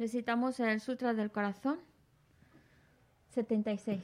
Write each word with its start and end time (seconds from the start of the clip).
Recitamos 0.00 0.58
el 0.60 0.80
Sutra 0.80 1.12
del 1.12 1.30
Corazón 1.30 1.78
76. 3.34 4.02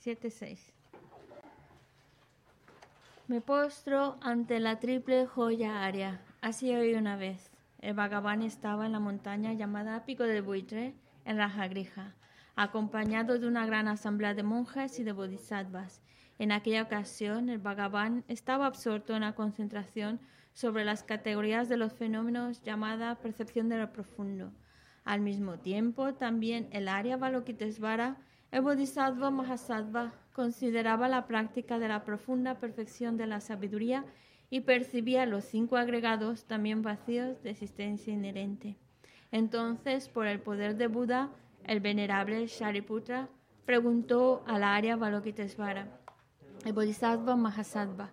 76. 0.00 0.72
Me 3.28 3.40
postro 3.40 4.16
ante 4.20 4.58
la 4.58 4.80
triple 4.80 5.26
joya 5.28 5.84
área. 5.84 6.20
Así 6.40 6.74
hoy 6.74 6.94
una 6.94 7.14
vez. 7.14 7.52
El 7.78 7.94
Bhagavan 7.94 8.42
estaba 8.42 8.84
en 8.84 8.90
la 8.90 8.98
montaña 8.98 9.52
llamada 9.52 10.04
Pico 10.04 10.24
del 10.24 10.42
Buitre, 10.42 10.96
en 11.24 11.36
Rajagrija, 11.36 12.16
acompañado 12.56 13.38
de 13.38 13.46
una 13.46 13.64
gran 13.64 13.86
asamblea 13.86 14.34
de 14.34 14.42
monjes 14.42 14.98
y 14.98 15.04
de 15.04 15.12
bodhisattvas. 15.12 16.00
En 16.40 16.50
aquella 16.50 16.82
ocasión, 16.82 17.48
el 17.48 17.60
Bhagavan 17.60 18.24
estaba 18.26 18.66
absorto 18.66 19.14
en 19.14 19.20
la 19.20 19.36
concentración 19.36 20.18
sobre 20.52 20.84
las 20.84 21.02
categorías 21.02 21.68
de 21.68 21.76
los 21.76 21.92
fenómenos 21.92 22.62
llamada 22.62 23.14
percepción 23.16 23.68
de 23.68 23.78
lo 23.78 23.92
profundo. 23.92 24.52
Al 25.04 25.20
mismo 25.20 25.58
tiempo, 25.58 26.14
también 26.14 26.68
el 26.70 26.88
Arya 26.88 27.16
Balokitesvara, 27.16 28.16
el 28.50 28.60
Bodhisattva 28.60 29.30
Mahasattva, 29.30 30.12
consideraba 30.32 31.08
la 31.08 31.26
práctica 31.26 31.78
de 31.78 31.88
la 31.88 32.04
profunda 32.04 32.58
perfección 32.58 33.16
de 33.16 33.26
la 33.26 33.40
sabiduría 33.40 34.04
y 34.50 34.60
percibía 34.60 35.26
los 35.26 35.44
cinco 35.44 35.76
agregados 35.76 36.44
también 36.44 36.82
vacíos 36.82 37.42
de 37.42 37.50
existencia 37.50 38.12
inherente. 38.12 38.76
Entonces, 39.30 40.08
por 40.08 40.26
el 40.26 40.40
poder 40.40 40.76
de 40.76 40.86
Buda, 40.86 41.30
el 41.64 41.80
venerable 41.80 42.46
Shariputra 42.46 43.28
preguntó 43.64 44.44
al 44.46 44.62
Arya 44.62 44.96
Balokitesvara, 44.96 45.88
el 46.64 46.72
Bodhisattva 46.72 47.34
Mahasattva, 47.36 48.12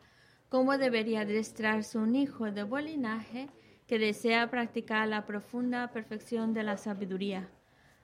cómo 0.49 0.77
debería 0.77 1.21
adiestrarse 1.21 1.97
un 1.97 2.15
hijo 2.15 2.51
de 2.51 2.63
buen 2.63 2.85
linaje 2.85 3.47
que 3.87 3.99
desea 3.99 4.49
practicar 4.49 5.07
la 5.07 5.25
profunda 5.25 5.91
perfección 5.91 6.53
de 6.53 6.63
la 6.63 6.77
sabiduría. 6.77 7.49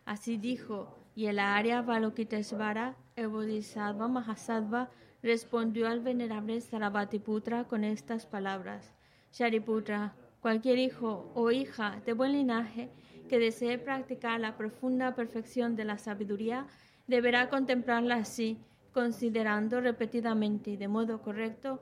Así 0.05 0.37
dijo, 0.37 0.95
y 1.15 1.25
el 1.25 1.39
Arya 1.39 1.81
Balokitesvara, 1.81 2.95
el 3.15 3.29
Bodhisattva 3.29 4.07
Mahasattva, 4.07 4.89
respondió 5.23 5.87
al 5.87 6.01
venerable 6.01 6.61
Sarabhatiputra 6.61 7.63
con 7.63 7.83
estas 7.83 8.27
palabras. 8.27 8.93
Shariputra, 9.31 10.13
cualquier 10.39 10.77
hijo 10.77 11.31
o 11.33 11.49
hija 11.51 12.01
de 12.05 12.13
buen 12.13 12.33
linaje 12.33 12.89
que 13.27 13.39
desee 13.39 13.79
practicar 13.79 14.39
la 14.39 14.55
profunda 14.55 15.15
perfección 15.15 15.75
de 15.75 15.85
la 15.85 15.97
sabiduría, 15.97 16.67
deberá 17.07 17.49
contemplarla 17.49 18.15
así, 18.15 18.59
considerando 18.93 19.81
repetidamente 19.81 20.71
y 20.71 20.77
de 20.77 20.87
modo 20.87 21.21
correcto 21.21 21.81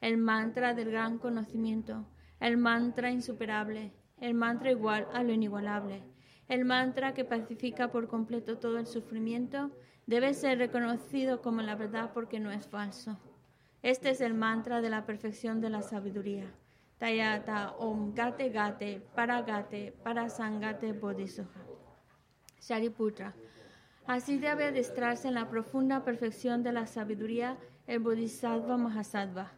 el 0.00 0.16
mantra 0.16 0.74
del 0.74 0.90
gran 0.90 1.18
conocimiento, 1.18 2.06
el 2.40 2.56
mantra 2.56 3.10
insuperable, 3.10 3.92
el 4.20 4.34
mantra 4.34 4.70
igual 4.70 5.08
a 5.12 5.22
lo 5.22 5.32
inigualable, 5.32 6.02
el 6.48 6.64
mantra 6.64 7.14
que 7.14 7.24
pacifica 7.24 7.90
por 7.90 8.08
completo 8.08 8.58
todo 8.58 8.78
el 8.78 8.86
sufrimiento, 8.86 9.70
debe 10.06 10.32
ser 10.34 10.58
reconocido 10.58 11.42
como 11.42 11.62
la 11.62 11.74
verdad 11.74 12.12
porque 12.14 12.40
no 12.40 12.50
es 12.50 12.66
falso. 12.66 13.18
Este 13.82 14.10
es 14.10 14.20
el 14.20 14.34
mantra 14.34 14.80
de 14.80 14.90
la 14.90 15.04
perfección 15.04 15.60
de 15.60 15.70
la 15.70 15.82
sabiduría. 15.82 16.50
Tayata 16.98 17.76
Om 17.78 18.12
Gate 18.12 18.48
Gate 18.48 19.06
Paragate 19.14 19.92
Parasangate 20.02 20.92
Bodhisattva. 20.92 21.64
Shariputra. 22.60 23.34
Así 24.06 24.38
debe 24.38 24.64
adestrarse 24.64 25.28
en 25.28 25.34
la 25.34 25.48
profunda 25.48 26.02
perfección 26.02 26.62
de 26.62 26.72
la 26.72 26.86
sabiduría 26.86 27.56
el 27.86 28.00
Bodhisattva 28.00 28.76
Mahasattva. 28.76 29.57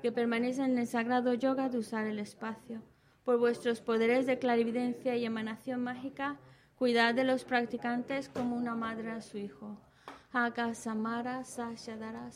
que 0.00 0.12
permanecen 0.12 0.72
en 0.72 0.78
el 0.78 0.86
sagrado 0.86 1.34
yoga 1.34 1.68
de 1.68 1.78
usar 1.78 2.06
el 2.06 2.18
espacio. 2.18 2.82
Por 3.24 3.38
vuestros 3.38 3.80
poderes 3.80 4.26
de 4.26 4.38
clarividencia 4.38 5.16
y 5.16 5.24
emanación 5.24 5.82
mágica, 5.82 6.38
cuidad 6.76 7.14
de 7.14 7.24
los 7.24 7.44
practicantes 7.44 8.28
como 8.28 8.56
una 8.56 8.74
madre 8.74 9.10
a 9.10 9.20
su 9.20 9.38
hijo. 9.38 9.78
Haka 10.32 10.74
Samara 10.74 11.44
Sashadara 11.44 12.30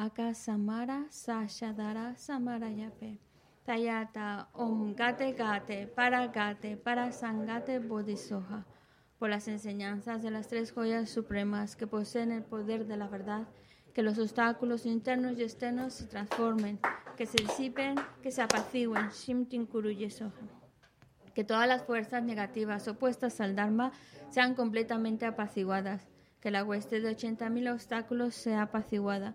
Samarayapi. 0.00 0.08
Akasamara 0.08 1.06
Sashadara 1.10 2.16
Samarayape. 2.16 3.18
Tayata 3.66 4.48
Om 4.54 4.94
Gate 4.94 5.34
Gate 5.36 5.86
Para 5.94 6.28
Gate 6.28 6.76
Para 6.76 7.12
Sangate 7.12 7.78
Bodhisoha. 7.80 8.64
Por 9.18 9.28
las 9.28 9.48
enseñanzas 9.48 10.22
de 10.22 10.30
las 10.30 10.48
tres 10.48 10.72
joyas 10.72 11.10
supremas 11.10 11.76
que 11.76 11.86
poseen 11.86 12.32
el 12.32 12.42
poder 12.42 12.86
de 12.86 12.96
la 12.96 13.08
verdad, 13.08 13.46
que 13.92 14.02
los 14.02 14.18
obstáculos 14.18 14.86
internos 14.86 15.38
y 15.38 15.42
externos 15.42 15.92
se 15.92 16.06
transformen, 16.06 16.78
que 17.18 17.26
se 17.26 17.36
disipen, 17.36 17.96
que 18.22 18.30
se 18.30 18.40
apacigüen. 18.40 19.10
Shimtin 19.10 19.66
Kuru 19.66 19.90
Que 21.34 21.44
todas 21.44 21.68
las 21.68 21.82
fuerzas 21.82 22.22
negativas 22.22 22.88
opuestas 22.88 23.40
al 23.42 23.54
Dharma 23.54 23.92
sean 24.30 24.54
completamente 24.54 25.26
apaciguadas, 25.26 26.08
que 26.40 26.50
la 26.50 26.64
hueste 26.64 27.00
de 27.00 27.14
80.000 27.14 27.74
obstáculos 27.74 28.34
sea 28.34 28.62
apaciguada 28.62 29.34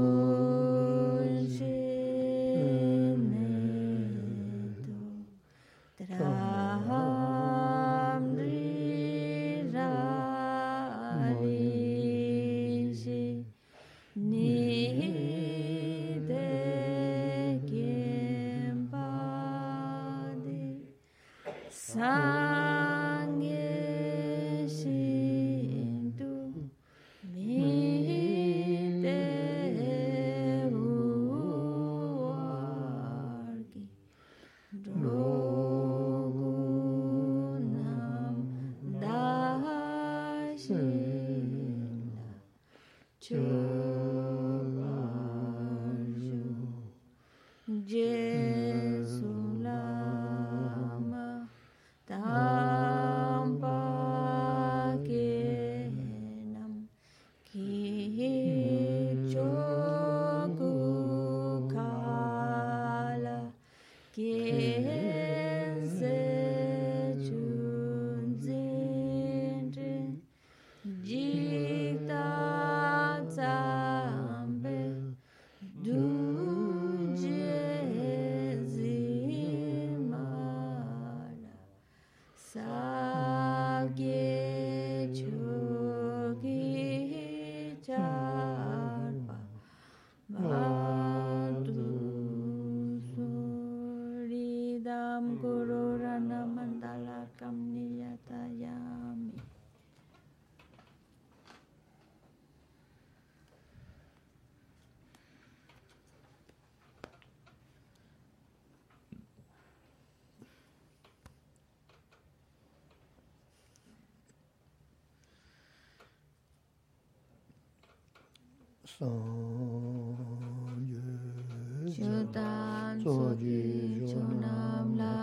Chudan 121.93 122.95
Soji 123.03 123.61
chonam 124.09 124.87
la 124.99 125.15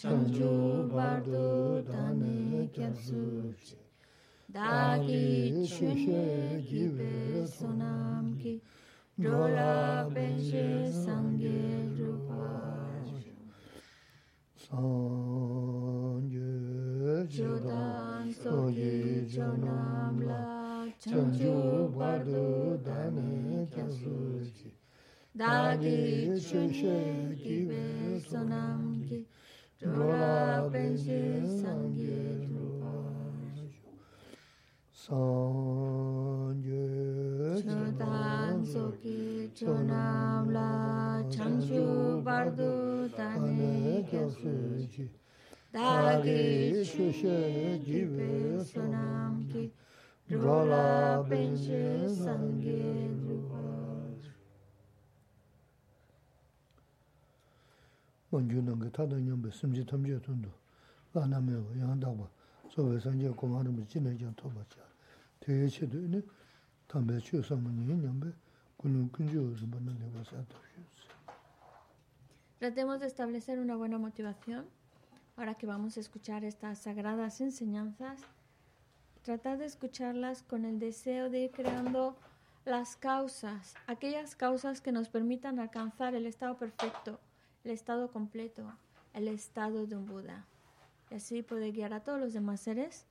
chanchu 0.00 0.52
bardo 0.94 1.48
dane 1.90 2.68
kyapsu 2.74 3.22
Dagi 4.54 5.26
chunye 5.72 6.24
gibe 6.68 7.12
sonam 7.56 7.95
di 25.80 26.40
chun 26.40 26.72
she 26.72 26.94
sonam 28.28 29.02
gi 29.08 29.26
dora 29.80 30.68
ben 30.72 30.96
she 30.96 31.20
sang 31.60 31.94
gi 31.94 32.48
rupa 32.48 32.94
san 34.92 36.56
ge 36.64 36.86
ki 39.02 39.50
chonam 39.54 40.52
la 40.56 41.22
chang 41.30 41.60
ju 41.60 42.22
bar 42.24 42.50
du 42.50 43.08
tan 43.16 43.40
ge 44.10 44.22
su 44.38 44.54
ji 44.92 45.10
da 45.72 46.20
gi 46.24 46.84
chun 46.90 47.12
she 47.12 47.36
gi 47.84 48.04
ve 48.14 48.64
sonam 48.72 49.32
gi 49.52 49.72
dora 50.28 51.22
ben 51.28 51.56
she 51.56 51.82
sang 52.24 52.56
저 58.35 58.39
넘게 58.39 58.89
타다 58.91 59.17
냠be 59.17 59.51
심지 59.51 59.85
탐지 59.85 60.19
돈도 60.21 60.49
안하면 61.13 61.79
양다고 61.79 62.27
소외 62.69 62.99
산재 62.99 63.29
공하는 63.29 63.75
뭐 63.75 63.85
진행장 63.85 64.33
토바자 64.35 64.79
대체도 65.39 65.97
네 66.07 66.21
담배 66.87 67.19
취소문이 67.19 67.85
냠be 68.01 68.31
군은 68.77 69.11
근저서 69.11 69.67
받는 69.67 69.99
데가 69.99 70.23
사도 70.23 70.61
Tratemos 72.61 72.99
de 72.99 73.07
establecer 73.07 73.57
una 73.57 73.75
buena 73.75 73.97
motivación. 73.97 74.67
Ahora 75.35 75.55
que 75.55 75.65
vamos 75.65 75.97
a 75.97 75.99
escuchar 75.99 76.43
estas 76.43 76.77
sagradas 76.77 77.41
enseñanzas, 77.41 78.21
tratar 79.23 79.57
de 79.57 79.65
escucharlas 79.65 80.43
con 80.43 80.65
el 80.65 80.77
deseo 80.77 81.31
de 81.31 81.45
ir 81.45 81.51
creando 81.51 82.15
las 82.65 82.95
causas, 82.97 83.73
aquellas 83.87 84.35
causas 84.35 84.79
que 84.79 84.91
nos 84.91 85.09
permitan 85.09 85.57
alcanzar 85.57 86.13
el 86.13 86.27
estado 86.27 86.55
perfecto, 86.59 87.19
el 87.66 87.72
estado 87.72 88.12
completo, 88.12 88.72
el 89.12 89.26
estado 89.26 89.88
de 89.88 89.96
un 89.96 90.06
Buda. 90.06 90.46
Y 91.10 91.16
así 91.16 91.42
poder 91.42 91.72
guiar 91.72 91.92
a 91.92 92.00
todos 92.00 92.20
los 92.20 92.32
demás 92.32 92.60
seres 92.60 93.06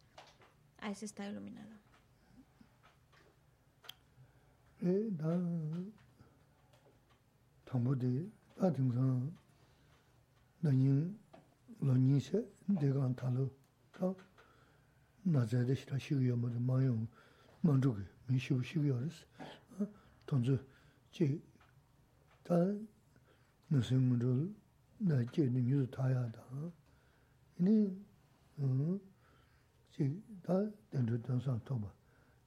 a 0.79 0.91
ese 0.91 1.05
estado 1.05 1.31
iluminado. 1.31 1.71
무슨 23.74 24.02
물 24.08 24.54
나제니 24.98 25.62
뉴스 25.62 25.90
타야다 25.90 26.42
이니 27.58 27.96
음 28.58 29.00
지다 29.92 30.70
된도 30.90 31.20
등상 31.22 31.60
토바 31.64 31.90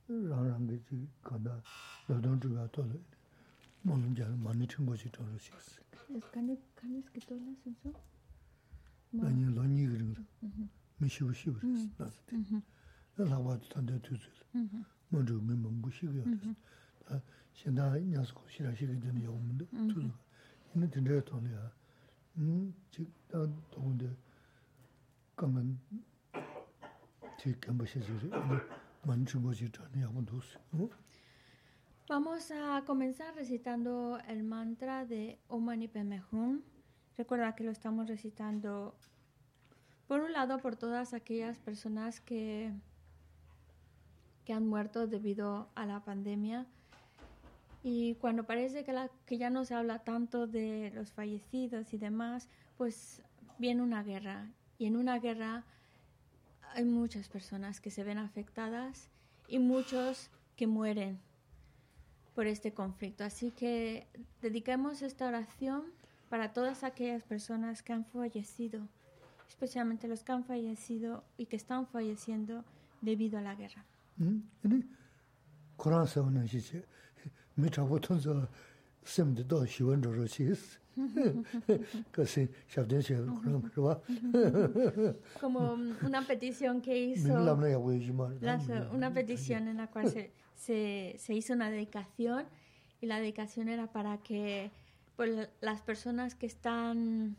랑랑게 0.07 0.79
지 0.83 1.07
간다 1.21 1.61
노동 2.07 2.39
주가 2.39 2.67
돌 2.67 3.01
뭐는 3.83 4.15
잘 4.15 4.29
많이 4.37 4.67
친 4.67 4.85
것이 4.85 5.09
돌을 5.11 5.39
수 5.39 5.51
있어 5.57 5.81
아니 9.21 9.45
로니 9.45 9.87
그런 9.87 10.13
거 10.13 10.21
미시우 10.97 11.33
시우 11.33 11.55
나스 11.97 12.19
나와도 13.15 13.67
단대 13.69 13.99
투즈 14.01 14.21
먼저 15.09 15.33
맨몸 15.35 15.81
무시고 15.81 16.13
아 17.07 17.21
신다 17.53 17.97
냐스고 17.99 18.47
시라 18.49 18.73
시기 18.75 18.99
되는 18.99 19.23
요문도 19.23 19.65
투즈 19.93 20.11
이는 20.77 20.89
된대 20.89 21.23
돈이야 21.23 21.71
음 22.37 22.73
지금 22.89 23.61
돈데 23.71 24.09
가면 25.35 25.79
지금 27.39 27.77
뭐시지 27.77 28.07
만주 29.03 29.39
뭐지 29.39 29.71
전에 29.71 30.01
야문도 30.01 30.37
어 30.73 30.89
Vamos 32.05 32.51
a 32.51 32.83
comenzar 32.85 33.33
recitando 33.33 34.19
el 34.27 34.43
mantra 34.43 35.05
de 35.05 35.39
Om 35.47 35.63
Mani 35.63 35.87
Padme 35.87 36.21
Hum. 36.31 36.61
Recuerda 37.17 37.55
que 37.55 37.63
lo 37.63 37.71
estamos 37.71 38.07
recitando, 38.07 38.93
por 40.07 40.19
un 40.19 40.33
lado, 40.33 40.57
por 40.57 40.75
todas 40.75 41.13
aquellas 41.13 41.59
personas 41.59 42.19
que, 42.19 42.73
que 44.43 44.53
han 44.53 44.67
muerto 44.67 45.07
debido 45.07 45.69
a 45.75 45.85
la 45.85 46.03
pandemia. 46.03 46.65
y 47.90 48.16
cuando 48.16 48.44
parece 48.44 48.84
que, 48.84 48.92
la, 48.92 49.10
que 49.24 49.38
ya 49.38 49.48
no 49.48 49.64
se 49.64 49.74
habla 49.74 50.00
tanto 50.00 50.46
de 50.46 50.92
los 50.94 51.10
fallecidos 51.10 51.94
y 51.94 51.96
demás, 51.96 52.50
pues 52.76 53.22
viene 53.56 53.80
una 53.82 54.02
guerra. 54.02 54.50
Y 54.76 54.84
en 54.84 54.94
una 54.94 55.18
guerra 55.18 55.64
hay 56.74 56.84
muchas 56.84 57.30
personas 57.30 57.80
que 57.80 57.90
se 57.90 58.04
ven 58.04 58.18
afectadas 58.18 59.08
y 59.48 59.58
muchos 59.58 60.28
que 60.54 60.66
mueren 60.66 61.18
por 62.34 62.46
este 62.46 62.74
conflicto. 62.74 63.24
Así 63.24 63.52
que 63.52 64.06
dediquemos 64.42 65.00
esta 65.00 65.26
oración 65.26 65.84
para 66.28 66.52
todas 66.52 66.84
aquellas 66.84 67.22
personas 67.22 67.82
que 67.82 67.94
han 67.94 68.04
fallecido, 68.04 68.86
especialmente 69.48 70.08
los 70.08 70.24
que 70.24 70.32
han 70.32 70.44
fallecido 70.44 71.24
y 71.38 71.46
que 71.46 71.56
están 71.56 71.86
falleciendo 71.86 72.66
debido 73.00 73.38
a 73.38 73.40
la 73.40 73.54
guerra. 73.54 73.86
응? 74.20 74.42
mi 77.58 77.68
Como 85.40 85.72
um, 85.74 85.94
una 86.04 86.22
petición 86.22 86.80
que 86.80 86.98
hizo... 86.98 87.34
Una 88.92 89.12
petición 89.12 89.68
en 89.68 89.76
la 89.76 89.86
cual 89.88 90.10
se, 90.10 90.32
se, 90.54 91.14
se 91.18 91.34
hizo 91.34 91.52
una 91.52 91.70
dedicación 91.70 92.46
y 93.00 93.06
la 93.06 93.20
dedicación 93.20 93.68
era 93.68 93.86
para 93.92 94.18
que 94.18 94.70
pues, 95.16 95.48
las 95.60 95.82
personas 95.82 96.34
que 96.34 96.46
están 96.46 97.36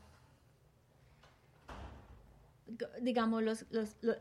digamos, 3.01 3.43
los, 3.43 3.65
los, 3.71 3.95
los, 4.01 4.17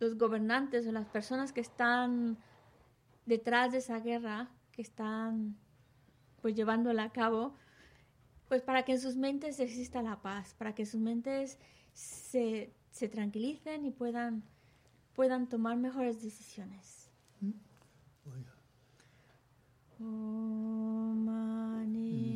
los, 0.00 0.16
gobernantes 0.16 0.86
o 0.86 0.92
las 0.92 1.06
personas 1.06 1.52
que 1.52 1.60
están 1.60 2.38
detrás 3.26 3.72
de 3.72 3.78
esa 3.78 4.00
guerra, 4.00 4.48
que 4.72 4.82
están 4.82 5.56
pues 6.40 6.56
llevándola 6.56 7.04
a 7.04 7.12
cabo, 7.12 7.54
pues 8.48 8.62
para 8.62 8.84
que 8.84 8.92
en 8.92 9.00
sus 9.00 9.16
mentes 9.16 9.60
exista 9.60 10.02
la 10.02 10.20
paz, 10.20 10.54
para 10.58 10.74
que 10.74 10.84
sus 10.84 11.00
mentes 11.00 11.58
se, 11.92 12.74
se 12.90 13.08
tranquilicen 13.08 13.84
y 13.84 13.90
puedan, 13.90 14.42
puedan 15.14 15.48
tomar 15.48 15.76
mejores 15.76 16.22
decisiones. 16.22 17.10
Om 20.00 21.24
Mani 21.24 22.31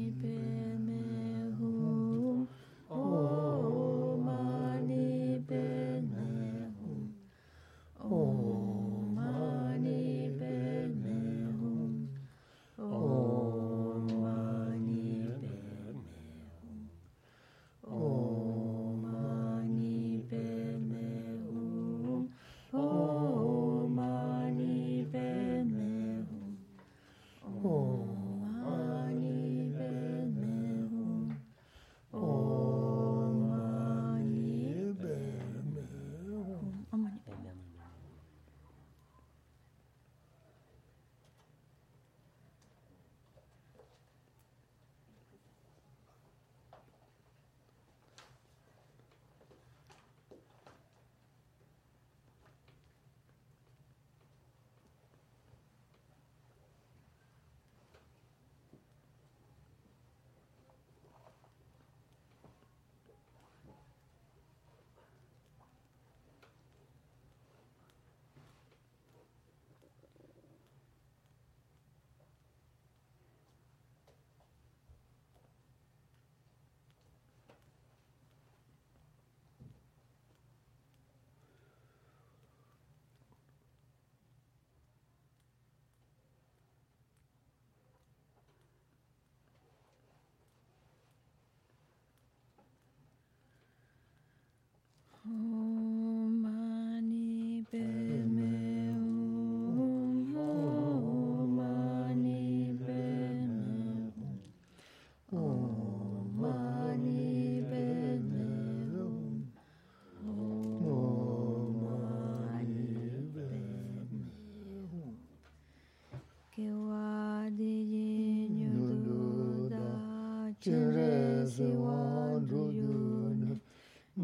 se 121.56 121.64
wandru 121.64 122.70
yuna 122.70 123.56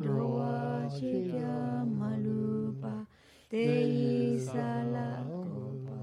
Roa 0.04 0.86
chiga 0.92 1.84
malupa 1.98 3.06
Te 3.48 3.64
isa 4.36 4.84
la 4.92 5.24
copa 5.24 6.00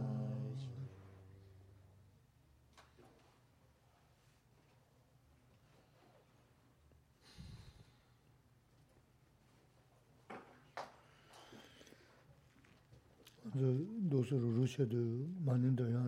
Do 14.09 14.23
se 14.23 14.35
ru 14.35 14.49
ru 14.55 14.65
se 14.65 14.83
ya 15.93 15.98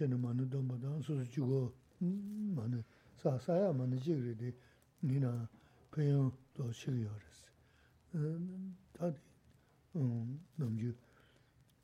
shene 0.00 0.16
mani 0.16 0.46
dōmba 0.48 0.78
dāng 0.80 1.02
sūsū 1.04 1.26
chīgō 1.28 1.60
mani 2.56 2.80
sā 3.20 3.36
sāyā 3.44 3.72
mani 3.76 3.98
chīg 4.00 4.22
rī 4.24 4.32
dī 4.40 4.52
nī 5.04 5.20
na 5.20 5.32
pēyāng 5.92 6.30
dō 6.56 6.68
chīg 6.72 7.02
yō 7.04 7.16
rī 7.20 7.32
sī. 7.36 7.50
Tā 8.96 9.10
dī 9.12 10.06
nām 10.56 10.78
chī 10.80 10.94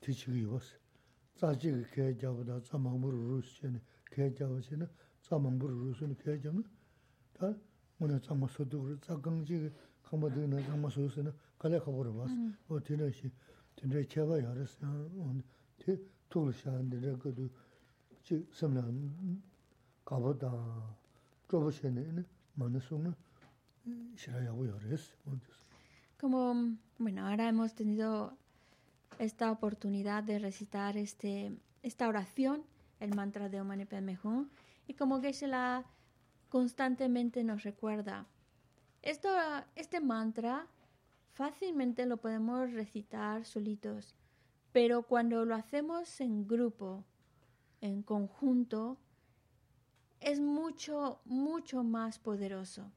tī 0.00 0.16
chīg 0.16 0.38
yō 0.46 0.60
sī. 0.64 0.80
Tsā 1.36 1.52
chīg 1.60 1.84
kē 1.92 2.08
jāba 2.22 2.46
dā 2.48 2.56
tsā 2.64 2.80
māngbū 2.80 3.12
rū 3.12 3.20
rū 3.34 3.42
sī 3.44 3.52
chēne 3.60 3.84
kē 4.08 4.30
jāba 4.40 4.64
chī 4.64 4.80
na 4.80 4.88
tsā 5.20 5.36
māngbū 5.36 5.68
rū 5.68 5.76
rū 5.84 5.92
sī 6.00 6.08
na 6.08 6.16
kē 6.24 6.38
jāba 6.40 6.64
na 6.64 6.72
tā 7.36 7.52
mō 8.00 8.10
na 8.14 8.18
tsā 8.24 8.32
mā 8.32 8.48
sō 8.48 8.64
tū 8.72 8.80
rū 8.80 8.96
tsā 9.04 9.20
kāng 9.20 9.44
chīg 9.44 9.68
kāmbā 10.08 10.32
dī 10.32 10.48
na 10.48 10.64
tsā 10.64 10.80
mā 10.80 10.88
sō 10.88 11.04
sī 11.12 11.28
na 11.28 11.36
kālē 11.60 11.84
kāpū 11.84 12.08
rū 12.08 12.16
bā 12.16 12.32
sī. 12.32 12.48
O 12.72 12.80
tī 12.80 12.96
na 12.96 13.12
shī 13.12 13.28
tī 13.76 13.92
rē 13.92 14.08
chē 14.08 14.24
bā 14.24 14.40
yā 14.40 14.56
rī 14.56 14.64
sī 14.72 14.88
tī 15.84 16.00
tū 16.32 16.48
rū 16.48 16.56
shā 16.56 16.72
rī 16.80 17.04
rā 17.04 17.16
kā 17.20 17.36
māna 22.56 22.80
sūngā 22.80 23.12
shirā 24.16 24.40
yāgu 24.46 24.66
yā 24.66 24.76
rēs. 24.82 25.04
Como, 26.18 26.54
bueno, 26.98 27.26
ahora 27.26 27.48
hemos 27.48 27.74
tenido 27.74 28.32
esta 29.18 29.50
oportunidad 29.50 30.24
de 30.24 30.38
recitar 30.38 30.96
este, 30.96 31.52
esta 31.82 32.08
oración, 32.08 32.62
el 33.00 33.14
mantra 33.14 33.48
de 33.48 33.60
Om 33.60 33.68
Mani 33.68 33.84
Padme 33.84 34.18
Hum, 34.22 34.48
y 34.88 34.94
como 34.94 35.20
se 35.20 35.46
la 35.46 35.84
constantemente 36.48 37.44
nos 37.44 37.62
recuerda. 37.62 38.26
Esto, 39.02 39.28
este 39.74 40.00
mantra 40.00 40.66
fácilmente 41.34 42.06
lo 42.06 42.16
podemos 42.16 42.72
recitar 42.72 43.44
solitos 43.44 44.14
pero 44.76 45.04
cuando 45.04 45.46
lo 45.46 45.54
hacemos 45.54 46.20
en 46.20 46.46
grupo, 46.46 47.02
en 47.86 48.02
conjunto, 48.02 48.98
es 50.20 50.40
mucho, 50.40 51.20
mucho 51.24 51.82
más 51.82 52.18
poderoso. 52.18 52.90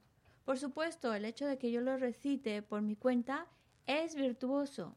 Por 0.45 0.57
supuesto, 0.57 1.13
el 1.13 1.25
hecho 1.25 1.45
de 1.45 1.57
que 1.57 1.71
yo 1.71 1.81
lo 1.81 1.97
recite 1.97 2.61
por 2.61 2.81
mi 2.81 2.95
cuenta 2.95 3.47
es 3.85 4.15
virtuoso 4.15 4.95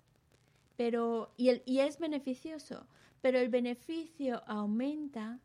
pero, 0.77 1.33
y, 1.37 1.51
el, 1.51 1.63
y 1.65 1.81
es 1.81 1.99
beneficioso, 1.99 2.87
pero 3.21 3.39
el 3.39 3.49
beneficio 3.49 4.43
aumenta, 4.47 5.39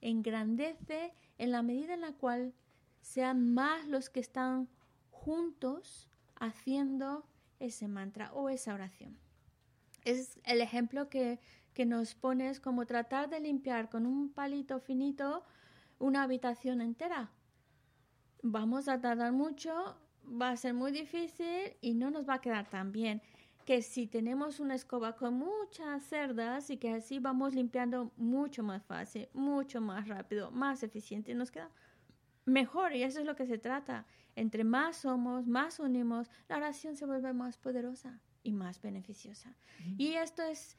engrandece 0.00 1.12
en 1.38 1.52
la 1.52 1.62
medida 1.62 1.94
en 1.94 2.00
la 2.00 2.12
cual 2.12 2.54
sean 3.00 3.54
más 3.54 3.86
los 3.86 4.10
que 4.10 4.20
están 4.20 4.68
juntos 5.10 6.08
haciendo 6.36 7.24
ese 7.58 7.88
mantra 7.88 8.32
o 8.32 8.48
esa 8.48 8.74
oración 8.74 9.18
es 10.04 10.38
el 10.44 10.60
ejemplo 10.60 11.08
que, 11.08 11.38
que 11.74 11.86
nos 11.86 12.14
pones 12.14 12.60
como 12.60 12.86
tratar 12.86 13.28
de 13.30 13.40
limpiar 13.40 13.88
con 13.88 14.06
un 14.06 14.32
palito 14.32 14.80
finito 14.80 15.44
una 15.98 16.22
habitación 16.22 16.80
entera. 16.80 17.30
Vamos 18.42 18.88
a 18.88 19.00
tardar 19.00 19.32
mucho, 19.32 19.96
va 20.24 20.50
a 20.50 20.56
ser 20.56 20.74
muy 20.74 20.92
difícil 20.92 21.76
y 21.80 21.94
no 21.94 22.10
nos 22.10 22.28
va 22.28 22.34
a 22.34 22.40
quedar 22.40 22.68
tan 22.68 22.90
bien 22.90 23.22
que 23.64 23.82
si 23.82 24.06
tenemos 24.06 24.58
una 24.58 24.74
escoba 24.74 25.14
con 25.14 25.34
muchas 25.34 26.02
cerdas 26.04 26.70
y 26.70 26.78
que 26.78 26.90
así 26.92 27.18
vamos 27.18 27.54
limpiando 27.54 28.12
mucho 28.16 28.62
más 28.62 28.82
fácil, 28.84 29.28
mucho 29.34 29.80
más 29.80 30.08
rápido, 30.08 30.50
más 30.50 30.82
eficiente, 30.82 31.34
nos 31.34 31.50
queda 31.50 31.70
mejor 32.46 32.94
y 32.94 33.02
eso 33.02 33.20
es 33.20 33.26
lo 33.26 33.36
que 33.36 33.46
se 33.46 33.58
trata. 33.58 34.06
Entre 34.34 34.64
más 34.64 34.96
somos, 34.96 35.46
más 35.46 35.78
unimos, 35.78 36.30
la 36.48 36.56
oración 36.56 36.96
se 36.96 37.06
vuelve 37.06 37.32
más 37.32 37.58
poderosa 37.58 38.20
y 38.42 38.52
más 38.52 38.80
beneficiosa. 38.80 39.54
Y 39.98 40.14
esto 40.14 40.42
es 40.42 40.78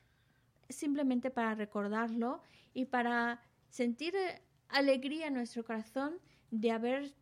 simplemente 0.71 1.31
para 1.31 1.55
recordarlo 1.55 2.41
y 2.73 2.85
para 2.85 3.41
sentir 3.69 4.15
eh, 4.15 4.41
alegría 4.69 5.27
en 5.27 5.33
nuestro 5.33 5.63
corazón 5.63 6.15
de 6.51 6.71
haber, 6.71 7.13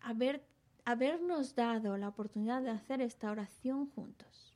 haber, 0.00 0.46
habernos 0.84 1.54
dado 1.54 1.96
la 1.96 2.08
oportunidad 2.08 2.62
de 2.62 2.70
hacer 2.70 3.00
esta 3.00 3.30
oración 3.30 3.90
juntos. 3.90 4.54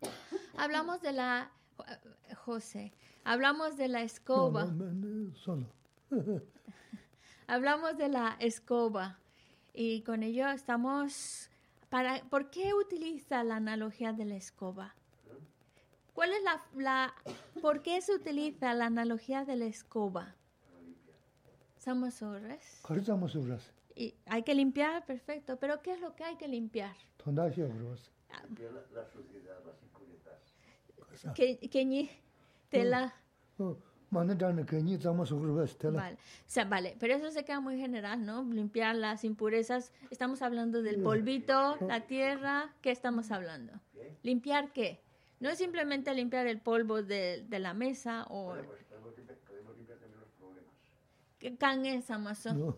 Hablamos 0.56 1.02
de 1.02 1.12
la 1.12 1.50
José, 2.36 2.92
hablamos 3.24 3.76
de 3.76 3.88
la 3.88 4.02
escoba. 4.02 4.66
Hablamos 7.48 7.96
de 7.96 8.08
la 8.08 8.36
escoba 8.40 9.18
y 9.76 10.02
con 10.02 10.22
ello 10.22 10.48
estamos... 10.48 11.50
Para, 11.90 12.20
¿Por 12.30 12.50
qué 12.50 12.74
utiliza 12.74 13.44
la 13.44 13.56
analogía 13.56 14.12
de 14.12 14.24
la 14.24 14.34
escoba? 14.34 14.94
¿Cuál 16.14 16.32
es 16.32 16.42
la, 16.42 16.64
la 16.74 17.14
¿Por 17.60 17.82
qué 17.82 18.00
se 18.00 18.14
utiliza 18.14 18.74
la 18.74 18.86
analogía 18.86 19.44
de 19.44 19.54
la 19.54 19.66
escoba? 19.66 20.34
Samosurres. 21.76 22.80
Y 23.94 24.14
hay 24.24 24.42
que 24.42 24.54
limpiar, 24.54 25.04
perfecto. 25.04 25.58
Pero 25.58 25.82
¿qué 25.82 25.92
es 25.92 26.00
lo 26.00 26.16
que 26.16 26.24
hay 26.24 26.36
que 26.36 26.48
limpiar? 26.48 26.96
la 28.92 29.06
suciedad, 29.06 29.58
las 29.64 29.80
impurezas. 29.82 31.34
Que, 31.34 31.58
que, 31.58 32.10
tela. 32.70 33.14
Vale. 35.96 36.16
O 36.16 36.44
sea, 36.46 36.64
vale, 36.64 36.96
pero 36.98 37.14
eso 37.14 37.30
se 37.30 37.44
queda 37.44 37.60
muy 37.60 37.78
general, 37.78 38.24
¿no? 38.24 38.42
Limpiar 38.44 38.96
las 38.96 39.24
impurezas. 39.24 39.92
Estamos 40.10 40.42
hablando 40.42 40.82
del 40.82 41.02
polvito, 41.02 41.76
la 41.80 42.06
tierra. 42.06 42.74
¿Qué 42.80 42.90
estamos 42.90 43.30
hablando? 43.30 43.72
¿Limpiar 44.22 44.72
qué? 44.72 45.00
No 45.40 45.50
es 45.50 45.58
simplemente 45.58 46.14
limpiar 46.14 46.46
el 46.46 46.60
polvo 46.60 47.02
de, 47.02 47.44
de 47.48 47.58
la 47.58 47.74
mesa 47.74 48.26
o... 48.30 48.54
¿Qué 51.38 51.56
can 51.56 51.84
es 51.84 52.10
Amazon? 52.10 52.74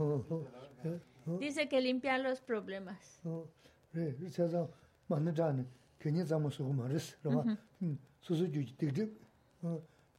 Dice 1.38 1.68
que 1.68 1.80
limpiar 1.80 2.20
los 2.20 2.40
problemas. 2.40 3.20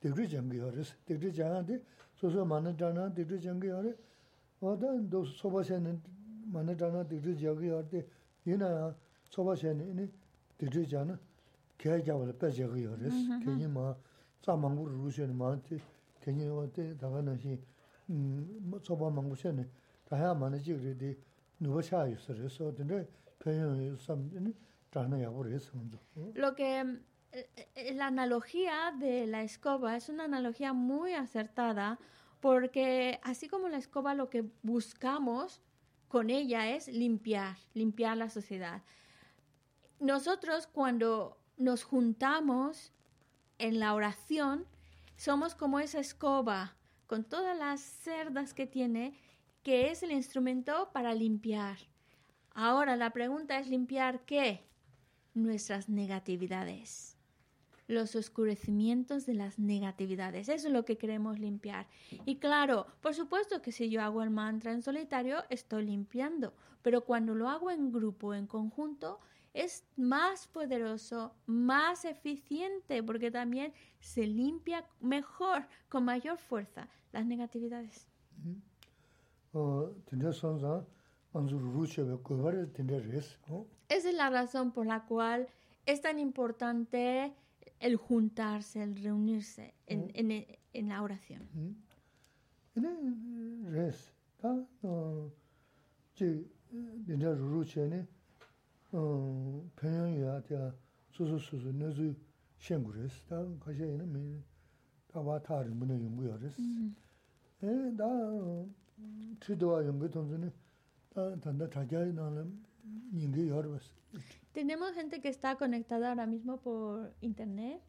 dikri 0.01 0.27
jangi 0.27 0.55
yoris, 0.57 0.95
dikri 1.05 1.31
jangandi 1.31 1.79
soso 2.15 2.45
mana 2.45 2.71
dana 2.71 3.09
dikri 3.09 3.39
jangi 3.39 3.67
yoris, 3.67 3.95
wada 4.59 4.97
do 5.01 5.25
soba 5.25 5.63
shani 5.63 5.99
mana 6.51 6.73
dana 6.75 7.03
dikri 7.03 7.35
jangi 7.35 7.65
yordi, 7.67 8.05
ina 8.45 8.67
ya 8.69 8.95
soba 9.29 9.55
shani 9.55 9.83
ini 9.89 10.09
dikri 10.57 10.85
jana 10.85 11.19
kaya 11.77 12.01
jawala 12.01 12.33
pa 12.33 12.47
jangi 12.49 12.81
yoris, 12.81 13.13
mm-hmm. 13.13 13.43
kenyi 13.43 13.67
ma 13.67 13.95
tsa 14.41 14.55
mangu 14.55 14.85
ruru 14.88 15.09
shani 15.12 15.33
maanti, 15.33 15.81
kenyi 16.21 16.47
wate 16.49 16.95
daga 16.97 17.21
nashi 17.21 17.59
mm, 18.09 18.79
soba 18.83 19.09
mangu 19.09 19.35
shani 19.35 19.65
daya 20.09 20.33
mana 20.33 20.57
jigri 20.57 20.95
di 20.95 21.17
nuba 21.59 21.81
shaa 21.81 22.05
yusiris, 22.05 22.59
wade 22.59 22.85
dana 22.85 23.05
penyo 23.38 23.75
yusam 23.75 24.29
dana 24.91 25.17
yabu 25.17 25.43
yoris. 25.43 25.71
Lo 26.35 26.53
que 26.53 26.83
la 27.93 28.07
analogía 28.07 28.93
de 28.97 29.27
la 29.27 29.43
escoba 29.43 29.95
es 29.95 30.09
una 30.09 30.25
analogía 30.25 30.73
muy 30.73 31.13
acertada 31.13 31.99
porque 32.39 33.19
así 33.23 33.47
como 33.47 33.69
la 33.69 33.77
escoba 33.77 34.13
lo 34.13 34.29
que 34.29 34.45
buscamos 34.63 35.61
con 36.07 36.29
ella 36.29 36.69
es 36.69 36.87
limpiar, 36.87 37.57
limpiar 37.73 38.17
la 38.17 38.29
sociedad. 38.29 38.81
Nosotros 39.99 40.65
cuando 40.67 41.37
nos 41.57 41.83
juntamos 41.83 42.93
en 43.57 43.79
la 43.79 43.93
oración 43.93 44.65
somos 45.17 45.53
como 45.53 45.79
esa 45.79 45.99
escoba 45.99 46.75
con 47.05 47.25
todas 47.25 47.57
las 47.57 47.81
cerdas 47.81 48.53
que 48.53 48.65
tiene 48.65 49.13
que 49.61 49.91
es 49.91 50.03
el 50.03 50.11
instrumento 50.11 50.89
para 50.93 51.13
limpiar. 51.13 51.77
Ahora 52.53 52.95
la 52.95 53.11
pregunta 53.11 53.59
es 53.59 53.67
limpiar 53.67 54.21
qué? 54.25 54.63
Nuestras 55.33 55.89
negatividades 55.89 57.18
los 57.89 58.15
oscurecimientos 58.15 59.25
de 59.25 59.34
las 59.34 59.58
negatividades. 59.58 60.47
Eso 60.47 60.67
es 60.67 60.73
lo 60.73 60.86
que 60.86 60.97
queremos 60.97 61.39
limpiar. 61.39 61.88
Y 62.23 62.38
claro, 62.38 62.86
por 63.02 63.15
supuesto 63.15 63.63
que 63.63 63.71
si 63.71 63.89
yo 63.89 64.04
hago 64.04 64.21
el 64.21 64.30
mantra 64.30 64.71
en 64.71 64.84
solitario, 64.84 65.43
estoy 65.49 65.86
limpiando, 65.86 66.54
pero 66.84 67.04
cuando 67.04 67.34
lo 67.34 67.49
hago 67.49 67.71
en 67.71 67.91
grupo, 67.91 68.36
en 68.36 68.45
conjunto, 68.45 69.19
es 69.56 69.84
más 69.97 70.47
poderoso, 70.47 71.34
más 71.47 72.06
eficiente, 72.06 73.02
porque 73.02 73.32
también 73.32 73.73
se 73.99 74.28
limpia 74.28 74.86
mejor, 74.99 75.65
con 75.89 76.06
mayor 76.06 76.38
fuerza, 76.38 76.88
las 77.12 77.25
negatividades. 77.25 78.08
Esa 83.89 84.10
es 84.10 84.15
la 84.15 84.30
razón 84.30 84.71
por 84.71 84.86
la 84.86 85.06
cual 85.06 85.47
es 85.88 86.02
tan 86.02 86.19
importante 86.19 87.34
el 87.79 87.95
juntarse, 87.95 88.83
el 88.83 88.95
reunirse 88.95 89.73
en, 89.87 90.05
mm. 90.05 90.11
en, 90.13 90.45
en 90.73 90.89
la 90.89 91.01
oración. 91.01 91.47
Mm. 91.53 91.89
Ene 92.75 93.69
res, 93.71 94.11
ta 94.37 94.51
chi 96.13 96.45
dinja 97.05 97.33
ruru 97.33 97.63
che 97.65 97.85
ne 97.87 98.07
penyon 99.75 100.13
ya 100.17 100.39
tia 100.41 100.73
susu 101.09 101.37
susu 101.37 101.71
nezu 101.71 102.15
shengu 102.57 102.91
res, 102.91 103.23
ta 103.27 103.43
kashi 103.59 103.83
ene 103.83 104.05
me 104.05 104.43
ta 105.07 105.19
wa 105.19 105.39
ta 105.39 105.61
rinpo 105.61 105.85
ne 105.85 105.95
yungu 105.95 106.23
ya 106.23 106.37
res. 106.37 106.55
Ene 107.61 107.95
da 107.95 108.07
tridawa 109.39 109.81
yungu 109.83 110.07
tonzo 110.07 110.37
ne 110.37 110.51
ta 111.09 111.35
tanda 111.37 111.67
chakya 111.67 112.05
nangla 112.13 112.45
nyingi 113.11 113.47
ya 113.47 113.61
rwas, 113.61 113.91
Tenemos 114.53 114.93
gente 114.93 115.21
que 115.21 115.29
está 115.29 115.55
conectada 115.55 116.09
ahora 116.09 116.25
mismo 116.25 116.57
por 116.57 117.13
internet. 117.21 117.81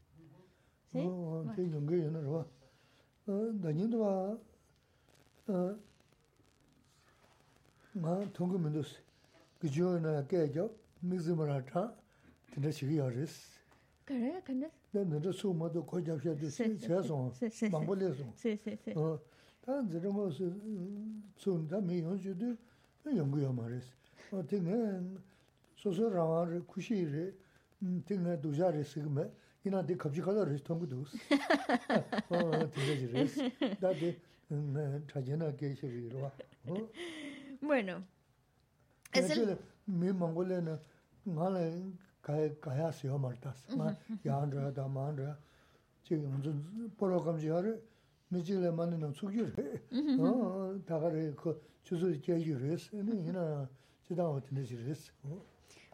¿Sí? 0.92 0.98
Oh, 0.98 1.44
sí, 1.54 1.70
소소 25.80 26.10
라와르 26.10 26.62
쿠시르 26.66 27.32
팅가 28.04 28.40
두자레 28.40 28.84
시그메 28.84 29.24
이나 29.64 29.84
데 29.84 29.96
갑지 29.96 30.20
칼라 30.20 30.44
통고 30.64 30.86
두스 30.86 31.16
어. 32.28 32.70
팅가지레 32.70 33.76
다데 33.80 34.20
타제나 35.08 35.56
게시리로와. 35.56 36.30
bueno 37.62 38.02
es 39.14 39.30
el 39.30 39.56
mi 39.86 40.12
mongolena 40.12 40.78
ngale 41.26 41.64
kaya 42.22 42.48
kaya 42.60 42.92
siyo 42.92 43.18
martas 43.18 43.56
ma 43.76 43.94
yaandra 44.24 44.70
da 44.74 44.86
maandra 44.88 45.38
chigi 46.04 46.26
mzu 46.26 46.52
poro 46.98 47.20
kamji 47.20 47.48
hara 47.48 47.72
mijile 48.30 48.70
mani 48.70 48.96
no 48.98 49.12
tsukyu 49.12 49.46
re 49.56 49.80
tagare 50.86 51.34
ko 51.36 51.56
chuzu 51.84 52.20
kyegi 52.20 52.54
res 52.54 52.92
ina 52.92 53.68
chidang 54.04 54.32
hotinesi 54.34 54.76
res 54.86 55.12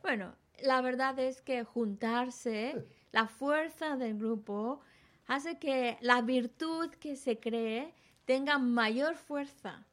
bueno 0.02 0.34
la 0.62 0.80
verdad 0.80 1.18
es 1.18 1.42
que 1.42 1.64
juntarse 1.64 2.86
la 3.12 3.26
fuerza 3.26 3.96
del 3.96 4.18
grupo 4.18 4.80
hace 5.26 5.58
que 5.58 5.98
la 6.00 6.22
virtud 6.22 6.90
que 6.92 7.16
se 7.16 7.38
cree 7.38 7.92
tenga 8.24 8.58
mayor 8.58 9.16
fuerza 9.16 9.84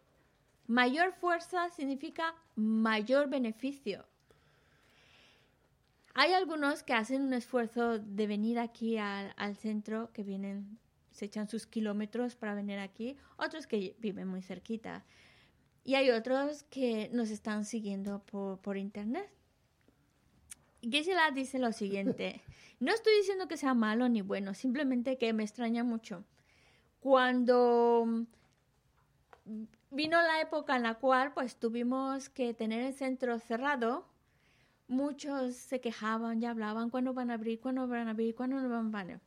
Mayor 0.67 1.11
fuerza 1.11 1.69
significa 1.69 2.35
mayor 2.55 3.29
beneficio. 3.29 4.05
Hay 6.13 6.31
algunos 6.31 6.83
que 6.83 6.93
hacen 6.93 7.21
un 7.21 7.33
esfuerzo 7.33 7.99
de 7.99 8.27
venir 8.27 8.59
aquí 8.59 8.97
al, 8.97 9.55
centro, 9.57 10.09
que 10.13 10.23
vienen, 10.23 10.77
se 11.11 11.25
echan 11.25 11.49
sus 11.49 11.65
kilómetros 11.65 12.35
para 12.35 12.55
venir 12.55 12.79
aquí, 12.79 13.17
otros 13.35 13.67
que 13.67 13.95
viven 13.99 14.27
muy 14.27 14.41
cerquita. 14.41 15.03
Y 15.83 15.95
hay 15.95 16.11
otros 16.11 16.63
que 16.63 17.09
nos 17.11 17.29
están 17.29 17.65
siguiendo 17.65 18.19
por 18.21 18.77
internet. 18.77 19.29
Gisela 20.89 21.32
dice 21.32 21.60
lo 21.60 21.72
siguiente, 21.72 22.41
no 22.80 22.93
estoy 22.93 23.15
diciendo 23.17 23.48
que 23.48 23.58
sea 23.58 23.74
malo 23.74 24.10
ni 24.10 24.22
bueno, 24.22 24.54
simplemente 24.54 25.17
que 25.17 25.32
me 25.34 25.43
extraña 25.43 25.84
mucho. 25.84 26.24
Cuando 27.00 28.06
vino 29.91 30.22
la 30.22 30.41
época 30.41 30.76
en 30.76 30.84
la 30.84 30.96
cual 30.96 31.34
pues 31.34 31.56
tuvimos 31.56 32.30
que 32.30 32.54
tener 32.54 32.82
el 32.82 32.93
centro 32.93 33.39
cerrado. 33.39 34.06
Muchos 34.88 35.56
se 35.56 35.80
quejaban 35.80 36.41
y 36.41 36.46
hablaban 36.46 36.89
cuándo 36.89 37.13
van 37.13 37.32
a 37.32 37.36
abrir, 37.36 37.60
cuándo 37.60 37.88
van 37.88 38.08
a 38.08 38.12
abrir, 38.12 38.36
cuándo 38.36 38.60
no 38.60 38.69
van 38.69 38.93
a 38.93 39.00
abrir. 39.02 39.19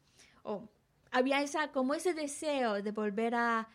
O 0.43 0.69
había 1.11 1.41
esa, 1.43 1.73
como 1.73 1.95
ese 1.95 2.15
deseo 2.15 2.83
de 2.83 2.91
volver 2.91 3.35
a 3.35 3.69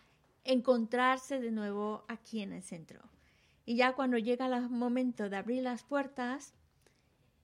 encontrarse 0.44 1.40
de 1.40 1.52
nuevo 1.52 2.04
aquí 2.08 2.42
en 2.42 2.54
el 2.54 2.62
centro. 2.62 3.02
Y 3.66 3.76
ya 3.76 3.94
cuando 3.94 4.18
llega 4.18 4.46
el 4.46 4.70
momento 4.70 5.30
de 5.30 5.38
abrir 5.38 5.64
las 5.64 5.84
puertas, 5.84 6.54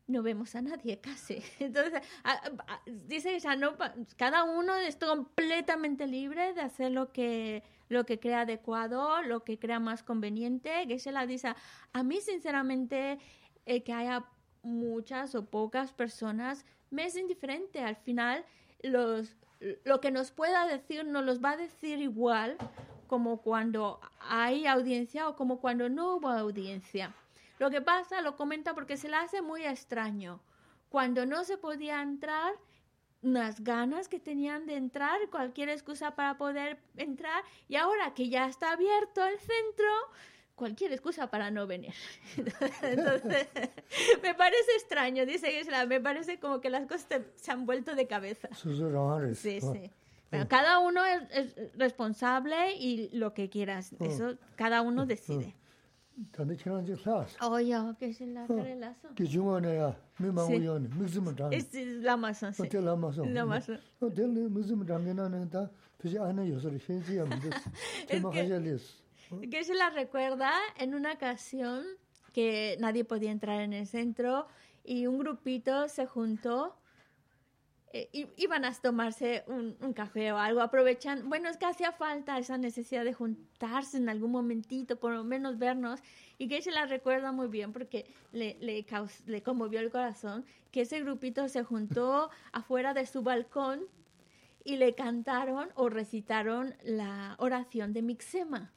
no 0.08 0.24
vemos 0.24 0.56
a 0.56 0.62
nadie 0.62 1.00
casi. 1.00 1.44
Entonces, 1.60 2.02
dice 2.86 3.34
que 3.34 3.40
ya 3.40 3.56
no, 3.56 3.76
cada 4.16 4.44
uno 4.44 4.76
es 4.76 4.96
completamente 4.96 6.08
libre 6.08 6.54
de 6.54 6.62
hacer 6.62 6.92
lo 6.92 7.12
que, 7.12 7.64
lo 7.90 8.06
que 8.06 8.20
crea 8.20 8.42
adecuado, 8.42 9.22
lo 9.22 9.44
que 9.44 9.60
crea 9.60 9.80
más 9.80 10.04
conveniente. 10.04 10.86
Geshe-la 10.88 11.26
dice, 11.26 11.54
a 11.94 12.04
mí 12.04 12.22
sinceramente 12.22 13.20
que 13.66 13.94
haya 13.94 14.26
muchas 14.64 15.36
o 15.36 15.46
pocas 15.46 15.92
personas 15.92 16.66
me 16.90 17.06
es 17.06 17.16
indiferente. 17.16 17.82
Al 17.82 17.96
final, 17.98 18.46
los, 18.82 19.36
lo 19.84 20.00
que 20.00 20.12
nos 20.12 20.32
pueda 20.32 20.68
decir 20.68 21.06
nos 21.06 21.26
los 21.26 21.44
va 21.44 21.52
a 21.52 21.58
decir 21.58 22.00
igual 22.00 22.58
como 23.08 23.42
cuando 23.42 24.00
hay 24.20 24.68
audiencia 24.68 25.30
o 25.30 25.36
como 25.36 25.60
cuando 25.60 25.90
no 25.90 26.16
hubo 26.16 26.30
audiencia. 26.30 27.14
Lo 27.60 27.70
que 27.70 27.82
pasa, 27.82 28.22
lo 28.22 28.36
comenta 28.36 28.74
porque 28.74 28.98
se 28.98 29.10
le 29.10 29.16
hace 29.16 29.42
muy 29.42 29.66
extraño. 29.66 30.42
Cuando 30.90 31.26
no 31.26 31.44
se 31.44 31.58
podía 31.58 32.02
entrar, 32.02 32.54
unas 33.22 33.64
ganas 33.64 34.08
que 34.08 34.20
tenían 34.20 34.66
de 34.66 34.76
entrar, 34.76 35.20
cualquier 35.30 35.70
excusa 35.70 36.16
para 36.16 36.38
poder 36.38 36.80
entrar, 36.96 37.44
y 37.68 37.76
ahora 37.76 38.14
que 38.14 38.30
ya 38.30 38.48
está 38.48 38.72
abierto 38.72 39.26
el 39.26 39.40
centro, 39.40 39.88
cualquier 40.56 40.94
excusa 40.94 41.30
para 41.30 41.52
no 41.52 41.68
venir. 41.68 41.94
Entonces, 42.82 43.48
me 44.24 44.34
parece 44.36 44.72
extraño, 44.78 45.26
dice 45.26 45.52
Gisela, 45.52 45.86
me 45.86 46.00
parece 46.00 46.40
como 46.40 46.62
que 46.62 46.70
las 46.70 46.86
cosas 46.88 47.22
se 47.36 47.52
han 47.52 47.66
vuelto 47.66 47.96
de 47.96 48.08
cabeza. 48.08 48.50
Sí, 49.36 49.62
sí. 49.62 49.92
Bueno, 50.30 50.48
cada 50.50 50.80
uno 50.80 51.06
es, 51.06 51.22
es, 51.32 51.78
responsable 51.78 52.74
y 52.74 53.10
lo 53.16 53.34
que 53.34 53.50
quieras, 53.50 53.94
eso 54.00 54.38
cada 54.58 54.82
uno 54.82 55.06
decide. 55.06 55.56
Tanda 56.32 56.56
chirang 56.56 56.86
chik 56.86 57.00
saas. 57.00 57.36
Oh, 57.42 57.60
ya, 57.60 57.96
que 58.00 58.08
es 58.10 58.22
la 58.22 58.48
relación. 58.48 59.16
Que 59.16 59.28
chungwa 59.28 59.62
na 59.62 59.74
ya, 59.74 59.96
mi 60.20 60.32
mangu 60.32 60.60
yo 60.60 60.80
ni, 60.80 60.88
mi 60.88 61.08
zima 61.08 61.36
chang. 61.36 61.54
Es 61.54 61.74
lama 61.74 62.34
son, 62.34 62.54
sí. 62.54 62.68
Te 62.68 62.82
lama 62.82 63.14
son. 63.14 63.34
Lama 63.34 63.62
son. 63.62 63.80
O 64.00 64.10
te 64.10 64.28
li, 64.28 64.50
mi 64.50 64.64
zima 64.64 64.86
chang 64.86 65.06
na 65.16 65.30
na 65.30 65.46
ta, 65.50 65.70
ana 66.22 66.44
yo 66.44 66.60
sori, 66.60 66.80
shen 66.80 67.04
chi 67.04 67.16
ya 67.16 67.26
mi 67.26 67.40
des. 67.44 67.56
Te 68.08 68.20
ma 68.20 68.32
khaya 68.32 68.60
lis. 68.60 69.04
La 69.30 69.90
recuerda 69.90 70.52
en 70.78 70.96
una 70.96 71.14
ocasión 71.14 71.84
que 72.34 72.78
nadie 72.80 73.04
podía 73.04 73.32
entrar 73.32 73.62
en 73.62 73.74
el 73.74 73.86
centro 73.88 74.48
y 74.84 75.08
un 75.08 75.18
grupito 75.18 75.90
se 75.90 76.06
juntó 76.06 76.76
eh, 77.94 78.30
iban 78.36 78.66
a 78.66 78.74
tomarse 78.74 79.44
un, 79.48 79.78
un, 79.82 79.94
café 79.94 80.34
o 80.34 80.38
algo, 80.38 80.62
aprovechan, 80.62 81.30
bueno, 81.30 81.50
es 81.50 81.58
que 81.58 81.66
hacía 81.66 81.94
falta 81.94 82.38
esa 82.38 82.58
necesidad 82.58 83.06
de 83.06 83.14
juntarse 83.14 83.98
en 83.98 84.10
algún 84.10 84.32
momentito, 84.32 84.98
por 84.98 85.14
lo 85.14 85.24
menos 85.24 85.58
vernos, 85.58 86.02
y 86.38 86.50
que 86.50 86.62
se 86.62 86.72
la 86.72 86.86
recuerda 86.86 87.32
muy 87.32 87.48
bien 87.48 87.72
porque 87.72 88.06
le, 88.34 88.58
le, 88.60 88.84
caus 88.84 89.22
le 89.26 89.42
conmovió 89.42 89.80
el 89.80 89.90
corazón, 89.90 90.46
que 90.72 90.82
ese 90.82 91.00
grupito 91.00 91.48
se 91.48 91.64
juntó 91.64 92.30
afuera 92.52 92.94
de 92.94 93.06
su 93.06 93.22
balcón 93.22 93.86
y 94.66 94.76
le 94.76 94.94
cantaron 94.94 95.70
o 95.76 95.88
recitaron 95.88 96.76
la 96.84 97.36
oración 97.40 97.94
de 97.94 98.02
Mixema. 98.02 98.74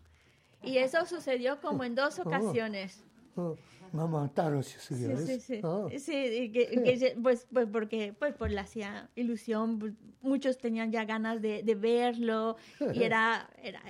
Y 0.62 0.78
eso 0.78 1.04
sucedió 1.06 1.60
como 1.60 1.82
en 1.82 1.96
dos 1.96 2.20
ocasiones. 2.20 3.02
Oh. 3.34 3.56
Mamá 3.92 4.30
Taro 4.32 4.62
sí, 4.62 4.76
sí, 4.78 4.94
sí, 5.26 5.40
sí. 5.40 5.60
Sí 5.98 6.50
que, 6.52 6.82
que, 6.82 7.16
pues, 7.22 7.46
pues 7.52 7.66
porque 7.72 8.14
pues, 8.18 8.34
pues 8.38 8.52
le 8.52 8.60
hacía 8.60 9.10
ilusión, 9.16 9.96
muchos 10.22 10.58
tenían 10.58 10.92
ya 10.92 11.04
ganas 11.04 11.42
de, 11.42 11.62
de 11.62 11.74
verlo 11.74 12.56
y 12.92 13.02
era, 13.02 13.50
era 13.62 13.82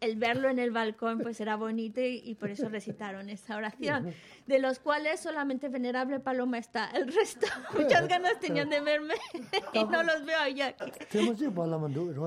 el 0.00 0.16
verlo 0.16 0.48
en 0.48 0.58
el 0.58 0.70
balcón 0.70 1.18
pues 1.20 1.40
era 1.40 1.56
bonito 1.56 2.00
y, 2.00 2.34
por 2.34 2.50
eso 2.50 2.68
recitaron 2.68 3.30
esa 3.30 3.56
oración, 3.56 4.12
de 4.46 4.58
los 4.58 4.78
cuales 4.78 5.20
solamente 5.20 5.68
Venerable 5.68 6.20
Paloma 6.20 6.58
está, 6.58 6.90
el 6.90 7.12
resto 7.12 7.46
muchas 7.76 8.06
ganas 8.08 8.38
tenían 8.40 8.68
de 8.68 8.80
verme 8.80 9.14
y 9.72 9.84
no 9.84 10.02
los 10.02 10.24
veo 10.24 10.48
ya 10.54 10.68
aquí. 10.68 10.90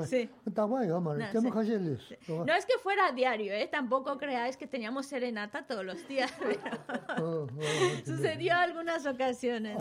Sí. 0.08 0.30
No, 2.28 2.54
es 2.54 2.66
que 2.66 2.78
fuera 2.82 3.08
a 3.08 3.12
diario, 3.12 3.54
¿eh? 3.54 3.68
tampoco 3.72 4.18
creáis 4.18 4.58
que 4.58 4.68
teníamos 4.68 5.06
serenata 5.06 5.66
todos 5.66 5.86
los 5.86 6.08
días, 6.08 6.32
pero 7.08 7.48
sucedió 8.06 8.56
algunas 8.56 9.06
ocasiones. 9.06 9.78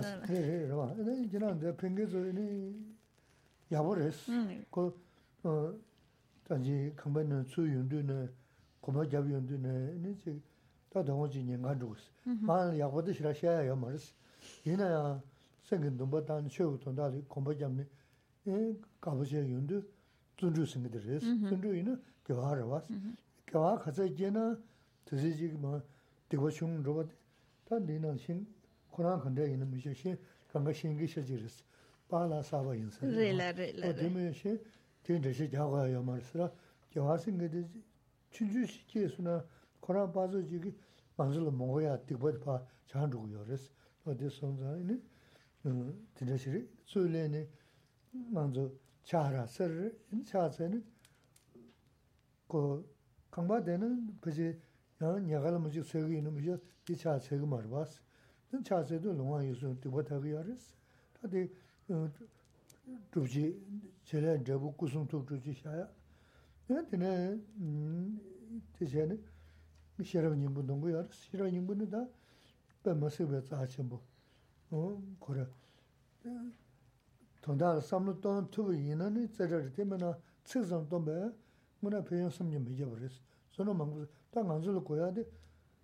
단지 6.47 6.93
컴바는 6.97 7.43
수윤도네 7.45 8.29
고마잡 8.81 9.29
윤도네 9.29 10.11
이제 10.11 10.39
다 10.89 11.03
동원지 11.03 11.43
년간 11.43 11.79
주고 11.79 11.95
말 12.41 12.77
야고도 12.77 13.13
싫어 13.13 13.33
셔야 13.33 13.75
말스 13.75 14.13
이나야 14.65 15.21
생긴 15.63 15.97
돈보다 15.97 16.41
쇼 16.49 16.77
돈다리 16.79 17.23
고마잡네 17.27 17.87
에 18.47 18.75
가보셔 18.99 19.37
윤도 19.37 19.81
존주 20.35 20.65
생기들 20.65 21.19
존주이는 21.47 22.01
교화를 22.25 22.63
왔어 22.63 22.93
교화 23.47 23.77
가서 23.77 24.05
이제는 24.05 24.61
드시지 25.05 25.47
뭐 25.49 25.81
되고 26.27 26.49
좀 26.49 26.83
로봇 26.83 27.09
다 27.65 27.79
내는 27.79 28.17
신 28.17 28.45
코로나 28.91 29.19
근데 29.19 29.49
있는 29.51 29.69
미셔 29.71 29.93
신 29.93 30.17
감가 30.51 30.73
신기 30.73 31.07
셔지르스 31.07 31.63
바라 32.09 32.41
사바 32.41 32.75
인사 32.75 33.05
레라 33.05 33.51
레라 33.53 33.93
된듯이 35.08 35.50
자가야 35.50 36.02
말스라 36.02 36.52
겨와신 36.90 37.38
게지 37.38 37.66
추주시키스나 38.28 39.42
코로나 39.80 40.12
바즈 40.12 40.46
지기 40.46 40.76
만슬로 41.16 41.50
먹어야 41.50 42.04
되고 42.04 42.38
봐 42.40 42.62
잔주고요 42.88 43.42
그래서 43.46 43.70
어디 44.04 44.28
손자니 44.28 45.00
된듯이 46.14 46.68
소리네 46.84 47.48
먼저 48.10 48.70
차라서 49.02 49.64
인차서는 50.12 50.84
그 52.46 52.84
강바되는 53.30 54.20
그지 54.20 54.60
양 55.00 55.30
야갈 55.30 55.58
무지 55.58 55.82
세기 55.82 56.18
있는 56.18 56.34
무지 56.34 56.54
기차 56.84 57.18
세기 57.18 57.46
말바스 57.46 58.02
된 58.50 58.62
차세도 58.62 59.14
농아 59.14 59.42
유수 59.46 59.74
되고 59.80 60.04
되고 60.04 60.20
그래서 60.20 60.76
다들 61.14 61.50
dhubji 63.10 63.54
chele 64.04 64.38
drebu 64.42 64.74
kusum 64.76 65.06
tub 65.06 65.26
dhubji 65.26 65.54
shaya. 65.54 65.88
Tene, 66.66 67.40
tishene, 68.72 69.18
shirab 70.02 70.34
nyingbu 70.34 70.62
dungu 70.62 70.88
yaris, 70.90 71.16
shirab 71.30 71.50
nyingbu 71.50 71.74
nida 71.74 72.08
pe 72.82 72.92
masikwe 72.94 73.40
tsaha 73.42 73.66
chenpo. 73.66 74.02
Kore, 75.18 75.48
tondar 77.40 77.80
samlu 77.80 78.20
tonan 78.20 78.50
tubu 78.50 78.72
yina 78.72 79.08
ni 79.08 79.26
tsadar 79.28 79.70
te 79.72 79.82
mena 79.84 80.18
tsik 80.44 80.62
zang 80.62 80.86
tombe, 80.88 81.32
mena 81.80 82.02
peyon 82.02 82.30
samnyi 82.30 82.58
meje 82.58 82.84
baris. 82.84 83.22
Sono 83.48 83.72
mangu, 83.72 84.06
ta 84.30 84.42
nganzulu 84.42 84.82
kuya 84.82 85.10
de, 85.10 85.26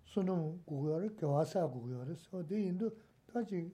sono 0.03 0.59
gugu 0.65 0.89
yaris, 0.89 1.15
gyawasa 1.15 1.65
gugu 1.65 1.89
yaris. 1.89 2.29
Di 2.45 2.55
yindu, 2.55 2.95
ta 3.25 3.41
chi, 3.43 3.73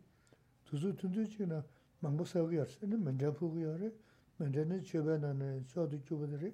tuzu 0.63 0.93
tunzu 0.95 1.23
chi 1.23 1.45
na, 1.45 1.61
망고 2.00 2.24
서기 2.24 2.58
없으니 2.58 2.96
먼저 2.96 3.32
보고 3.32 3.60
요래 3.60 3.90
먼저는 4.38 4.84
주변에는 4.84 5.66
저도 5.66 6.02
주변들이 6.04 6.52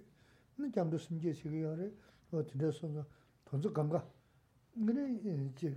는 0.59 0.71
잠도 0.73 0.99
심지 0.99 1.33
시기 1.33 1.63
요래 1.63 1.91
어 2.31 2.45
뒤에서 2.47 3.05
돈도 3.45 3.73
감가 3.73 4.07
근데 4.75 5.49
이제 5.49 5.77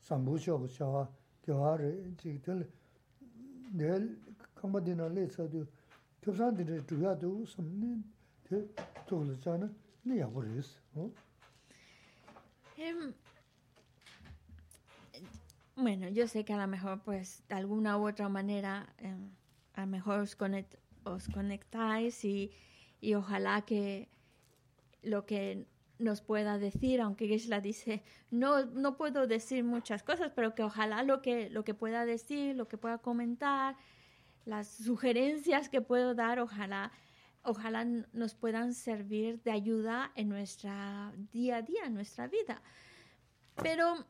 상부쇼 0.00 0.66
샤와 0.66 1.10
교화를 1.42 2.14
지들 2.16 2.70
내일 3.72 4.18
컴바디나 4.54 5.08
레서도 5.08 5.66
교사들이 6.22 6.86
주야도 6.86 7.46
섬는 7.46 8.04
그 8.44 8.74
돌잖아 9.06 9.70
네 10.02 10.20
야버리스 10.20 10.80
어 10.94 11.10
Bueno, 15.75 16.07
yo 16.07 16.27
sé 16.27 16.45
que 16.45 16.53
a 16.53 16.57
lo 16.57 16.67
mejor, 16.67 17.03
pues, 17.03 17.43
de 17.49 17.55
alguna 17.55 17.97
u 17.97 18.07
otra 18.07 18.29
manera, 18.29 18.93
em, 18.97 19.31
a 19.73 19.81
lo 19.81 19.87
mejor 19.87 20.19
os, 20.19 20.37
os 21.03 21.27
conectáis 21.27 22.23
y, 22.23 22.51
y, 23.01 23.13
ojalá 23.15 23.63
que 23.63 24.07
lo 25.03 25.25
que 25.25 25.67
nos 25.99 26.21
pueda 26.21 26.57
decir, 26.57 27.01
aunque 27.01 27.27
Gisela 27.27 27.59
dice, 27.59 28.03
no, 28.31 28.65
no 28.65 28.95
puedo 28.97 29.27
decir 29.27 29.63
muchas 29.63 30.01
cosas, 30.03 30.31
pero 30.33 30.55
que 30.55 30.63
ojalá 30.63 31.03
lo 31.03 31.21
que, 31.21 31.49
lo 31.49 31.63
que 31.65 31.73
pueda 31.73 32.05
decir, 32.05 32.55
lo 32.55 32.67
que 32.67 32.77
pueda 32.77 32.99
comentar, 32.99 33.75
las 34.45 34.67
sugerencias 34.67 35.69
que 35.69 35.81
puedo 35.81 36.15
dar, 36.15 36.39
ojalá, 36.39 36.91
ojalá 37.43 37.85
nos 37.85 38.33
puedan 38.35 38.73
servir 38.73 39.41
de 39.43 39.51
ayuda 39.51 40.11
en 40.15 40.29
nuestra 40.29 41.13
día 41.33 41.57
a 41.57 41.61
día, 41.61 41.85
en 41.85 41.93
nuestra 41.93 42.27
vida. 42.27 42.61
Pero 43.61 44.05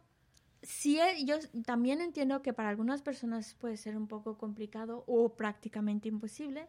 sí, 0.65 0.99
eh, 0.99 1.25
yo 1.25 1.36
también 1.65 2.01
entiendo 2.01 2.41
que 2.41 2.54
para 2.54 2.69
algunas 2.69 3.01
personas 3.01 3.54
puede 3.54 3.78
ser 3.78 3.95
un 3.95 4.08
poco 4.08 4.38
complicado 4.38 5.04
o 5.08 5.36
prácticamente 5.36 6.08
imposible, 6.08 6.67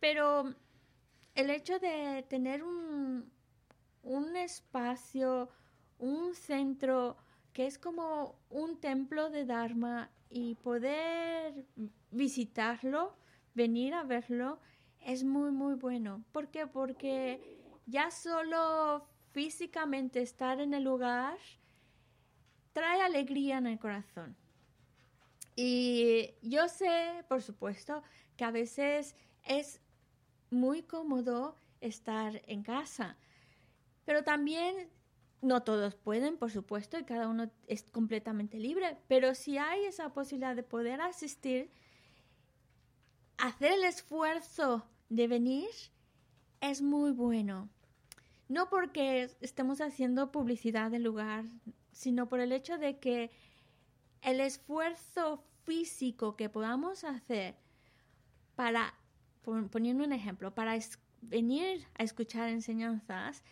pero 0.00 0.54
el 1.34 1.50
hecho 1.50 1.78
de 1.78 2.24
tener 2.28 2.62
un, 2.62 3.30
un 4.02 4.36
espacio, 4.36 5.48
un 5.98 6.34
centro 6.34 7.16
que 7.52 7.66
es 7.66 7.78
como 7.78 8.38
un 8.50 8.80
templo 8.80 9.30
de 9.30 9.44
Dharma 9.44 10.10
y 10.30 10.54
poder 10.56 11.64
visitarlo, 12.10 13.16
venir 13.54 13.94
a 13.94 14.04
verlo, 14.04 14.60
es 15.00 15.24
muy, 15.24 15.50
muy 15.50 15.74
bueno. 15.74 16.24
¿Por 16.32 16.48
qué? 16.48 16.66
Porque 16.66 17.58
ya 17.86 18.10
solo 18.10 19.06
físicamente 19.30 20.20
estar 20.20 20.60
en 20.60 20.74
el 20.74 20.84
lugar, 20.84 21.38
trae 22.72 23.00
alegría 23.02 23.58
en 23.58 23.66
el 23.66 23.78
corazón. 23.78 24.36
Y 25.56 26.34
yo 26.42 26.68
sé, 26.68 27.24
por 27.28 27.42
supuesto, 27.42 28.02
que 28.36 28.44
a 28.44 28.50
veces 28.50 29.16
es 29.44 29.80
muy 30.50 30.82
cómodo 30.82 31.56
estar 31.80 32.42
en 32.46 32.62
casa, 32.62 33.16
pero 34.04 34.22
también 34.22 34.88
no 35.40 35.62
todos 35.62 35.94
pueden, 35.94 36.36
por 36.36 36.50
supuesto, 36.50 36.98
y 36.98 37.04
cada 37.04 37.28
uno 37.28 37.50
es 37.66 37.82
completamente 37.90 38.58
libre, 38.58 38.98
pero 39.08 39.34
si 39.34 39.58
hay 39.58 39.84
esa 39.84 40.12
posibilidad 40.12 40.56
de 40.56 40.62
poder 40.62 41.00
asistir, 41.00 41.70
hacer 43.36 43.72
el 43.72 43.84
esfuerzo 43.84 44.84
de 45.08 45.28
venir 45.28 45.68
es 46.60 46.82
muy 46.82 47.12
bueno. 47.12 47.68
No 48.48 48.68
porque 48.68 49.30
estemos 49.40 49.80
haciendo 49.80 50.32
publicidad 50.32 50.90
del 50.90 51.02
lugar, 51.02 51.44
sino 51.98 52.28
por 52.28 52.38
el 52.38 52.52
hecho 52.52 52.78
de 52.78 53.00
que 53.00 53.32
el 54.22 54.38
esfuerzo 54.38 55.42
físico 55.64 56.36
que 56.36 56.48
podamos 56.48 57.02
hacer 57.02 57.56
para, 58.54 58.94
poniendo 59.42 60.04
un 60.04 60.12
ejemplo, 60.12 60.54
para 60.54 60.78
venir 61.22 61.88
a 61.98 62.04
escuchar 62.04 62.50
enseñanzas, 62.50 63.42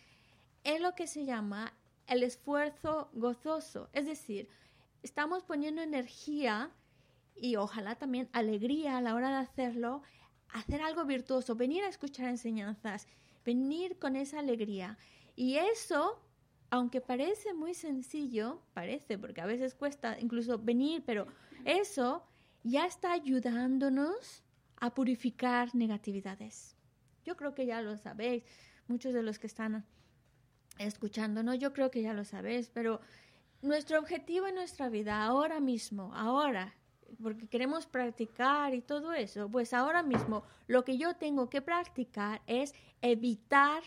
es 0.63 0.79
lo 0.79 0.95
que 0.95 1.07
se 1.07 1.25
llama 1.25 1.73
el 2.07 2.23
esfuerzo 2.23 3.09
gozoso. 3.11 3.89
Es 3.91 4.05
decir, 4.05 4.47
estamos 5.03 5.43
poniendo 5.43 5.81
energía 5.81 6.71
y 7.35 7.57
ojalá 7.57 7.95
también 7.95 8.29
alegría 8.31 8.97
a 8.97 9.01
la 9.01 9.13
hora 9.13 9.29
de 9.29 9.43
hacerlo, 9.43 10.03
hacer 10.47 10.81
algo 10.81 11.03
virtuoso, 11.03 11.55
venir 11.55 11.83
a 11.83 11.89
escuchar 11.89 12.29
enseñanzas, 12.29 13.09
venir 13.43 13.99
con 13.99 14.15
esa 14.15 14.39
alegría. 14.39 14.97
Y 15.35 15.57
eso 15.57 16.21
aunque 16.69 17.01
parece 17.01 17.53
muy 17.53 17.73
sencillo, 17.73 18.61
parece, 18.73 19.17
porque 19.17 19.41
a 19.41 19.45
veces 19.45 19.73
cuesta 19.73 20.19
incluso 20.19 20.59
venir, 20.59 21.03
pero 21.05 21.27
eso 21.65 22.23
ya 22.63 22.85
está 22.85 23.13
ayudándonos 23.13 24.43
a 24.77 24.93
purificar 24.93 25.73
negatividades. 25.73 26.75
Yo 27.25 27.35
creo 27.37 27.53
que 27.53 27.65
ya 27.65 27.81
lo 27.81 27.97
sabéis, 27.97 28.43
muchos 28.87 29.13
de 29.13 29.23
los 29.23 29.39
que 29.39 29.47
están 29.47 29.85
escuchándonos, 30.77 31.57
yo 31.57 31.73
creo 31.73 31.89
que 31.89 32.01
ya 32.01 32.13
lo 32.13 32.23
sabéis, 32.23 32.69
pero 32.69 33.01
nuestro 33.61 33.99
objetivo 33.99 34.47
en 34.47 34.55
nuestra 34.55 34.89
vida 34.89 35.23
ahora 35.23 35.59
mismo, 35.59 36.13
ahora, 36.13 36.75
porque 37.21 37.47
queremos 37.47 37.87
practicar 37.87 38.73
y 38.73 38.81
todo 38.81 39.13
eso, 39.13 39.49
pues 39.49 39.73
ahora 39.73 40.03
mismo 40.03 40.43
lo 40.67 40.83
que 40.83 40.97
yo 40.97 41.15
tengo 41.15 41.49
que 41.49 41.61
practicar 41.61 42.41
es 42.45 42.75
evitar 43.01 43.81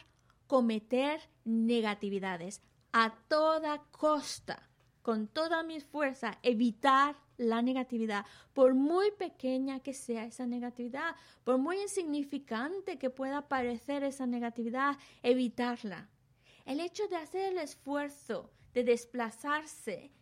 cometer 0.46 1.20
negatividades 1.44 2.60
a 2.92 3.14
toda 3.28 3.82
costa, 3.90 4.68
con 5.02 5.28
toda 5.28 5.62
mi 5.62 5.80
fuerza, 5.80 6.38
evitar 6.42 7.16
la 7.36 7.62
negatividad, 7.62 8.26
por 8.52 8.74
muy 8.74 9.10
pequeña 9.12 9.80
que 9.80 9.94
sea 9.94 10.26
esa 10.26 10.46
negatividad, 10.46 11.16
por 11.42 11.58
muy 11.58 11.80
insignificante 11.80 12.98
que 12.98 13.08
pueda 13.08 13.48
parecer 13.48 14.02
esa 14.04 14.26
negatividad, 14.26 14.98
evitarla. 15.22 16.08
el 16.66 16.80
hecho 16.80 17.08
de 17.08 17.16
hacer 17.16 17.52
el 17.52 17.58
esfuerzo 17.58 18.50
de 18.74 18.84
desplazarse 18.84 20.12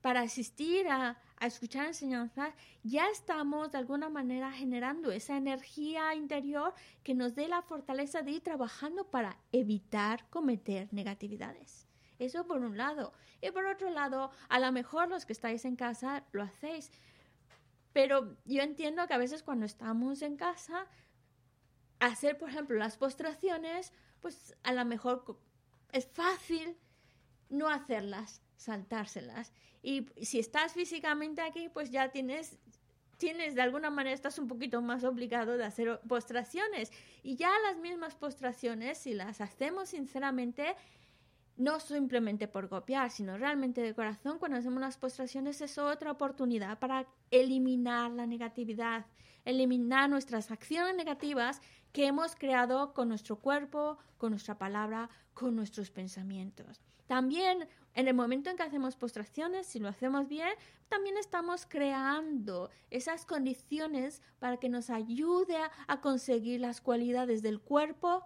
para 0.00 0.20
asistir 0.20 0.86
a, 0.88 1.18
a 1.36 1.46
escuchar 1.46 1.86
enseñanzas, 1.86 2.52
ya 2.82 3.08
estamos 3.08 3.72
de 3.72 3.78
alguna 3.78 4.10
manera 4.10 4.52
generando 4.52 5.10
esa 5.12 5.36
energía 5.36 6.14
interior 6.14 6.74
que 7.02 7.14
nos 7.14 7.34
dé 7.34 7.48
la 7.48 7.62
fortaleza 7.62 8.20
de 8.20 8.32
ir 8.32 8.42
trabajando 8.42 9.04
para 9.04 9.38
evitar 9.52 10.28
cometer 10.28 10.92
negatividades. 10.92 11.83
Eso 12.24 12.46
por 12.46 12.62
un 12.62 12.76
lado. 12.76 13.12
Y 13.40 13.50
por 13.50 13.66
otro 13.66 13.90
lado, 13.90 14.30
a 14.48 14.58
lo 14.58 14.72
mejor 14.72 15.08
los 15.08 15.26
que 15.26 15.32
estáis 15.32 15.64
en 15.64 15.76
casa 15.76 16.24
lo 16.32 16.42
hacéis. 16.42 16.90
Pero 17.92 18.36
yo 18.44 18.62
entiendo 18.62 19.06
que 19.06 19.14
a 19.14 19.18
veces 19.18 19.42
cuando 19.42 19.66
estamos 19.66 20.22
en 20.22 20.36
casa, 20.36 20.86
hacer, 22.00 22.38
por 22.38 22.48
ejemplo, 22.48 22.76
las 22.76 22.96
postraciones, 22.96 23.92
pues 24.20 24.56
a 24.62 24.72
lo 24.72 24.84
mejor 24.84 25.38
es 25.92 26.06
fácil 26.06 26.76
no 27.50 27.68
hacerlas, 27.68 28.42
saltárselas. 28.56 29.52
Y 29.82 30.06
si 30.22 30.38
estás 30.38 30.72
físicamente 30.72 31.42
aquí, 31.42 31.68
pues 31.68 31.90
ya 31.90 32.10
tienes 32.10 32.58
tienes 33.16 33.54
de 33.54 33.62
alguna 33.62 33.90
manera 33.90 34.14
estás 34.14 34.38
un 34.38 34.48
poquito 34.48 34.82
más 34.82 35.04
obligado 35.04 35.56
de 35.56 35.64
hacer 35.64 36.00
postraciones 36.08 36.90
y 37.22 37.36
ya 37.36 37.50
las 37.60 37.78
mismas 37.78 38.16
postraciones 38.16 38.98
si 38.98 39.14
las 39.14 39.40
hacemos 39.40 39.90
sinceramente 39.90 40.74
no 41.56 41.80
simplemente 41.80 42.48
por 42.48 42.68
copiar, 42.68 43.10
sino 43.10 43.38
realmente 43.38 43.80
de 43.80 43.94
corazón, 43.94 44.38
cuando 44.38 44.58
hacemos 44.58 44.80
las 44.80 44.98
postraciones 44.98 45.60
es 45.60 45.78
otra 45.78 46.10
oportunidad 46.10 46.78
para 46.78 47.06
eliminar 47.30 48.10
la 48.10 48.26
negatividad, 48.26 49.06
eliminar 49.44 50.10
nuestras 50.10 50.50
acciones 50.50 50.96
negativas 50.96 51.60
que 51.92 52.06
hemos 52.06 52.34
creado 52.34 52.92
con 52.92 53.08
nuestro 53.08 53.36
cuerpo, 53.36 53.98
con 54.18 54.30
nuestra 54.30 54.58
palabra, 54.58 55.10
con 55.32 55.54
nuestros 55.54 55.90
pensamientos. 55.90 56.80
También 57.06 57.68
en 57.94 58.08
el 58.08 58.14
momento 58.14 58.50
en 58.50 58.56
que 58.56 58.64
hacemos 58.64 58.96
postraciones, 58.96 59.66
si 59.66 59.78
lo 59.78 59.88
hacemos 59.88 60.26
bien, 60.28 60.50
también 60.88 61.16
estamos 61.16 61.64
creando 61.66 62.70
esas 62.90 63.24
condiciones 63.24 64.20
para 64.40 64.56
que 64.56 64.68
nos 64.68 64.90
ayude 64.90 65.56
a, 65.86 66.00
conseguir 66.00 66.60
las 66.60 66.80
cualidades 66.80 67.40
del 67.40 67.60
cuerpo 67.60 68.24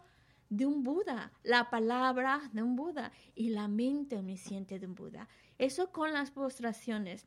de 0.48 0.66
un 0.66 0.82
Buda, 0.82 1.32
la 1.42 1.70
palabra 1.70 2.40
de 2.52 2.62
un 2.62 2.76
Buda 2.76 3.12
y 3.34 3.50
la 3.50 3.68
mente 3.68 4.16
omnisciente 4.16 4.78
de 4.78 4.86
un 4.86 4.94
Buda. 4.94 5.28
Eso 5.58 5.92
con 5.92 6.12
las 6.12 6.30
postraciones. 6.30 7.26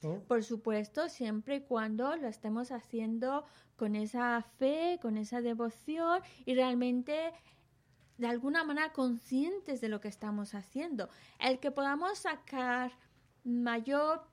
Por 0.28 0.42
supuesto, 0.42 1.08
siempre 1.08 1.56
y 1.56 1.60
cuando 1.60 2.16
lo 2.16 2.26
estemos 2.26 2.72
haciendo 2.72 3.44
con 3.76 3.96
esa 3.96 4.42
fe, 4.58 4.98
con 5.00 5.16
esa 5.18 5.42
devoción 5.42 6.22
y 6.46 6.54
realmente 6.54 7.32
de 8.20 8.26
alguna 8.26 8.64
manera 8.64 8.92
conscientes 8.92 9.80
de 9.80 9.88
lo 9.88 10.02
que 10.02 10.08
estamos 10.08 10.54
haciendo. 10.54 11.08
El 11.38 11.58
que 11.58 11.70
podamos 11.70 12.18
sacar 12.18 12.92
mayor 13.44 14.26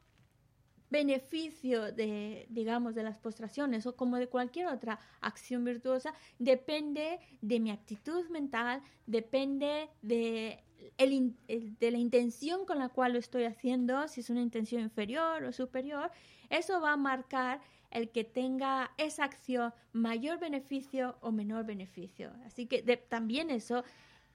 beneficio 0.89 1.93
de, 1.93 2.47
digamos, 2.49 2.95
de 2.95 3.03
las 3.03 3.17
postraciones 3.17 3.85
o 3.85 3.95
como 3.95 4.17
de 4.17 4.27
cualquier 4.27 4.67
otra 4.67 4.99
acción 5.21 5.63
virtuosa, 5.63 6.13
depende 6.37 7.21
de 7.41 7.59
mi 7.61 7.71
actitud 7.71 8.27
mental, 8.29 8.81
depende 9.05 9.89
de, 10.01 10.61
de 10.97 11.91
la 11.91 11.97
intención 11.97 12.65
con 12.65 12.79
la 12.79 12.89
cual 12.89 13.13
lo 13.13 13.19
estoy 13.19 13.43
haciendo, 13.43 14.07
si 14.07 14.21
es 14.21 14.29
una 14.29 14.41
intención 14.41 14.81
inferior 14.81 15.43
o 15.43 15.51
superior, 15.51 16.11
eso 16.49 16.81
va 16.81 16.93
a 16.93 16.97
marcar 16.97 17.61
el 17.91 18.09
que 18.09 18.23
tenga 18.23 18.91
esa 18.97 19.23
acción 19.23 19.73
mayor 19.93 20.39
beneficio 20.39 21.17
o 21.21 21.31
menor 21.31 21.65
beneficio. 21.65 22.31
Así 22.45 22.65
que 22.65 22.81
también 23.09 23.49
eso 23.49 23.83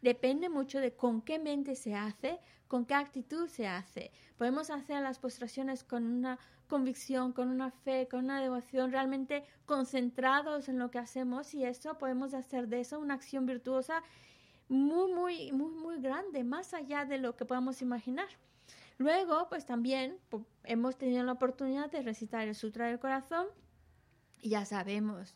depende 0.00 0.48
mucho 0.48 0.80
de 0.80 0.92
con 0.92 1.22
qué 1.22 1.38
mente 1.38 1.74
se 1.76 1.94
hace, 1.94 2.40
con 2.66 2.86
qué 2.86 2.94
actitud 2.94 3.48
se 3.48 3.66
hace. 3.66 4.10
Podemos 4.36 4.70
hacer 4.70 5.02
las 5.02 5.18
postraciones 5.18 5.84
con 5.84 6.04
una 6.04 6.38
convicción, 6.66 7.32
con 7.32 7.48
una 7.48 7.70
fe, 7.70 8.08
con 8.10 8.24
una 8.24 8.40
devoción, 8.40 8.90
realmente 8.90 9.44
concentrados 9.66 10.68
en 10.68 10.78
lo 10.78 10.90
que 10.90 10.98
hacemos 10.98 11.54
y 11.54 11.64
eso 11.64 11.98
podemos 11.98 12.34
hacer 12.34 12.68
de 12.68 12.80
eso 12.80 12.98
una 12.98 13.14
acción 13.14 13.46
virtuosa 13.46 14.02
muy, 14.68 15.12
muy, 15.12 15.52
muy, 15.52 15.70
muy 15.70 16.00
grande, 16.00 16.44
más 16.44 16.74
allá 16.74 17.04
de 17.04 17.18
lo 17.18 17.36
que 17.36 17.44
podamos 17.44 17.82
imaginar. 17.82 18.28
Luego, 18.98 19.48
pues 19.48 19.66
también 19.66 20.18
hemos 20.64 20.96
tenido 20.96 21.24
la 21.24 21.32
oportunidad 21.32 21.90
de 21.90 22.02
recitar 22.02 22.46
el 22.46 22.54
Sutra 22.54 22.86
del 22.86 22.98
Corazón 22.98 23.46
y 24.40 24.50
ya 24.50 24.64
sabemos 24.64 25.34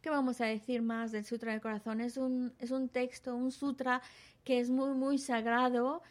que 0.00 0.10
vamos 0.10 0.40
a 0.40 0.46
decir 0.46 0.82
más 0.82 1.12
del 1.12 1.24
Sutra 1.24 1.52
del 1.52 1.60
Corazón. 1.60 2.00
Es 2.00 2.16
un, 2.16 2.54
es 2.58 2.70
un 2.70 2.88
texto, 2.88 3.34
un 3.34 3.50
sutra 3.50 4.02
que 4.44 4.60
es 4.60 4.70
muy, 4.70 4.94
muy 4.94 5.18
sagrado 5.18 6.02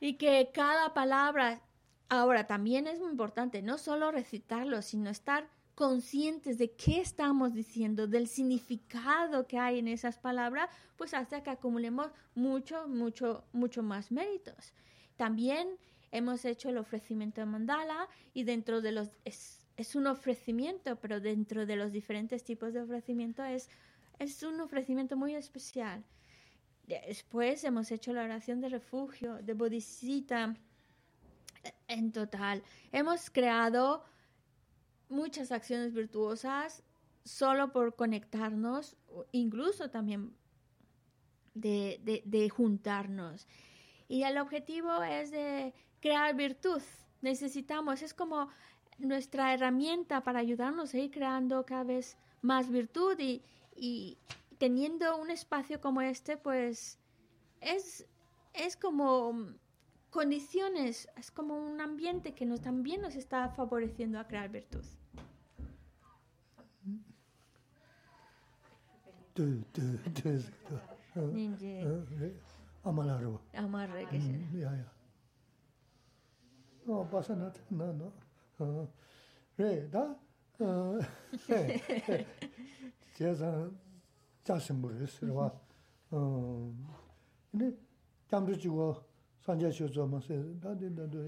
y 0.00 0.14
que 0.14 0.50
cada 0.52 0.94
palabra, 0.94 1.60
ahora 2.08 2.46
también 2.46 2.86
es 2.86 2.98
muy 2.98 3.10
importante, 3.10 3.62
no 3.62 3.78
solo 3.78 4.10
recitarlo, 4.10 4.82
sino 4.82 5.10
estar 5.10 5.48
conscientes 5.76 6.56
de 6.56 6.72
qué 6.72 7.02
estamos 7.02 7.52
diciendo, 7.52 8.06
del 8.06 8.28
significado 8.28 9.46
que 9.46 9.58
hay 9.58 9.78
en 9.78 9.88
esas 9.88 10.16
palabras, 10.16 10.70
pues 10.96 11.12
hasta 11.12 11.42
que 11.42 11.50
acumulemos 11.50 12.10
mucho, 12.34 12.88
mucho, 12.88 13.44
mucho 13.52 13.82
más 13.82 14.10
méritos. 14.10 14.72
También 15.18 15.68
hemos 16.12 16.46
hecho 16.46 16.70
el 16.70 16.78
ofrecimiento 16.78 17.42
de 17.42 17.46
mandala 17.46 18.08
y 18.32 18.44
dentro 18.44 18.80
de 18.80 18.92
los 18.92 19.10
es, 19.26 19.94
un 19.94 20.06
ofrecimiento, 20.06 20.96
pero 20.96 21.20
dentro 21.20 21.66
de 21.66 21.76
los 21.76 21.92
diferentes 21.92 22.42
tipos 22.42 22.72
de 22.72 22.80
ofrecimiento 22.80 23.44
es, 23.44 23.68
es 24.18 24.42
un 24.42 24.58
ofrecimiento 24.62 25.14
muy 25.18 25.34
especial. 25.34 26.02
Después 26.86 27.64
hemos 27.64 27.92
hecho 27.92 28.14
la 28.14 28.24
oración 28.24 28.62
de 28.62 28.70
refugio, 28.70 29.42
de 29.42 29.52
bodhisattva. 29.52 30.56
En 31.86 32.12
total, 32.12 32.62
hemos 32.92 33.28
creado 33.28 34.02
muchas 35.08 35.52
acciones 35.52 35.92
virtuosas 35.92 36.82
solo 37.24 37.72
por 37.72 37.96
conectarnos, 37.96 38.96
incluso 39.32 39.90
también 39.90 40.32
de, 41.54 42.22
de 42.24 42.48
juntarnos. 42.48 43.46
Y 44.08 44.22
el 44.22 44.38
objetivo 44.38 45.02
es 45.02 45.30
de 45.30 45.74
crear 46.00 46.34
virtud. 46.36 46.82
Necesitamos, 47.22 48.02
es 48.02 48.14
como 48.14 48.48
nuestra 48.98 49.52
herramienta 49.52 50.22
para 50.22 50.38
ayudarnos 50.38 50.94
a 50.94 50.98
ir 50.98 51.10
creando 51.10 51.66
cada 51.66 51.84
vez 51.84 52.16
más 52.42 52.70
virtud 52.70 53.18
y, 53.18 53.42
y 53.74 54.18
teniendo 54.58 55.16
un 55.16 55.30
espacio 55.30 55.80
como 55.80 56.00
este, 56.00 56.36
pues 56.36 56.98
es, 57.60 58.06
es 58.54 58.76
como 58.76 59.54
condiciones, 60.10 61.08
es 61.16 61.30
como 61.30 61.58
un 61.58 61.80
ambiente 61.80 62.34
que 62.34 62.46
nos, 62.46 62.60
también 62.60 63.02
nos 63.02 63.16
está 63.16 63.48
favoreciendo 63.50 64.18
a 64.18 64.26
crear 64.26 64.48
virtud. 64.48 64.84
dō, 69.36 69.46
dō, 69.74 69.86
dō, 70.16 70.32
dō. 71.14 71.24
Nīngi. 71.32 71.72
Amāla 72.88 73.16
rō. 73.20 73.32
Amāla 73.60 73.98
rō 73.98 74.04
kēshē. 74.08 74.36
Yā, 74.62 74.70
yā. 74.78 74.86
Nō, 76.86 77.00
bāsā 77.12 77.36
nā, 77.36 77.50
nā, 77.76 77.88
nō. 77.98 78.08
Rē, 79.60 79.72
dā, 79.92 80.04
jē 83.18 83.32
sā, 83.36 83.50
jā 84.48 84.56
sīmbu 84.68 84.92
rē 84.94 85.08
sī 85.12 85.28
rwa. 85.28 85.50
Nī, 87.56 87.68
jāmbu 88.32 88.56
chī 88.56 88.72
wā, 88.72 88.88
sāngyā 89.44 89.72
shio 89.72 89.90
tsō 89.92 90.06
mā 90.12 90.22
sē, 90.24 90.38
dā, 90.62 90.72
dī, 90.80 90.88
dā, 90.96 91.04
dō, 91.12 91.26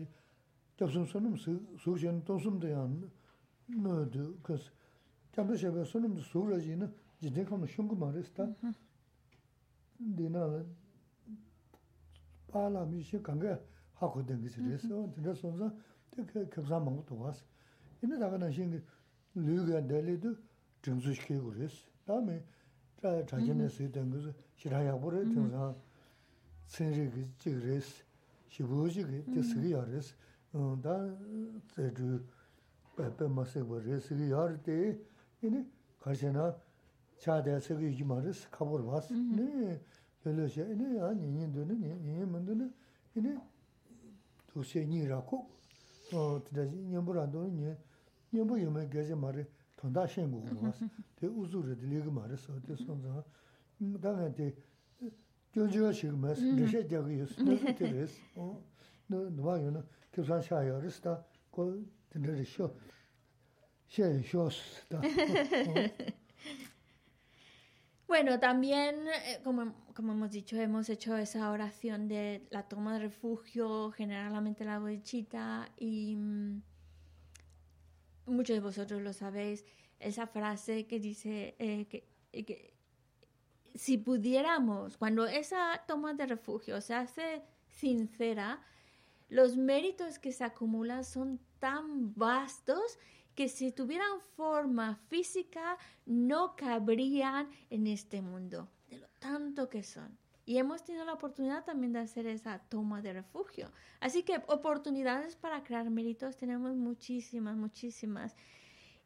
jāb 0.81 0.95
sūm 0.95 1.05
sūnum 1.13 1.37
sū, 1.45 1.59
sū 1.85 1.97
shēn, 2.01 2.23
tō 2.25 2.39
sūm 2.47 2.57
dā 2.63 2.73
yā, 2.73 2.87
nō, 3.77 3.99
dō, 4.17 4.31
kāsī. 4.49 4.73
Jāmbu 5.37 5.61
shē 5.61 5.75
bē 5.77 5.85
sūnum 5.87 6.17
sū 6.31 6.47
rā 6.49 6.57
jī 6.65 6.79
nā, 6.81 6.89
jide 7.21 7.45
kama 7.45 7.67
shungu 7.67 7.97
maris 7.97 8.33
ta 8.35 8.49
dina 9.99 10.65
paala 12.53 12.87
mishi 12.87 13.19
kange 13.23 13.59
haku 14.01 14.23
dengi 14.23 14.49
siris 14.49 14.83
dina 15.15 15.35
sonza 15.35 15.73
kebsa 16.51 16.81
mangu 16.81 17.03
tuwas 17.05 17.45
ina 18.03 18.19
daga 18.19 18.39
na 18.39 18.51
shingi 18.53 18.81
luyugan 19.35 19.87
deli 19.89 20.19
du 20.19 20.37
jingzu 20.83 21.15
shiki 21.15 21.35
guris 21.39 21.85
dami 22.07 22.41
chajine 23.27 23.69
si 23.69 23.89
dengi 23.91 24.33
shirayakbo 24.57 25.11
re 25.11 25.25
jingza 25.25 25.75
senri 26.67 27.11
ki 27.11 27.27
jigiris 27.39 28.05
shibu 28.49 28.89
shiki 28.91 29.23
jisigi 29.33 29.71
yaris 29.73 30.15
da 30.83 31.17
zedu 31.75 32.25
pepe 32.97 33.27
masikwa 33.29 33.81
re 33.81 34.01
sigi 34.01 34.31
yar 34.31 34.57
de 34.63 34.99
ina 35.43 35.65
karshina 36.01 36.55
랬어. 37.18 37.42
다음에 37.42 37.44
자 37.44 37.44
자기네 37.44 37.60
쓰던 37.60 37.94
것을 38.16 38.34
싫어야 38.34 38.54
버려 38.54 38.54
정상 38.54 38.54
생리기 38.54 38.54
찍으랬어. 38.54 38.54
시부지 38.54 38.54
그 38.54 38.54
쓰기 38.54 38.54
알았어. 38.54 38.54
어다 38.54 38.54
저주 38.54 38.54
빼빼 38.54 38.54
마세 38.54 38.54
버렸어. 38.54 38.54
이 38.54 38.54
할때 38.54 38.54
이네 38.54 38.54
가시나 38.54 38.54
차대 38.54 38.54
쓰기 38.54 38.54
이 38.54 38.54
말을 38.54 38.54
가보러 38.54 38.86
왔어. 38.86 39.14
네. 39.14 39.82
별로시 40.24 40.62
네 40.62 41.00
아니 41.02 41.44
인도는 41.44 41.80
네 43.16 43.38
xie 44.62 44.86
nyi 44.86 45.08
ra 45.08 45.20
ku, 45.20 45.50
tida 46.46 46.64
nyambu 46.64 47.12
ra 47.12 47.26
do 47.26 47.48
nye, 47.48 47.76
nyambu 48.30 48.58
yume 48.58 48.88
gaji 48.88 49.16
ma 49.16 49.32
re, 49.32 49.50
tanda 49.76 50.08
shen 50.08 50.30
gu 50.30 50.42
gu 50.42 50.56
was, 50.62 50.78
te 51.16 51.26
uzu 51.26 51.62
re 51.62 51.76
de 51.76 51.88
li 51.88 52.00
gu 52.00 52.12
ma 52.12 52.26
re 52.28 52.38
so, 52.38 52.54
te 52.62 52.76
son 52.76 53.02
zang, 53.02 53.24
da 54.00 54.12
nga 54.12 54.30
te, 54.30 54.56
gyong 55.52 55.70
jiga 55.72 55.92
shi 55.92 56.08
gu 56.08 56.16
ma 56.16 56.30
es, 56.30 56.40
le 56.40 56.68
she 56.68 56.86
Bueno, 68.09 68.41
también, 68.41 69.07
eh, 69.07 69.39
como, 69.45 69.75
como 69.95 70.13
hemos 70.13 70.31
dicho, 70.31 70.57
hemos 70.57 70.89
hecho 70.89 71.15
esa 71.19 71.51
oración 71.51 72.09
de 72.09 72.47
la 72.49 72.63
toma 72.63 72.95
de 72.95 73.01
refugio, 73.01 73.91
generalmente 73.91 74.65
la 74.65 74.79
bodichita, 74.79 75.69
y 75.77 76.17
mm, 76.17 76.63
muchos 78.25 78.55
de 78.57 78.61
vosotros 78.61 79.03
lo 79.03 79.13
sabéis, 79.13 79.67
esa 80.01 80.27
frase 80.27 80.87
que 80.87 80.99
dice 80.99 81.55
eh, 81.59 81.87
que, 81.87 82.09
eh, 82.33 82.47
que 82.47 82.73
si 83.75 83.99
pudiéramos, 83.99 84.97
cuando 84.97 85.27
esa 85.27 85.85
toma 85.87 86.15
de 86.15 86.27
refugio 86.27 86.81
se 86.81 86.95
hace 86.95 87.43
sincera, 87.69 88.63
los 89.29 89.59
méritos 89.59 90.19
que 90.19 90.33
se 90.33 90.45
acumulan 90.45 91.05
son 91.05 91.41
tan 91.59 92.15
vastos 92.15 92.99
que 93.39 93.49
si 93.49 93.71
tuvieran 93.71 94.21
forma 94.37 94.97
física 94.97 95.79
no 96.07 96.57
cabrían 96.57 97.49
en 97.71 97.87
este 97.87 98.21
mundo, 98.21 98.69
de 98.91 98.99
lo 98.99 99.07
tanto 99.21 99.69
que 99.69 99.85
son. 99.85 100.19
Y 100.45 100.59
hemos 100.59 100.83
tenido 100.83 101.05
la 101.05 101.13
oportunidad 101.13 101.65
también 101.65 101.93
de 101.93 102.01
hacer 102.01 102.27
esa 102.27 102.59
toma 102.59 103.01
de 103.01 103.13
refugio. 103.13 103.71
Así 104.01 104.25
que 104.25 104.43
oportunidades 104.49 105.37
para 105.37 105.63
crear 105.63 105.89
méritos 105.89 106.37
tenemos 106.37 106.75
muchísimas, 106.75 107.57
muchísimas. 107.57 108.35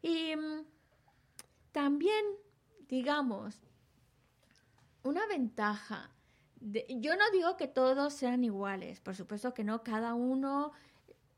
Y 0.01 0.35
mm, 0.35 0.65
también, 1.71 2.25
digamos, 2.89 3.61
una 5.03 5.27
ventaja. 5.27 6.09
De, 6.59 6.87
yo 6.89 7.15
no 7.17 7.29
digo 7.31 7.55
que 7.55 7.67
todos 7.67 8.15
sean 8.15 8.43
iguales, 8.43 8.99
por 8.99 9.15
supuesto 9.15 9.53
que 9.53 9.63
no, 9.63 9.83
cada 9.83 10.15
uno 10.15 10.71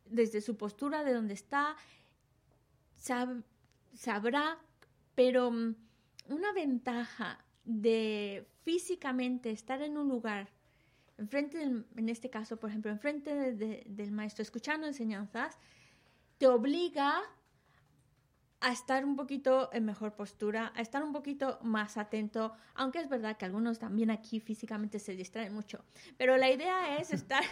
desde 0.05 0.39
su 0.39 0.55
postura, 0.55 1.03
de 1.03 1.11
donde 1.11 1.33
está, 1.33 1.75
sab, 3.05 3.43
sabrá, 3.93 4.57
pero 5.13 5.51
mm, 5.51 5.75
una 6.29 6.53
ventaja 6.53 7.45
de 7.63 8.47
físicamente 8.63 9.51
estar 9.51 9.81
en 9.83 9.97
un 9.97 10.09
lugar, 10.09 10.49
enfrente 11.17 11.59
del, 11.59 11.85
en 11.95 12.09
este 12.09 12.31
caso, 12.31 12.57
por 12.57 12.71
ejemplo, 12.71 12.89
enfrente 12.91 13.35
de, 13.35 13.53
de, 13.53 13.83
del 13.87 14.11
maestro, 14.11 14.41
escuchando 14.41 14.87
enseñanzas, 14.87 15.59
te 16.39 16.47
obliga 16.47 17.21
a 18.59 18.71
estar 18.71 19.05
un 19.05 19.15
poquito 19.15 19.69
en 19.71 19.85
mejor 19.85 20.15
postura, 20.15 20.73
a 20.75 20.81
estar 20.81 21.03
un 21.03 21.13
poquito 21.13 21.59
más 21.61 21.97
atento, 21.97 22.53
aunque 22.73 22.99
es 22.99 23.07
verdad 23.07 23.37
que 23.37 23.45
algunos 23.45 23.77
también 23.77 24.09
aquí 24.09 24.39
físicamente 24.39 24.97
se 24.97 25.15
distraen 25.15 25.53
mucho, 25.53 25.85
pero 26.17 26.37
la 26.37 26.49
idea 26.49 26.97
es 26.97 27.11
estar, 27.13 27.43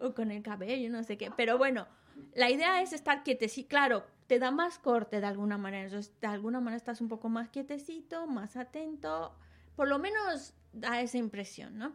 o 0.00 0.14
con 0.14 0.30
el 0.30 0.42
cabello, 0.42 0.90
no 0.90 1.02
sé 1.02 1.16
qué, 1.16 1.30
pero 1.34 1.56
bueno, 1.56 1.86
la 2.34 2.50
idea 2.50 2.82
es 2.82 2.92
estar 2.92 3.22
quietecito, 3.22 3.68
claro, 3.68 4.04
te 4.26 4.38
da 4.38 4.50
más 4.50 4.78
corte 4.78 5.20
de 5.20 5.26
alguna 5.26 5.58
manera, 5.58 5.84
entonces 5.84 6.12
de 6.20 6.26
alguna 6.26 6.60
manera 6.60 6.76
estás 6.76 7.00
un 7.00 7.08
poco 7.08 7.28
más 7.28 7.48
quietecito, 7.48 8.26
más 8.26 8.56
atento, 8.56 9.34
por 9.76 9.88
lo 9.88 9.98
menos 9.98 10.54
da 10.72 11.00
esa 11.00 11.18
impresión, 11.18 11.78
¿no? 11.78 11.94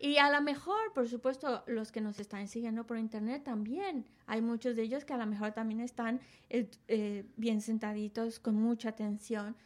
Y 0.00 0.18
a 0.18 0.30
lo 0.30 0.40
mejor, 0.40 0.92
por 0.94 1.08
supuesto, 1.08 1.64
los 1.66 1.90
que 1.90 2.00
nos 2.00 2.20
están 2.20 2.46
siguiendo 2.46 2.86
por 2.86 2.98
internet 2.98 3.42
también, 3.42 4.06
hay 4.26 4.40
muchos 4.40 4.76
de 4.76 4.82
ellos 4.82 5.04
que 5.04 5.12
a 5.12 5.16
lo 5.16 5.26
mejor 5.26 5.52
también 5.52 5.80
están 5.80 6.20
eh, 6.50 6.70
eh, 6.86 7.24
bien 7.36 7.60
sentaditos, 7.60 8.38
con 8.38 8.54
mucha 8.54 8.90
atención, 8.90 9.56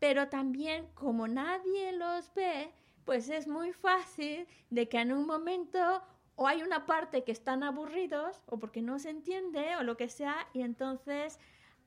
pero 0.00 0.28
también 0.28 0.88
como 0.94 1.28
nadie 1.28 1.92
los 1.92 2.34
ve, 2.34 2.72
pues 3.04 3.30
es 3.30 3.46
muy 3.46 3.72
fácil 3.72 4.46
de 4.70 4.88
que 4.88 4.98
en 4.98 5.12
un 5.12 5.26
momento 5.26 6.02
o 6.36 6.46
hay 6.46 6.62
una 6.62 6.86
parte 6.86 7.24
que 7.24 7.32
están 7.32 7.62
aburridos 7.62 8.42
o 8.46 8.58
porque 8.58 8.82
no 8.82 8.98
se 8.98 9.10
entiende 9.10 9.74
o 9.76 9.82
lo 9.82 9.96
que 9.96 10.08
sea 10.08 10.46
y 10.52 10.62
entonces 10.62 11.38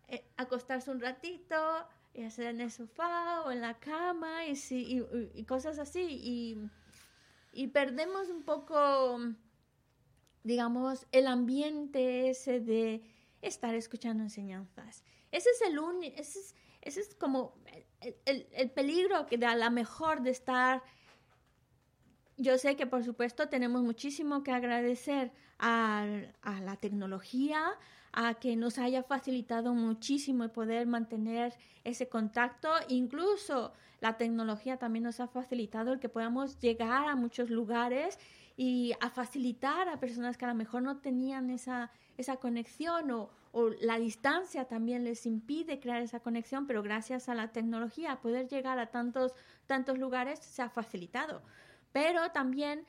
eh, 0.07 0.25
acostarse 0.37 0.89
un 0.89 0.99
ratito 0.99 1.55
y 2.13 2.23
hacer 2.23 2.47
en 2.47 2.61
el 2.61 2.71
sofá 2.71 3.43
o 3.43 3.51
en 3.51 3.61
la 3.61 3.79
cama 3.79 4.47
y, 4.47 4.53
y, 4.71 5.05
y 5.35 5.45
cosas 5.45 5.77
así 5.77 6.01
y, 6.01 6.57
y, 7.53 7.67
perdemos 7.67 8.29
un 8.29 8.43
poco 8.43 9.19
digamos 10.43 11.05
el 11.11 11.27
ambiente 11.27 12.29
ese 12.29 12.59
de 12.59 13.03
estar 13.41 13.75
escuchando 13.75 14.23
enseñanzas. 14.23 15.03
Ese 15.31 15.49
es 15.51 15.61
el 15.61 15.77
único 15.77 16.19
ese 16.19 16.39
es, 16.39 16.55
ese 16.81 17.01
es 17.01 17.15
como 17.15 17.53
el, 18.01 18.15
el, 18.25 18.47
el 18.51 18.71
peligro 18.71 19.27
que 19.27 19.37
da 19.37 19.55
la 19.55 19.69
mejor 19.69 20.23
de 20.23 20.31
estar 20.31 20.81
yo 22.39 22.57
sé 22.57 22.75
que 22.77 22.87
por 22.87 23.03
supuesto 23.03 23.49
tenemos 23.49 23.83
muchísimo 23.83 24.43
que 24.43 24.51
agradecer 24.51 25.31
a, 25.59 26.07
la 26.63 26.75
tecnología, 26.77 27.61
a 28.13 28.35
que 28.35 28.55
nos 28.55 28.79
haya 28.79 29.03
facilitado 29.03 29.73
muchísimo 29.73 30.45
el 30.45 30.49
poder 30.49 30.87
mantener 30.87 31.53
ese 31.83 32.07
contacto. 32.07 32.69
Incluso 32.87 33.73
la 33.99 34.15
tecnología 34.17 34.77
también 34.77 35.03
nos 35.03 35.19
ha 35.19 35.27
facilitado 35.27 35.91
el 35.91 35.99
que 35.99 36.07
podamos 36.07 36.59
llegar 36.59 37.09
a 37.09 37.15
muchos 37.15 37.49
lugares 37.49 38.17
y 38.55 38.93
a 39.01 39.09
facilitar 39.09 39.89
a 39.89 39.99
personas 39.99 40.37
que 40.37 40.45
a 40.45 40.49
lo 40.49 40.55
mejor 40.55 40.81
no 40.81 40.97
tenían 40.97 41.49
esa, 41.49 41.91
esa 42.17 42.37
conexión 42.37 43.11
o, 43.11 43.29
o 43.51 43.69
la 43.81 43.99
distancia 43.99 44.65
también 44.65 45.03
les 45.03 45.25
impide 45.25 45.81
crear 45.81 46.01
esa 46.01 46.21
conexión, 46.21 46.67
pero 46.67 46.83
gracias 46.83 47.27
a 47.27 47.35
la 47.35 47.49
tecnología 47.49 48.21
poder 48.21 48.47
llegar 48.47 48.79
a 48.79 48.87
tantos, 48.87 49.33
tantos 49.67 49.97
lugares 49.97 50.39
se 50.39 50.61
ha 50.61 50.69
facilitado. 50.69 51.41
Pero 51.91 52.31
también 52.31 52.85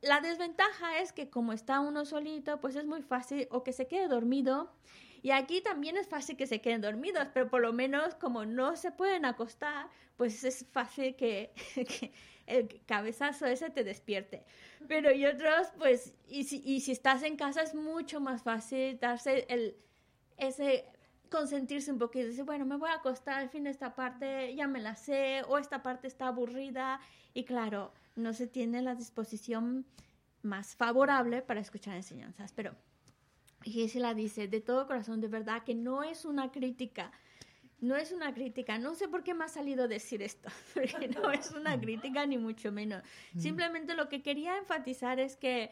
la 0.00 0.20
desventaja 0.20 0.98
es 1.00 1.12
que 1.12 1.28
como 1.28 1.52
está 1.52 1.80
uno 1.80 2.04
solito, 2.04 2.60
pues 2.60 2.76
es 2.76 2.86
muy 2.86 3.02
fácil 3.02 3.48
o 3.50 3.62
que 3.62 3.72
se 3.72 3.86
quede 3.86 4.08
dormido. 4.08 4.72
Y 5.20 5.32
aquí 5.32 5.60
también 5.60 5.96
es 5.96 6.06
fácil 6.06 6.36
que 6.36 6.46
se 6.46 6.60
queden 6.60 6.80
dormidos, 6.80 7.26
pero 7.34 7.48
por 7.48 7.60
lo 7.60 7.72
menos 7.72 8.14
como 8.14 8.44
no 8.44 8.76
se 8.76 8.92
pueden 8.92 9.24
acostar, 9.24 9.88
pues 10.16 10.44
es 10.44 10.64
fácil 10.70 11.16
que, 11.16 11.52
el 12.46 12.80
cabezazo 12.86 13.46
ese 13.46 13.70
te 13.70 13.82
despierte. 13.82 14.44
Pero 14.86 15.12
y 15.12 15.26
otros, 15.26 15.68
pues, 15.76 16.14
y 16.28 16.44
si, 16.44 16.62
y 16.64 16.80
si 16.80 16.92
estás 16.92 17.24
en 17.24 17.36
casa 17.36 17.62
es 17.62 17.74
mucho 17.74 18.20
más 18.20 18.42
fácil 18.42 18.98
darse 19.00 19.44
el, 19.48 19.76
ese 20.36 20.86
consentirse 21.28 21.92
un 21.92 21.98
poquito, 21.98 22.26
decir, 22.26 22.44
bueno, 22.44 22.64
me 22.64 22.76
voy 22.76 22.90
a 22.90 22.94
acostar, 22.94 23.34
al 23.38 23.48
fin 23.48 23.66
esta 23.66 23.94
parte 23.94 24.54
ya 24.54 24.66
me 24.66 24.80
la 24.80 24.94
sé, 24.94 25.42
o 25.48 25.58
esta 25.58 25.82
parte 25.82 26.06
está 26.06 26.28
aburrida, 26.28 27.00
y 27.34 27.44
claro, 27.44 27.92
no 28.16 28.32
se 28.32 28.46
tiene 28.46 28.82
la 28.82 28.94
disposición 28.94 29.86
más 30.42 30.74
favorable 30.74 31.42
para 31.42 31.60
escuchar 31.60 31.94
enseñanzas. 31.94 32.52
Pero 32.52 32.74
la 33.94 34.14
dice 34.14 34.48
de 34.48 34.60
todo 34.60 34.86
corazón, 34.86 35.20
de 35.20 35.28
verdad, 35.28 35.62
que 35.62 35.74
no 35.74 36.02
es 36.02 36.24
una 36.24 36.50
crítica, 36.50 37.12
no 37.80 37.96
es 37.96 38.12
una 38.12 38.32
crítica, 38.32 38.78
no 38.78 38.94
sé 38.94 39.08
por 39.08 39.22
qué 39.22 39.34
me 39.34 39.44
ha 39.44 39.48
salido 39.48 39.88
decir 39.88 40.22
esto, 40.22 40.48
porque 40.74 41.08
no 41.08 41.30
es 41.30 41.50
una 41.50 41.78
crítica 41.80 42.26
ni 42.26 42.38
mucho 42.38 42.72
menos. 42.72 43.02
Simplemente 43.36 43.94
lo 43.94 44.08
que 44.08 44.22
quería 44.22 44.56
enfatizar 44.58 45.20
es 45.20 45.36
que 45.36 45.70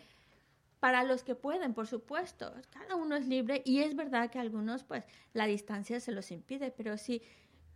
para 0.81 1.05
los 1.05 1.25
que 1.25 1.35
pueden, 1.35 1.75
por 1.75 1.87
supuesto, 1.87 2.53
cada 2.71 2.97
uno 2.97 3.17
es 3.17 3.27
libre 3.27 3.63
y 3.65 3.81
es 3.81 3.97
verdad 3.97 4.31
que 4.31 4.39
algunos 4.39 4.85
pues 4.85 5.05
la 5.33 5.47
distancia 5.47 6.01
se 6.01 6.13
los 6.13 6.31
impide, 6.31 6.71
pero 6.71 6.99
si 6.99 7.23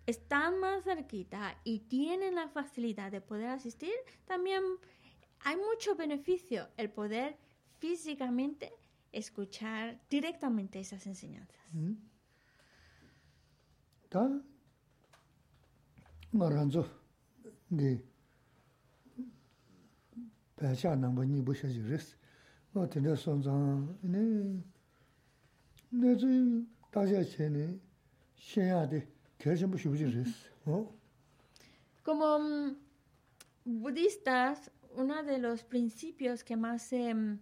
están 0.07 0.59
más 0.61 0.85
cerquita 0.85 1.57
y 1.65 1.81
tienen 1.81 2.35
la 2.35 2.49
facilidad 2.49 3.11
de 3.11 3.21
poder 3.21 3.49
asistir, 3.49 3.95
también 4.27 4.63
hay 5.41 5.57
mucho 5.57 5.97
beneficio 5.97 6.69
el 6.77 6.91
poder 6.91 7.37
físicamente 7.79 8.73
escuchar 9.13 10.01
directamente 10.09 10.79
esas 10.81 11.07
enseñanzas. 11.07 11.73
Che 27.25 27.49
ne 27.49 27.81
xian 28.37 28.67
ya 28.67 28.87
de 28.87 29.07
Como 32.05 32.37
um, 32.37 32.77
budistas, 33.65 34.71
uno 34.97 35.23
de 35.23 35.39
los 35.39 35.63
principios 35.65 36.45
que 36.45 36.57
más 36.57 36.83
se 36.83 37.13
um, 37.13 37.39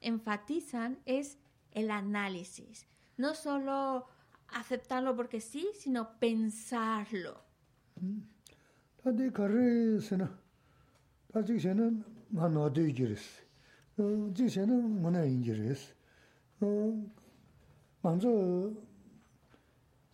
enfatizan 0.00 0.98
es 1.04 1.38
el 1.72 1.90
análisis. 1.90 2.86
No 3.16 3.34
solo 3.34 4.06
aceptarlo 4.48 5.14
porque 5.14 5.40
sí, 5.40 5.68
sino 5.74 6.18
pensarlo. 6.18 7.44
지세는 14.33 15.01
뭐나 15.01 15.23
인지레스 15.23 15.93
어 16.61 17.05
먼저 18.01 18.71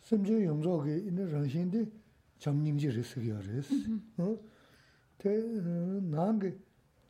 심지 0.01 0.33
용적이 0.43 1.07
있는 1.07 1.29
정신이 1.29 1.91
점닝지레스기야레스 2.37 3.73
어대 4.17 5.29
나게 6.01 6.57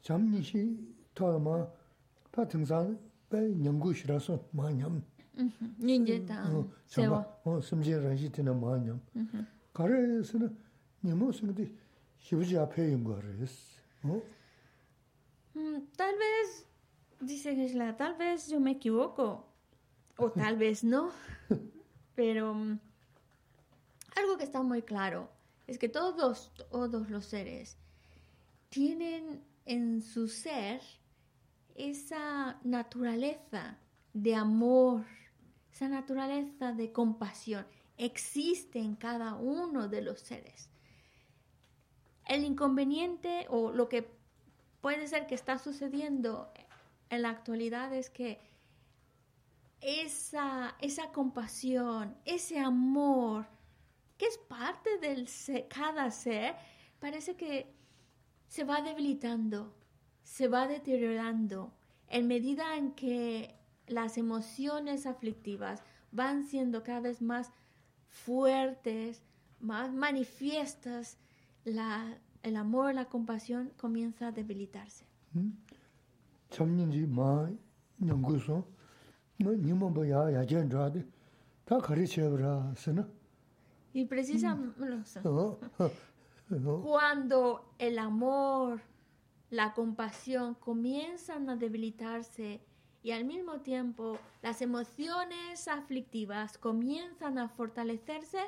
점니시 0.02 0.78
토마 1.14 1.68
다 2.32 2.48
등산 2.48 2.98
배 3.30 3.38
연구실에서 3.64 4.48
많이함 4.52 5.04
닌제다 5.80 6.50
세워 6.86 7.26
어 7.44 7.60
심지 7.62 7.92
정신이 7.92 8.32
많이함 8.50 9.02
가래서는 9.74 10.56
니모스인데 11.04 11.70
시부지 12.20 12.58
앞에 12.58 12.94
연구하레스 12.94 13.82
어 14.04 14.22
Mm, 15.57 15.87
tal 15.97 16.15
vez, 16.19 16.67
dice 17.19 17.57
Gesla, 17.57 17.97
tal 17.97 18.15
vez 18.17 18.49
yo 18.49 18.61
me 18.61 18.73
equivoco, 18.73 19.47
o 20.19 20.31
tal 20.43 20.59
vez 20.59 20.85
no, 20.85 21.11
pero 22.15 22.53
mm, 22.53 22.79
algo 24.17 24.37
que 24.37 24.45
está 24.45 24.63
muy 24.63 24.83
claro 24.83 25.31
es 25.67 25.79
que 25.79 25.89
todos, 25.89 26.53
todos 26.71 27.09
los 27.09 27.25
seres 27.25 27.79
tienen 28.69 29.43
en 29.65 30.03
su 30.03 30.29
ser 30.29 30.83
esa 31.75 32.61
naturaleza 32.63 33.79
de 34.13 34.35
amor, 34.35 35.07
esa 35.73 35.89
naturaleza 35.89 36.73
de 36.73 36.93
compasión, 36.93 37.67
existe 37.97 38.79
en 38.79 38.95
cada 38.95 39.37
uno 39.37 39.89
de 39.89 40.03
los 40.03 40.21
seres. 40.21 40.69
El 42.27 42.45
inconveniente 42.45 43.47
o 43.49 43.71
lo 43.71 43.89
que 43.89 44.16
puede 44.87 45.09
ser 45.09 45.27
que 45.27 45.35
está 45.35 45.59
sucediendo 45.59 46.49
en 47.11 47.23
la 47.23 47.31
actualidad 47.31 47.93
es 47.93 48.09
que 48.09 48.39
esa, 49.81 50.77
esa 50.81 51.11
compasión, 51.11 52.17
ese 52.25 52.61
amor, 52.61 53.49
que 54.17 54.27
es 54.27 54.39
parte 54.39 54.89
de 54.99 55.67
cada 55.69 56.09
ser, 56.13 56.55
parece 57.01 57.35
que 57.35 57.75
se 58.47 58.63
va 58.63 58.81
debilitando, 58.81 59.75
se 60.23 60.47
va 60.47 60.69
deteriorando 60.69 61.73
en 62.07 62.29
medida 62.29 62.77
en 62.77 62.93
que 62.93 63.57
las 63.89 64.17
emociones 64.17 65.05
aflictivas 65.07 65.83
van 66.13 66.45
siendo 66.45 66.85
cada 66.85 67.01
vez 67.01 67.21
más 67.21 67.51
fuertes, 68.07 69.21
más 69.59 69.93
manifiestas, 69.93 71.19
la, 71.65 72.21
el 72.43 72.57
amor, 72.57 72.95
la 72.95 73.07
compasión 73.07 73.73
comienza 73.77 74.29
a 74.29 74.33
debilitarse. 74.33 75.05
Y 83.93 84.05
precisamente 84.05 84.81
cuando 86.83 87.75
el 87.79 87.99
amor, 87.99 88.81
la 89.51 89.75
compasión 89.75 90.55
comienzan 90.55 91.51
a 91.51 91.57
debilitarse 91.57 92.61
y 93.03 93.13
al 93.13 93.25
mismo 93.25 93.61
tiempo 93.61 94.19
las 94.43 94.63
emociones 94.63 95.69
aflictivas 95.69 96.59
comienzan 96.59 97.39
a 97.39 97.49
fortalecerse, 97.49 98.41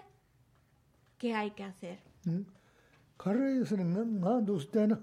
¿qué 1.19 1.35
hay 1.35 1.53
que 1.53 1.65
hacer? 1.65 2.09
가 2.29 2.58
르에서는 3.24 4.20
나 4.20 4.44
도스테나 4.44 5.02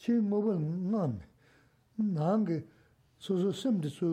chī 0.01 0.13
mōba 0.23 0.57
ngā 0.57 1.03
mē, 1.13 1.25
nā 2.17 2.31
ngā 2.43 2.57
sō 3.21 3.33
sō 3.43 3.51
sēm 3.61 3.81
tī 3.83 3.91
sō 3.93 4.09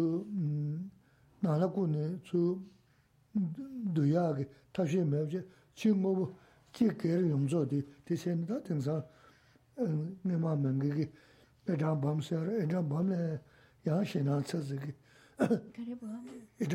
nā 1.46 1.52
lā 1.62 1.68
kū 1.72 1.82
nē 1.94 2.04
sō 2.28 2.40
dū 3.96 4.04
yā 4.10 4.26
kē 4.38 4.44
tā 4.74 4.82
shē 4.90 5.02
mē 5.06 5.18
wā 5.24 5.44
chī 5.78 5.90
mōba 5.94 6.26
kē 6.74 6.88
kē 7.00 7.10
rī 7.22 7.26
yōng 7.32 7.46
zō 7.54 7.60
tī, 7.70 7.80
tī 8.06 8.14
sē 8.18 8.36
nī 8.36 8.44
tā 8.50 8.58
tīng 8.66 8.82
sā 8.82 8.96
ngā 9.78 10.36
mā 10.42 10.52
mē 10.58 10.70
ngā 10.82 10.90
kē 10.98 11.06
ē 11.70 11.74
chāng 11.80 11.98
bām 12.02 12.20
sē 12.20 12.36
rā, 12.44 12.54
ē 16.60 16.68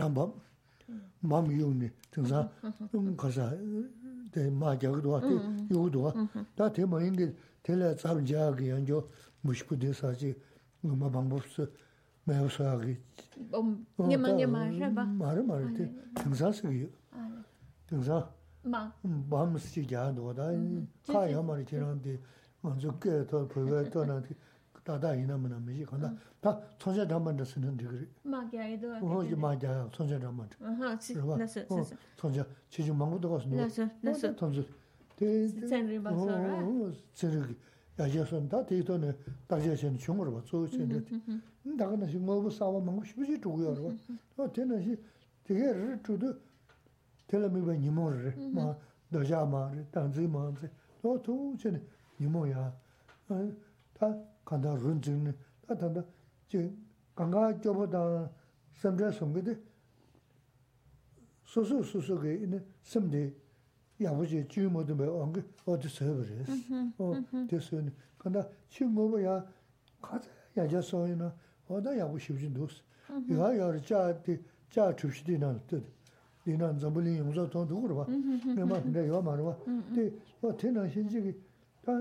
chāng 0.82 1.00
bām 1.22 1.48
lē 1.48 1.56
yā 1.58 1.68
shē 1.68 1.78
nā 1.78 1.88
tsā 2.12 2.22
sē 2.22 2.28
kē, 2.28 2.28
ē 2.28 2.28
chāng 2.28 2.28
bām, 2.28 2.38
마음이 2.40 2.40
용네 2.40 2.42
등사 2.48 2.48
음 2.94 3.16
가서 3.16 3.50
대 4.32 4.48
마자도 4.50 5.10
왔대 5.10 5.28
요도 5.70 6.12
다 6.54 6.72
대모인 6.72 7.16
게 7.16 7.34
텔레 7.62 7.96
잡자게 7.96 8.70
연조 8.70 9.06
무시부대 9.42 9.92
사지 9.92 10.34
뭐 10.80 11.10
방법스 11.10 11.70
매우사기 12.24 12.96
음 13.54 13.86
니만 13.98 14.50
말해 14.50 14.94
봐 14.94 15.04
말해 15.04 15.42
말해 15.42 15.92
등사스기 16.14 16.90
등사 17.86 18.30
마 18.62 18.92
마음 19.02 19.58
쓰지야도 19.58 20.34
다 20.34 20.50
가야 21.12 21.42
말이 21.42 21.64
지는데 21.64 22.18
먼저 22.60 22.98
깨더 22.98 23.48
벌어 23.48 23.84
떠나지 23.90 24.34
다다 24.84 25.14
이나면 25.14 25.64
메지 25.66 25.84
건다 25.84 26.14
다 26.40 26.58
천재 26.78 27.06
담만도 27.06 27.44
쓰는데 27.44 27.84
그래 27.84 28.06
마기야도 28.22 28.94
어 29.02 29.24
이제 29.24 29.34
마기야 29.34 29.88
천재 29.92 30.18
담만 30.18 30.48
아하 30.62 30.98
나서 31.36 31.36
나서 31.36 31.96
천재 32.16 32.44
지금 32.70 32.96
망고도 32.96 33.30
가서 33.30 33.48
나서 33.48 33.88
나서 34.00 34.34
천재 34.34 34.64
대 35.16 35.46
센리 35.48 36.02
바서라 36.02 36.62
세르기 37.12 37.54
야 38.00 38.08
예선 38.08 38.48
다 38.48 38.64
대도네 38.64 39.12
다제선 39.48 39.98
중으로 39.98 40.32
봐 40.32 40.42
조선데 40.44 41.04
나가는 41.64 42.08
시 42.08 42.16
뭐고 42.16 42.48
싸워 42.48 42.80
먹고 42.80 43.04
싶지 43.04 43.40
두고요 43.40 43.94
어 44.36 44.52
되는시 44.52 44.96
되게 45.44 46.00
주도 46.02 46.32
텔레미바 47.26 47.72
니모르 47.74 48.32
마 48.52 48.74
도자마 49.12 49.72
당지마한테 49.90 50.70
또 51.02 51.20
도체네 51.20 51.82
니모야 52.20 52.72
어다 53.28 54.16
간다 54.44 54.74
룬즈네 54.74 55.32
다다다 55.66 56.04
제 56.48 56.72
강가 57.14 57.58
저보다 57.60 58.30
섬제 58.76 59.10
섬게데 59.12 59.58
소소 61.44 61.82
소소게 61.82 62.34
있는 62.34 62.64
섬데 62.82 63.32
야부지 64.00 64.46
주모도 64.48 64.94
뭐 64.94 65.22
언게 65.22 65.42
어디 65.64 65.88
서버레스 65.88 66.50
어 66.98 67.12
됐어요 67.48 67.82
간다 68.18 68.46
친구야 68.68 69.44
가자 70.00 70.30
야자 70.56 70.80
소이나 70.80 71.34
어다 71.66 71.98
야부 71.98 72.18
싶진 72.18 72.54
도스 72.54 72.82
야 73.32 73.58
야르 73.58 73.80
자티 73.82 74.38
자 74.70 74.94
주시디나 74.94 75.60
뜻 75.66 75.82
니난 76.46 76.78
잠불이 76.78 77.18
용서 77.18 77.48
더 77.50 77.64
누구로 77.64 77.96
봐 77.96 78.06
내가 78.54 78.82
근데 78.82 79.08
요 79.08 79.20
말어 79.20 79.44
봐 79.44 79.56
근데 79.64 80.12
어 80.42 80.56
테나 80.56 80.88
신지기 80.88 81.34
다 81.82 81.92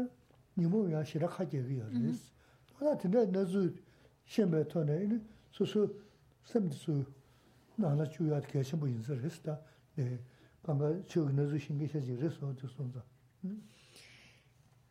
nimu 0.57 0.89
yaa 0.89 1.05
shira 1.05 1.29
khaji 1.29 1.63
giyo 1.63 1.87
res. 1.91 2.33
Wana 2.81 2.97
tina 2.99 3.27
nazu 3.27 3.73
shenbe 4.27 4.65
tona 4.69 4.95
ini 4.95 5.21
su 5.51 5.65
su 5.67 5.89
semdi 6.45 6.75
su 6.75 7.05
nana 7.79 8.07
chu 8.07 8.25
yaa 8.25 8.41
kaya 8.41 8.65
shenbu 8.65 8.87
yinza 8.87 9.15
res 9.23 9.41
da 9.43 9.59
kanga 10.65 11.03
chog 11.09 11.33
nazu 11.33 11.59
shingi 11.59 11.89
shaji 11.89 12.17
res 12.21 12.43
o 12.43 12.53
tu 12.55 12.69
sonza. 12.69 13.03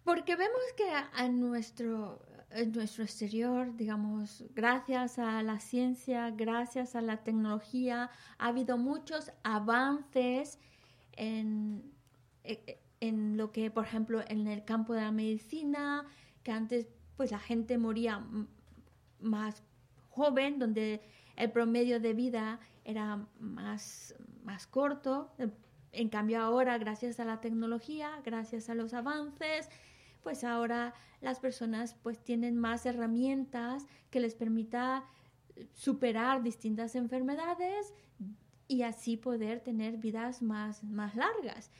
Porque 0.03 0.35
vemos 0.35 0.63
que 0.75 0.89
a 0.89 1.27
nuestro, 1.29 2.25
en 2.49 2.71
nuestro 2.71 3.03
exterior, 3.03 3.75
digamos, 3.77 4.43
gracias 4.55 5.19
a 5.19 5.43
la 5.43 5.59
ciencia, 5.59 6.31
gracias 6.31 6.95
a 6.95 7.01
la 7.01 7.23
tecnología, 7.23 8.09
ha 8.39 8.47
habido 8.47 8.77
muchos 8.77 9.31
avances 9.43 10.57
en, 11.13 11.83
en 12.43 12.57
lo 13.01 13.51
que, 13.51 13.71
por 13.71 13.85
ejemplo, 13.85 14.21
en 14.27 14.47
el 14.47 14.63
campo 14.63 14.93
de 14.93 15.01
la 15.01 15.11
medicina, 15.11 16.05
que 16.43 16.51
antes 16.51 16.87
pues 17.17 17.31
la 17.31 17.39
gente 17.39 17.77
moría 17.77 18.25
más 19.19 19.63
joven, 20.09 20.59
donde 20.59 21.01
el 21.35 21.51
promedio 21.51 21.99
de 21.99 22.13
vida 22.13 22.59
era 22.85 23.27
más, 23.39 24.15
más 24.43 24.67
corto. 24.67 25.31
En 25.91 26.09
cambio 26.09 26.41
ahora, 26.41 26.77
gracias 26.77 27.19
a 27.19 27.25
la 27.25 27.41
tecnología, 27.41 28.21
gracias 28.23 28.69
a 28.69 28.75
los 28.75 28.93
avances, 28.93 29.69
pues 30.23 30.43
ahora 30.43 30.93
las 31.19 31.39
personas 31.39 31.95
pues 32.01 32.23
tienen 32.23 32.57
más 32.57 32.85
herramientas 32.85 33.85
que 34.09 34.19
les 34.19 34.35
permita 34.35 35.05
superar 35.73 36.43
distintas 36.43 36.95
enfermedades 36.95 37.93
y 38.67 38.83
así 38.83 39.17
poder 39.17 39.59
tener 39.59 39.97
vidas 39.97 40.41
más, 40.41 40.83
más 40.83 41.15
largas. 41.15 41.71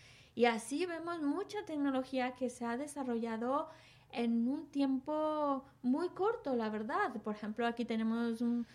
Y 0.42 0.46
así 0.48 0.88
vemos 0.88 1.22
mucha 1.22 1.64
tecnología 1.66 2.32
que 2.32 2.50
se 2.50 2.66
ha 2.66 2.76
desarrollado 2.76 3.70
en 4.12 4.48
un 4.48 4.72
tiempo 4.72 5.64
muy 5.84 6.10
corto, 6.10 6.56
la 6.56 6.68
verdad. 6.68 7.14
Por 7.24 7.36
ejemplo, 7.36 7.68
aquí 7.68 7.86
tenemos 7.86 8.42
un, 8.42 8.66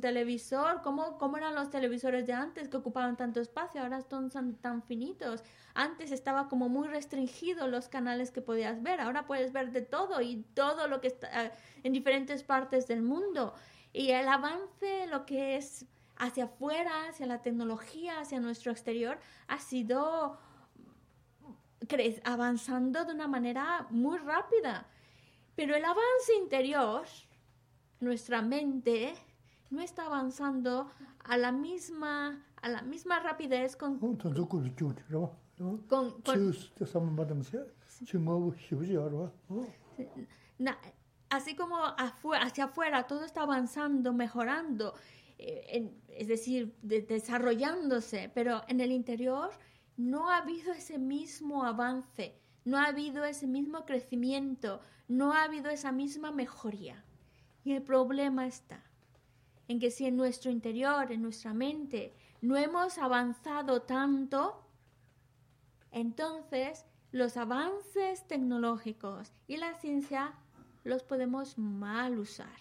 televisor. 0.00 0.80
¿Cómo, 0.80 1.18
¿Cómo, 1.18 1.36
eran 1.36 1.54
los 1.54 1.68
televisores 1.68 2.26
de 2.26 2.32
antes 2.32 2.70
que 2.70 2.78
ocupaban 2.78 3.18
tanto 3.18 3.42
espacio? 3.42 3.82
Ahora 3.82 4.00
son 4.00 4.30
tan 4.30 4.82
finitos. 4.82 5.44
Antes 5.74 6.12
estaba 6.12 6.48
como 6.48 6.70
muy 6.70 6.88
restringido 6.88 7.68
los 7.68 7.90
canales 7.90 8.30
que 8.30 8.40
podías 8.40 8.82
ver. 8.82 9.02
Ahora 9.02 9.26
puedes 9.26 9.52
ver 9.52 9.72
de 9.72 9.82
todo 9.82 10.22
y 10.22 10.46
todo 10.54 10.88
lo 10.88 11.02
que 11.02 11.08
está 11.08 11.44
eh, 11.44 11.52
en 11.82 11.92
diferentes 11.92 12.42
partes 12.42 12.88
del 12.88 13.02
mundo. 13.02 13.52
Y 13.92 14.12
el 14.12 14.26
avance, 14.26 15.06
lo 15.08 15.26
que 15.26 15.58
es 15.58 15.84
hacia 16.16 16.44
afuera, 16.44 17.08
hacia 17.10 17.26
la 17.26 17.42
tecnología, 17.42 18.20
hacia 18.20 18.40
nuestro 18.40 18.72
exterior, 18.72 19.18
ha 19.46 19.58
sido 19.58 20.38
avanzando 22.24 23.04
de 23.04 23.12
una 23.12 23.28
manera 23.28 23.86
muy 23.90 24.18
rápida. 24.18 24.86
Pero 25.54 25.74
el 25.74 25.84
avance 25.84 26.34
interior, 26.40 27.04
nuestra 28.00 28.42
mente, 28.42 29.14
no 29.70 29.80
está 29.80 30.06
avanzando 30.06 30.90
a 31.24 31.36
la 31.36 31.52
misma, 31.52 32.44
a 32.62 32.68
la 32.68 32.82
misma 32.82 33.20
rapidez 33.20 33.76
con... 33.76 33.98
así 41.30 41.54
como 41.54 41.76
hacia 41.76 42.64
afuera 42.64 43.06
todo 43.06 43.24
está 43.24 43.42
avanzando, 43.42 44.12
mejorando, 44.12 44.94
eh, 45.38 45.90
es 46.08 46.28
decir, 46.28 46.74
desarrollándose, 46.82 48.30
pero 48.34 48.62
en 48.68 48.80
el 48.80 48.92
interior 48.92 49.50
no 50.00 50.30
ha 50.30 50.38
habido 50.38 50.72
ese 50.72 50.98
mismo 50.98 51.62
avance, 51.62 52.34
no 52.64 52.78
ha 52.78 52.86
habido 52.86 53.22
ese 53.26 53.46
mismo 53.46 53.84
crecimiento, 53.84 54.80
no 55.08 55.34
ha 55.34 55.44
habido 55.44 55.68
esa 55.68 55.92
misma 55.92 56.32
mejoría. 56.32 57.04
Y 57.64 57.72
el 57.72 57.82
problema 57.82 58.46
está 58.46 58.82
en 59.68 59.78
que 59.78 59.90
si 59.90 60.06
en 60.06 60.16
nuestro 60.16 60.50
interior, 60.50 61.12
en 61.12 61.20
nuestra 61.20 61.52
mente, 61.52 62.14
no 62.40 62.56
hemos 62.56 62.96
avanzado 62.96 63.82
tanto, 63.82 64.64
entonces 65.92 66.86
los 67.12 67.36
avances 67.36 68.26
tecnológicos 68.26 69.34
y 69.46 69.58
la 69.58 69.74
ciencia 69.74 70.32
los 70.82 71.02
podemos 71.02 71.58
mal 71.58 72.18
usar. 72.18 72.58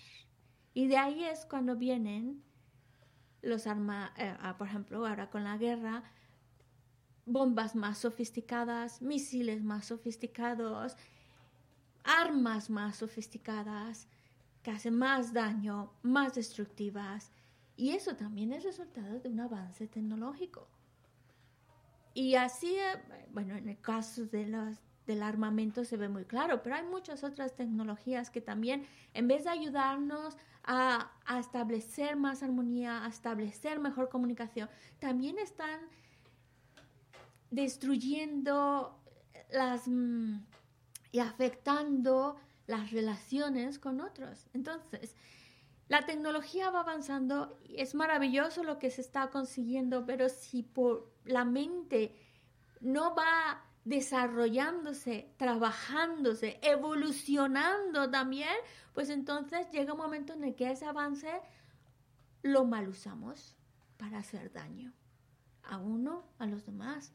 Y 0.73 0.87
de 0.87 0.97
ahí 0.97 1.23
es 1.23 1.45
cuando 1.45 1.77
vienen 1.77 2.43
los 3.41 3.65
armas, 3.65 4.11
eh, 4.17 4.35
ah, 4.41 4.57
por 4.57 4.67
ejemplo, 4.67 5.07
ahora 5.07 5.29
con 5.29 5.45
la 5.45 5.55
guerra, 5.55 6.03
bombas 7.29 7.75
más 7.75 7.99
sofisticadas, 7.99 9.01
misiles 9.01 9.63
más 9.63 9.85
sofisticados, 9.85 10.97
armas 12.03 12.69
más 12.69 12.97
sofisticadas, 12.97 14.07
que 14.63 14.71
hacen 14.71 14.97
más 14.97 15.31
daño, 15.33 15.93
más 16.01 16.33
destructivas. 16.33 17.31
Y 17.75 17.91
eso 17.91 18.15
también 18.15 18.51
es 18.51 18.63
resultado 18.63 19.19
de 19.19 19.29
un 19.29 19.39
avance 19.39 19.87
tecnológico. 19.87 20.67
Y 22.13 22.35
así, 22.35 22.75
eh, 22.75 23.27
bueno, 23.31 23.55
en 23.55 23.69
el 23.69 23.79
caso 23.79 24.25
de 24.25 24.47
los, 24.47 24.77
del 25.05 25.23
armamento 25.23 25.85
se 25.85 25.95
ve 25.95 26.09
muy 26.09 26.25
claro, 26.25 26.61
pero 26.63 26.75
hay 26.75 26.83
muchas 26.83 27.23
otras 27.23 27.55
tecnologías 27.55 28.29
que 28.29 28.41
también, 28.41 28.85
en 29.13 29.27
vez 29.27 29.43
de 29.43 29.51
ayudarnos 29.51 30.35
a, 30.63 31.11
a 31.25 31.39
establecer 31.39 32.17
más 32.17 32.43
armonía, 32.43 33.05
a 33.05 33.07
establecer 33.07 33.79
mejor 33.79 34.09
comunicación, 34.09 34.67
también 34.99 35.37
están 35.39 35.79
destruyendo 37.51 38.99
las 39.51 39.87
mm, 39.87 40.39
y 41.11 41.19
afectando 41.19 42.37
las 42.67 42.91
relaciones 42.91 43.79
con 43.79 43.99
otros. 44.01 44.47
Entonces, 44.53 45.15
la 45.87 46.05
tecnología 46.05 46.69
va 46.69 46.81
avanzando, 46.81 47.59
es 47.75 47.95
maravilloso 47.95 48.63
lo 48.63 48.77
que 48.77 48.91
se 48.91 49.01
está 49.01 49.31
consiguiendo, 49.31 50.05
pero 50.05 50.29
si 50.29 50.61
por 50.61 51.11
la 51.25 51.45
mente 51.45 52.15
no 52.79 53.15
va 53.15 53.65
desarrollándose, 53.85 55.33
trabajándose, 55.37 56.59
evolucionando 56.61 58.11
también, 58.11 58.55
pues 58.93 59.09
entonces 59.09 59.67
llega 59.71 59.93
un 59.93 59.99
momento 59.99 60.33
en 60.33 60.43
el 60.43 60.55
que 60.55 60.69
ese 60.69 60.85
avance 60.85 61.41
lo 62.43 62.65
mal 62.65 62.87
usamos 62.87 63.55
para 63.97 64.19
hacer 64.19 64.51
daño 64.53 64.93
a 65.63 65.77
uno, 65.77 66.23
a 66.37 66.45
los 66.45 66.65
demás 66.67 67.13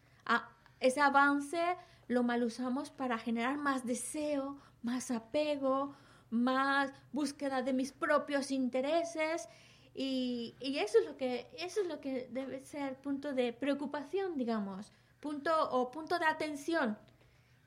ese 0.80 1.00
avance 1.00 1.76
lo 2.08 2.22
mal 2.22 2.42
usamos 2.42 2.90
para 2.90 3.18
generar 3.18 3.56
más 3.56 3.86
deseo, 3.86 4.58
más 4.82 5.10
apego, 5.10 5.94
más 6.30 6.92
búsqueda 7.12 7.62
de 7.62 7.72
mis 7.72 7.92
propios 7.92 8.50
intereses. 8.50 9.48
Y, 9.94 10.54
eso 10.60 10.98
es 10.98 11.06
lo 11.06 11.16
que 11.16 11.48
eso 11.58 11.80
es 11.80 11.86
lo 11.86 12.00
que 12.00 12.28
debe 12.30 12.64
ser 12.64 13.00
punto 13.00 13.32
de 13.32 13.52
preocupación, 13.52 14.36
digamos, 14.36 14.92
punto 15.20 15.52
o 15.70 15.90
punto 15.90 16.18
de 16.18 16.26
atención 16.26 16.98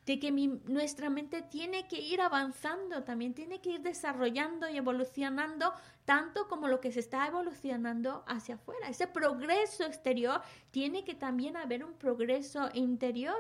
de 0.08 0.20
que 0.20 0.32
nuestra 0.32 1.10
mente 1.10 1.42
tiene 1.42 1.86
que 1.90 2.00
ir 2.00 2.22
avanzando, 2.22 3.04
también 3.04 3.34
tiene 3.34 3.60
que 3.60 3.72
ir 3.72 3.82
desarrollando 3.82 4.70
y 4.70 4.78
evolucionando 4.78 5.74
tanto 6.06 6.48
como 6.48 6.70
lo 6.70 6.80
que 6.80 6.94
se 6.94 7.02
está 7.02 7.28
evolucionando 7.28 8.24
hacia 8.26 8.56
afuera. 8.56 8.88
Ese 8.88 9.08
progreso 9.08 9.84
exterior 9.84 10.42
tiene 10.72 11.04
que 11.04 11.14
también 11.14 11.58
haber 11.58 11.84
un 11.84 11.94
progreso 11.94 12.70
interior. 12.74 13.36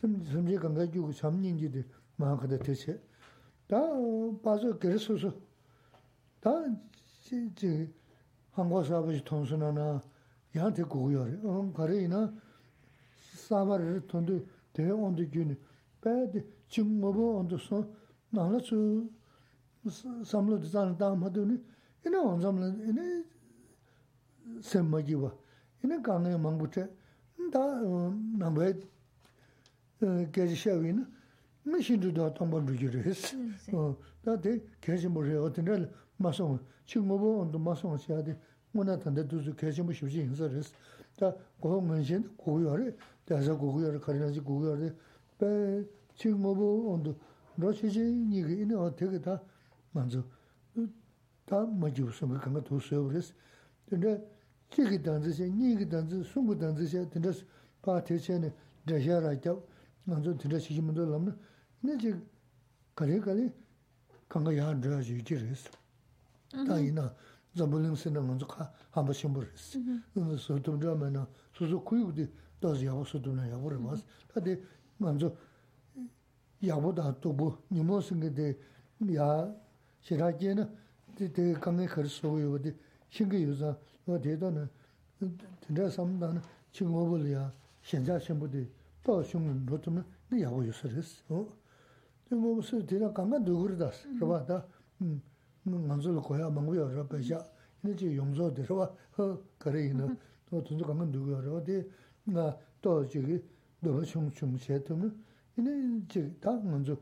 숨지 0.00 0.56
간가 0.56 0.90
주고 0.90 1.12
삼년지도 1.12 1.80
마하다 2.16 2.58
되세 2.58 3.00
다 3.66 3.78
봐서 4.42 4.78
그래서서 4.78 5.32
다 6.40 6.50
진짜 7.22 7.68
한국 8.52 8.84
사업이 8.84 9.24
통순하나 9.24 10.02
야한테 10.56 10.82
고요 10.84 11.26
어 11.42 11.72
가래이나 11.72 12.32
사바를 13.34 14.06
돈도 14.06 14.46
대원도 14.72 15.30
균 15.30 15.58
배드 16.00 16.46
지금 16.68 17.00
뭐고 17.00 17.40
언더서 17.40 17.88
나라서 18.30 18.76
삼로 20.24 20.60
디자인 20.60 20.96
다음 20.96 21.22
하더니 21.24 21.62
이나 22.06 22.22
원점을 22.22 22.88
이나 22.88 23.24
셈마기와 24.60 25.34
이나 25.82 26.00
강에 26.02 26.36
망부터 26.36 26.86
다 27.52 27.58
남배 28.38 28.80
geji 30.30 30.56
shewi 30.56 30.92
na, 30.92 31.06
mi 31.62 31.82
shindu 31.82 32.12
dwa 32.12 32.30
tamba 32.30 32.58
rugi 32.58 32.88
res. 32.88 33.34
Da 34.22 34.36
de 34.36 34.62
geji 34.80 35.08
mo 35.08 35.20
re 35.20 35.36
otin 35.36 35.66
rel 35.66 35.88
ma 36.16 36.32
songa, 36.32 36.60
chi 36.84 36.98
ngobo 36.98 37.40
ondo 37.40 37.58
ma 37.58 37.74
songa 37.74 37.98
siya 37.98 38.22
de, 38.22 38.36
ngona 38.72 38.96
tanda 38.98 39.22
duzu 39.22 39.54
geji 39.54 39.82
mo 39.82 39.92
shibji 39.92 40.20
hinsa 40.20 40.46
res. 40.48 40.72
Da 41.16 41.34
goho 41.60 41.80
nganshin 41.80 42.28
gogo 42.36 42.60
yore, 42.60 42.96
daza 43.24 43.54
gogo 43.54 43.80
yore, 43.80 43.98
karinaji 43.98 44.40
gogo 44.40 44.66
yore, 44.66 44.94
pe 45.36 45.88
chi 46.14 46.28
ngobo 46.28 46.90
ondo, 46.90 47.16
ro 47.56 47.70
chi 47.70 47.88
chi 47.88 48.00
nigi 48.00 48.60
ina 48.60 48.78
o 48.78 48.92
teke 48.92 49.20
da 49.20 49.40
manzo, 49.92 50.24
da 51.44 51.64
ma 51.64 51.88
jibu 51.90 52.10
songa 52.10 52.38
kanga 52.38 52.60
to 52.60 52.78
suyo 52.78 53.08
res. 53.08 53.32
Tanda 53.84 54.20
chigi 54.68 54.98
danzi 55.00 55.32
she, 55.32 55.48
nigi 55.48 55.86
danzi, 55.86 56.22
sungu 56.24 56.54
danzi 56.54 56.86
she, 56.86 57.06
tanda 57.08 57.32
pa 57.80 58.00
te 58.00 58.18
che 58.18 58.38
ne, 58.38 58.52
dhashya 58.82 59.20
ra 59.20 59.34
kyao, 59.36 59.62
먼저 60.04 60.36
들어 60.36 60.58
시키면 60.58 60.94
될 60.94 61.10
남네. 61.10 61.32
근데 61.80 61.94
이제 61.96 62.22
가래 62.94 63.18
가래 63.18 63.52
강가 64.28 64.56
야 64.56 64.78
들어지 64.80 65.18
이제스. 65.18 65.70
다이나 66.66 67.14
자불림 67.56 67.94
쓰는 67.94 68.26
먼저 68.26 68.46
한 68.90 69.04
번씩 69.04 69.32
버렸어. 69.32 69.80
그래서 70.12 70.36
소통 70.36 70.80
좀하면 70.80 71.26
소소 71.52 71.82
구역도 71.82 72.26
다시 72.60 72.86
하고 72.86 73.04
소도나 73.04 73.50
야버려 73.50 73.78
맞. 73.78 73.98
다데 74.32 74.60
먼저 74.98 75.34
야보다 76.66 77.20
또뭐 77.20 77.62
니모슨 77.70 78.20
게데 78.20 78.58
야 79.16 79.54
시라제는 80.00 80.76
데 81.16 81.52
강에 81.54 81.86
걸서 81.86 82.40
요디 82.40 82.74
신기 83.08 83.42
유자 83.42 83.76
뭐 84.04 84.20
대도는 84.20 84.68
진짜 85.64 85.88
삼단 85.88 86.42
친구들이야 86.72 87.52
현자 87.82 88.18
신부들 88.18 88.70
또 89.03 89.23
슝은 89.23 89.65
로트면 89.65 90.05
야고 90.41 90.67
요소레스 90.67 91.23
어 91.29 91.59
뭐 92.35 92.55
무슨 92.55 92.85
되나 92.85 93.11
강가 93.11 93.39
누구르다스 93.39 94.07
그러다 94.19 94.65
음 95.01 95.21
만족을 95.63 96.21
거야 96.21 96.49
망고야 96.49 96.93
저배자 96.93 97.43
이제 97.85 98.15
용서 98.15 98.53
들어와 98.53 98.85
어 99.17 99.39
그래 99.57 99.87
이는 99.87 100.17
또 100.49 100.63
돈도 100.63 100.85
강가 100.85 101.05
누구야 101.05 101.37
어디 101.51 101.89
나또 102.23 103.07
저기 103.07 103.41
너무 103.79 104.05
충충 104.05 104.57
셋으면 104.57 105.23
이제 105.57 105.71
이제 106.05 106.35
다 106.39 106.51
먼저 106.63 106.95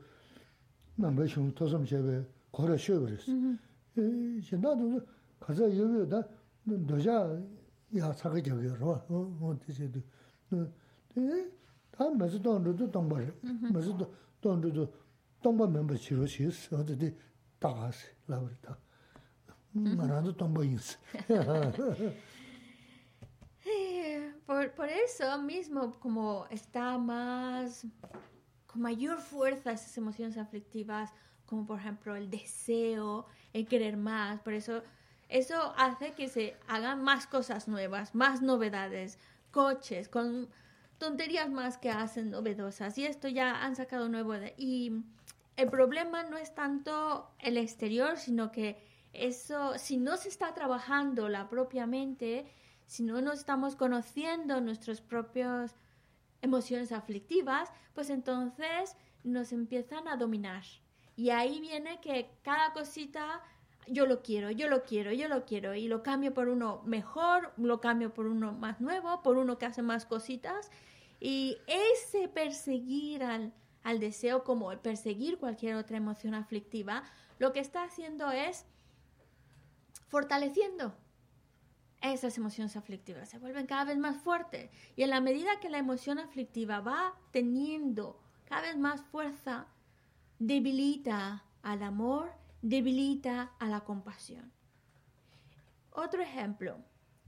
남배 0.95 1.25
좀 1.25 1.53
도좀 1.53 1.85
제베 1.85 2.23
걸어 2.51 2.77
쉬어 2.77 2.99
버렸어 2.99 3.31
에 3.97 4.37
이제 4.37 4.55
나도 4.55 5.01
가자 5.39 5.63
여기다 5.65 6.23
너자 6.63 7.37
야 7.97 8.13
사게 8.13 8.41
저기로 8.41 8.91
어 9.09 9.57
어디서도 9.59 9.99
네 11.15 11.51
다 11.91 12.09
매주 12.09 12.41
돈도 12.41 12.91
동바 12.91 13.17
매주 13.73 13.97
돈도 14.41 14.93
동바 15.41 15.67
멤버 15.67 15.95
치료 15.95 16.25
시스 16.25 16.73
어디 16.75 17.15
다가스 17.59 18.13
라버다 18.27 18.77
말아도 19.73 20.35
동바 20.35 20.63
인스 20.63 20.97
Por, 24.47 24.71
por 24.71 24.87
eso 24.87 25.37
mismo, 25.41 25.91
como 25.99 26.47
está 26.49 26.97
más, 26.97 27.85
con 28.65 28.81
mayor 28.81 29.17
fuerza 29.19 29.73
esas 29.73 29.97
emociones 29.97 30.37
aflictivas, 30.37 31.13
como 31.45 31.65
por 31.65 31.79
ejemplo 31.79 32.15
el 32.15 32.29
deseo, 32.29 33.25
el 33.51 33.67
querer 33.67 33.97
más, 33.97 34.39
por 34.39 34.53
eso 34.53 34.83
eso 35.29 35.73
hace 35.75 36.13
que 36.13 36.29
se 36.29 36.55
hagan 36.67 37.03
más 37.03 37.27
cosas 37.27 37.67
nuevas, 37.67 38.15
más 38.15 38.41
novedades, 38.41 39.19
coches, 39.51 40.07
con 40.07 40.47
tonterías 40.98 41.50
más 41.50 41.78
que 41.78 41.90
hacen 41.90 42.30
novedosas. 42.30 42.96
Y 42.98 43.06
esto 43.06 43.28
ya 43.28 43.62
han 43.62 43.76
sacado 43.76 44.08
nuevo. 44.08 44.32
De, 44.32 44.54
y 44.56 44.92
el 45.56 45.68
problema 45.68 46.22
no 46.24 46.36
es 46.36 46.54
tanto 46.54 47.30
el 47.38 47.56
exterior, 47.56 48.16
sino 48.16 48.52
que 48.52 48.82
eso, 49.12 49.78
si 49.78 49.96
no 49.96 50.16
se 50.16 50.28
está 50.28 50.54
trabajando 50.54 51.28
la 51.28 51.48
propia 51.48 51.86
mente, 51.86 52.46
si 52.86 53.02
no 53.02 53.20
nos 53.20 53.40
estamos 53.40 53.76
conociendo 53.76 54.60
nuestras 54.60 55.00
propias 55.00 55.76
emociones 56.40 56.92
aflictivas, 56.92 57.70
pues 57.94 58.10
entonces 58.10 58.96
nos 59.22 59.52
empiezan 59.52 60.08
a 60.08 60.16
dominar. 60.16 60.64
Y 61.16 61.30
ahí 61.30 61.60
viene 61.60 62.00
que 62.00 62.30
cada 62.42 62.72
cosita 62.72 63.42
yo 63.86 64.06
lo 64.06 64.22
quiero, 64.22 64.50
yo 64.50 64.68
lo 64.68 64.84
quiero, 64.84 65.12
yo 65.12 65.28
lo 65.28 65.44
quiero 65.44 65.74
y 65.74 65.88
lo 65.88 66.02
cambio 66.02 66.32
por 66.34 66.48
uno 66.48 66.82
mejor, 66.84 67.52
lo 67.56 67.80
cambio 67.80 68.14
por 68.14 68.26
uno 68.26 68.52
más 68.52 68.80
nuevo, 68.80 69.22
por 69.22 69.36
uno 69.36 69.58
que 69.58 69.66
hace 69.66 69.82
más 69.82 70.06
cositas. 70.06 70.70
Y 71.20 71.58
ese 71.66 72.28
perseguir 72.28 73.22
al, 73.22 73.52
al 73.82 74.00
deseo 74.00 74.44
como 74.44 74.72
el 74.72 74.78
perseguir 74.78 75.38
cualquier 75.38 75.76
otra 75.76 75.96
emoción 75.96 76.34
aflictiva, 76.34 77.04
lo 77.38 77.52
que 77.52 77.60
está 77.60 77.84
haciendo 77.84 78.30
es 78.30 78.66
fortaleciendo 80.08 80.94
esas 82.02 82.36
emociones 82.36 82.76
aflictivas, 82.76 83.28
se 83.28 83.38
vuelven 83.38 83.66
cada 83.66 83.84
vez 83.84 83.98
más 83.98 84.16
fuertes. 84.16 84.70
Y 84.96 85.04
en 85.04 85.10
la 85.10 85.20
medida 85.20 85.60
que 85.60 85.70
la 85.70 85.78
emoción 85.78 86.18
aflictiva 86.18 86.80
va 86.80 87.14
teniendo 87.30 88.20
cada 88.44 88.62
vez 88.62 88.76
más 88.76 89.00
fuerza, 89.02 89.66
debilita 90.38 91.44
al 91.62 91.82
amor 91.82 92.41
debilita 92.62 93.52
a 93.58 93.66
la 93.66 93.80
compasión. 93.80 94.52
Otro 95.90 96.22
ejemplo, 96.22 96.78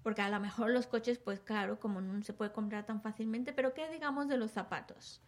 porque 0.02 0.22
a 0.22 0.30
lo 0.30 0.40
mejor 0.40 0.70
los 0.70 0.86
coches, 0.86 1.18
pues 1.18 1.40
claro, 1.40 1.78
como 1.78 2.00
no 2.00 2.22
se 2.22 2.32
puede 2.32 2.52
comprar 2.52 2.86
tan 2.86 3.02
fácilmente, 3.02 3.52
pero 3.52 3.74
¿qué 3.74 3.90
digamos 3.90 4.28
de 4.28 4.38
los 4.38 4.52
zapatos? 4.52 5.20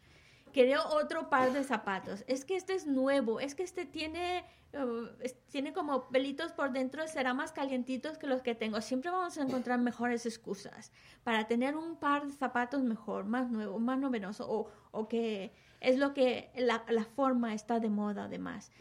Quería 0.53 0.83
otro 0.87 1.29
par 1.29 1.53
de 1.53 1.65
zapatos. 1.65 2.25
Es 2.29 2.47
que 2.47 2.57
este 2.57 2.75
es 2.75 2.87
nuevo, 2.87 3.41
es 3.41 3.55
que 3.55 3.63
este 3.63 3.85
tiene, 3.85 4.47
uh, 4.73 5.07
tiene 5.51 5.75
como 5.75 6.09
pelitos 6.09 6.53
por 6.53 6.73
dentro, 6.73 7.07
será 7.09 7.35
más 7.35 7.53
calientitos 7.53 8.17
que 8.17 8.27
los 8.27 8.41
que 8.41 8.55
tengo. 8.55 8.81
Siempre 8.81 9.11
vamos 9.11 9.37
a 9.37 9.43
encontrar 9.43 9.79
mejores 9.81 10.25
excusas 10.25 10.93
para 11.25 11.47
tener 11.47 11.77
un 11.77 11.97
par 11.97 12.27
de 12.27 12.33
zapatos 12.33 12.83
mejor, 12.83 13.27
más 13.27 13.51
nuevo, 13.51 13.79
más 13.79 13.99
novedoso, 13.99 14.51
o, 14.51 14.71
o 14.93 15.09
que 15.09 15.53
es 15.81 15.99
lo 15.99 16.15
que 16.15 16.51
la, 16.57 16.85
la 16.89 17.05
forma 17.05 17.53
está 17.53 17.79
de 17.79 17.91
moda 17.91 18.25
además. 18.25 18.73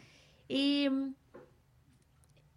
Y, 0.48 0.88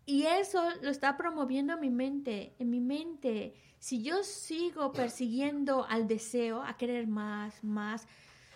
y 0.06 0.24
eso 0.26 0.62
lo 0.82 0.90
está 0.90 1.18
promoviendo 1.18 1.78
mi 1.78 1.90
mente, 1.90 2.56
en 2.60 2.70
mi 2.70 2.82
mente. 2.82 3.54
Si 3.80 4.04
yo 4.04 4.24
sigo 4.24 4.92
persiguiendo 4.92 5.86
al 5.86 6.08
deseo, 6.08 6.62
a 6.62 6.78
querer 6.78 7.08
más, 7.08 7.64
más, 7.64 8.08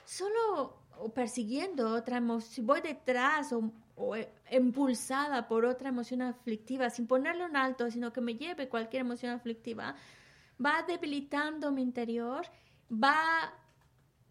solo 0.06 0.78
persiguiendo 1.16 1.94
otra 1.94 2.18
emoción, 2.18 2.68
voy 2.68 2.82
detrás 2.82 3.52
o, 3.54 3.72
o, 3.96 4.16
impulsada 4.52 5.48
por 5.48 5.66
otra 5.66 5.90
emoción 5.90 6.22
aflictiva, 6.22 6.90
sin 6.90 7.08
ponerle 7.08 7.46
un 7.46 7.56
alto, 7.56 7.90
sino 7.90 8.14
que 8.14 8.22
me 8.22 8.36
lleve 8.36 8.70
cualquier 8.70 9.02
emoción 9.02 9.32
aflictiva, 9.32 9.96
va 10.64 10.84
debilitando 10.84 11.72
mi 11.72 11.82
interior, 11.82 12.46
va 12.92 13.54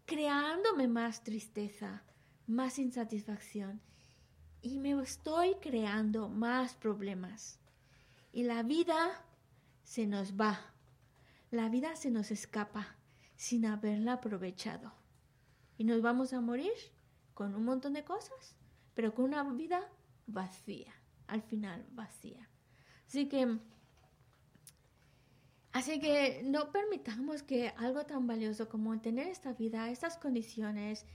creándome 0.05 0.87
más 0.87 1.23
tristeza, 1.23 2.03
más 2.47 2.79
insatisfacción 2.79 3.81
y 4.63 4.79
me 4.79 4.99
estoy 5.01 5.55
creando 5.55 6.29
más 6.29 6.73
problemas. 6.75 7.59
Y 8.31 8.43
la 8.43 8.63
vida 8.63 9.23
se 9.83 10.07
nos 10.07 10.39
va, 10.39 10.59
la 11.51 11.69
vida 11.69 11.95
se 11.97 12.09
nos 12.09 12.31
escapa 12.31 12.95
sin 13.35 13.65
haberla 13.65 14.13
aprovechado. 14.13 14.93
Y 15.77 15.83
nos 15.83 16.01
vamos 16.01 16.33
a 16.33 16.39
morir 16.39 16.71
con 17.33 17.53
un 17.53 17.65
montón 17.65 17.93
de 17.93 18.05
cosas, 18.05 18.55
pero 18.95 19.13
con 19.13 19.25
una 19.25 19.43
vida 19.43 19.81
vacía, 20.27 20.93
al 21.27 21.41
final 21.41 21.85
vacía. 21.91 22.49
Así 23.05 23.27
que, 23.27 23.59
así 25.73 25.99
que 25.99 26.41
no 26.45 26.71
permitamos 26.71 27.43
que 27.43 27.67
algo 27.75 28.05
tan 28.05 28.27
valioso 28.27 28.69
como 28.69 28.97
tener 29.01 29.27
esta 29.27 29.51
vida, 29.51 29.89
estas 29.89 30.17
condiciones, 30.17 31.05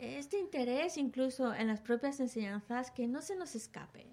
este 0.00 0.38
interés 0.38 0.96
incluso 0.96 1.54
en 1.54 1.66
las 1.66 1.82
propias 1.82 2.20
enseñanzas 2.20 2.90
que 2.90 3.06
no 3.06 3.20
se 3.20 3.36
nos 3.36 3.54
escape. 3.54 4.06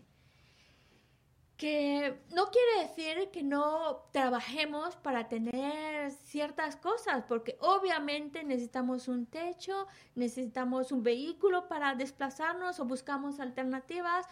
Que 1.56 2.22
no 2.36 2.52
quiere 2.52 2.88
decir 2.88 3.32
que 3.32 3.42
no 3.42 4.10
trabajemos 4.12 4.96
para 4.98 5.28
tener 5.28 6.12
ciertas 6.12 6.76
cosas, 6.76 7.24
porque 7.28 7.58
obviamente 7.62 8.44
necesitamos 8.44 9.08
un 9.08 9.26
techo, 9.26 9.88
necesitamos 10.14 10.92
un 10.92 11.02
vehículo 11.02 11.68
para 11.68 11.96
desplazarnos 11.96 12.80
o 12.80 12.86
buscamos 12.86 13.40
alternativas. 13.40 14.28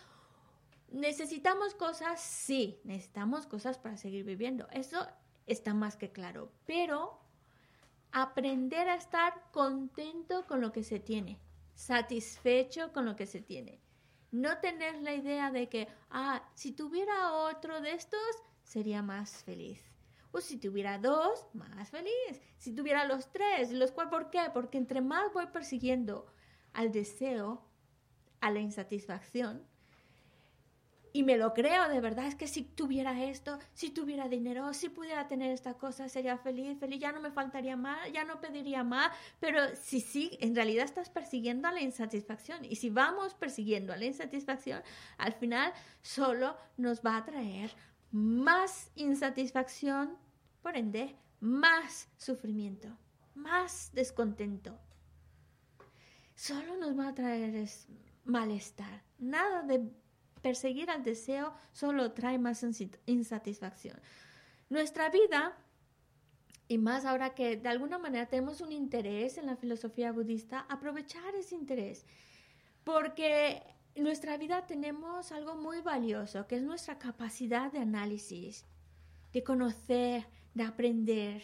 Necesitamos 0.92 1.74
cosas, 1.74 2.22
sí, 2.22 2.80
necesitamos 2.84 3.48
cosas 3.48 3.80
para 3.80 3.98
seguir 3.98 4.24
viviendo. 4.24 4.68
Eso 4.72 5.08
está 5.48 5.74
más 5.74 5.96
que 5.96 6.12
claro. 6.12 6.52
Pero 6.68 7.18
aprender 8.12 8.88
a 8.88 8.96
estar 8.96 9.50
contento 9.52 10.46
con 10.46 10.62
lo 10.62 10.72
que 10.72 10.84
se 10.84 11.00
tiene 11.00 11.40
satisfecho 11.76 12.92
con 12.92 13.06
lo 13.06 13.16
que 13.16 13.28
se 13.28 13.42
tiene. 13.42 13.80
No 14.32 14.58
tener 14.60 15.02
la 15.02 15.14
idea 15.14 15.52
de 15.52 15.70
que, 15.70 15.88
ah, 16.10 16.44
si 16.56 16.72
tuviera 16.72 17.34
otro 17.34 17.80
de 17.82 17.92
estos, 17.92 18.20
sería 18.64 19.02
más 19.02 19.44
feliz. 19.44 19.84
O 20.32 20.42
si 20.42 20.58
tuviera 20.58 20.98
dos, 20.98 21.48
más 21.54 21.90
feliz. 21.92 22.42
Si 22.58 22.74
tuviera 22.74 23.06
los 23.06 23.32
tres, 23.32 23.72
los 23.72 23.92
cuales, 23.92 24.12
¿por 24.12 24.30
qué? 24.32 24.50
Porque 24.54 24.78
entre 24.78 25.02
más 25.02 25.32
voy 25.32 25.46
persiguiendo 25.48 26.26
al 26.74 26.92
deseo, 26.92 27.66
a 28.42 28.52
la 28.52 28.60
insatisfacción, 28.60 29.66
y 31.16 31.24
me 31.24 31.38
lo 31.38 31.54
creo 31.54 31.88
de 31.88 32.02
verdad, 32.02 32.28
es 32.28 32.36
que 32.36 32.46
si 32.46 32.64
tuviera 32.64 33.24
esto, 33.24 33.58
si 33.74 33.90
tuviera 33.90 34.28
dinero, 34.28 34.74
si 34.74 34.90
pudiera 34.90 35.30
tener 35.30 35.50
esta 35.50 35.76
cosa, 35.76 36.10
sería 36.10 36.38
feliz, 36.38 36.78
feliz, 36.78 37.00
ya 37.00 37.14
no 37.14 37.22
me 37.22 37.32
faltaría 37.32 37.78
más, 37.78 38.12
ya 38.12 38.26
no 38.26 38.42
pediría 38.42 38.84
más, 38.84 39.14
pero 39.40 39.62
si 39.78 40.02
sí, 40.02 40.38
en 40.42 40.54
realidad 40.54 40.84
estás 40.84 41.10
persiguiendo 41.10 41.70
a 41.70 41.72
la 41.72 41.80
insatisfacción 41.80 42.66
y 42.66 42.76
si 42.76 42.90
vamos 42.90 43.34
persiguiendo 43.34 43.94
a 43.94 43.96
la 43.96 44.04
insatisfacción, 44.04 44.82
al 45.18 45.32
final 45.32 45.72
solo 46.02 46.58
nos 46.76 47.00
va 47.00 47.16
a 47.16 47.24
traer 47.24 47.72
más 48.12 48.92
insatisfacción, 48.96 50.18
por 50.62 50.76
ende, 50.76 51.16
más 51.40 52.10
sufrimiento, 52.18 52.90
más 53.36 53.90
descontento. 53.94 54.78
Solo 56.36 56.76
nos 56.76 57.00
va 57.00 57.08
a 57.08 57.16
traer 57.16 57.70
malestar, 58.26 59.02
nada 59.18 59.62
de 59.62 59.90
perseguir 60.46 60.92
al 60.92 61.04
deseo 61.04 61.56
solo 61.72 62.12
trae 62.12 62.38
más 62.38 62.64
insatisfacción. 63.08 64.00
Nuestra 64.70 65.10
vida, 65.10 65.58
y 66.68 66.78
más 66.78 67.04
ahora 67.04 67.34
que 67.34 67.58
de 67.58 67.68
alguna 67.68 67.98
manera 67.98 68.28
tenemos 68.28 68.62
un 68.62 68.72
interés 68.72 69.40
en 69.40 69.48
la 69.48 69.56
filosofía 69.56 70.12
budista, 70.12 70.68
aprovechar 70.70 71.34
ese 71.34 71.56
interés, 71.56 72.06
porque 72.84 73.64
en 73.96 74.04
nuestra 74.04 74.38
vida 74.38 74.68
tenemos 74.68 75.32
algo 75.32 75.56
muy 75.56 75.82
valioso, 75.82 76.46
que 76.46 76.58
es 76.58 76.62
nuestra 76.62 77.00
capacidad 77.00 77.72
de 77.72 77.80
análisis, 77.80 78.68
de 79.34 79.44
conocer, 79.44 80.28
de 80.54 80.64
aprender, 80.64 81.42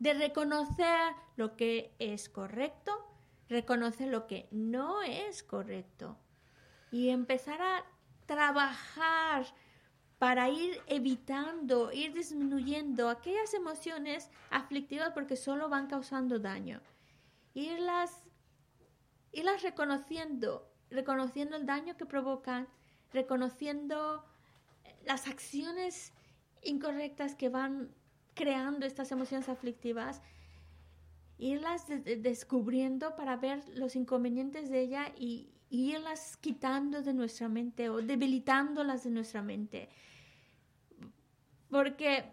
de 0.00 0.12
reconocer 0.12 1.14
lo 1.36 1.56
que 1.56 1.94
es 1.98 2.28
correcto, 2.28 2.92
reconocer 3.48 4.08
lo 4.08 4.26
que 4.26 4.48
no 4.50 5.00
es 5.00 5.42
correcto 5.42 6.18
y 6.92 7.08
empezar 7.08 7.60
a 7.62 7.86
trabajar 8.26 9.46
para 10.18 10.48
ir 10.48 10.80
evitando, 10.86 11.90
ir 11.92 12.12
disminuyendo 12.12 13.08
aquellas 13.08 13.54
emociones 13.54 14.30
aflictivas 14.50 15.10
porque 15.12 15.36
solo 15.36 15.68
van 15.68 15.88
causando 15.88 16.38
daño. 16.38 16.80
Irlas, 17.54 18.22
irlas 19.32 19.62
reconociendo, 19.62 20.70
reconociendo 20.90 21.56
el 21.56 21.66
daño 21.66 21.96
que 21.96 22.06
provocan, 22.06 22.68
reconociendo 23.12 24.24
las 25.04 25.26
acciones 25.26 26.12
incorrectas 26.62 27.34
que 27.34 27.48
van 27.48 27.92
creando 28.34 28.86
estas 28.86 29.10
emociones 29.10 29.48
aflictivas, 29.48 30.22
irlas 31.38 31.86
descubriendo 31.88 33.16
para 33.16 33.36
ver 33.36 33.68
los 33.70 33.96
inconvenientes 33.96 34.70
de 34.70 34.80
ella 34.80 35.12
y, 35.16 35.50
irlas 35.72 36.36
quitando 36.36 37.02
de 37.02 37.14
nuestra 37.14 37.48
mente 37.48 37.88
o 37.88 38.02
debilitándolas 38.02 39.04
de 39.04 39.10
nuestra 39.10 39.40
mente. 39.42 39.88
Porque 41.70 42.30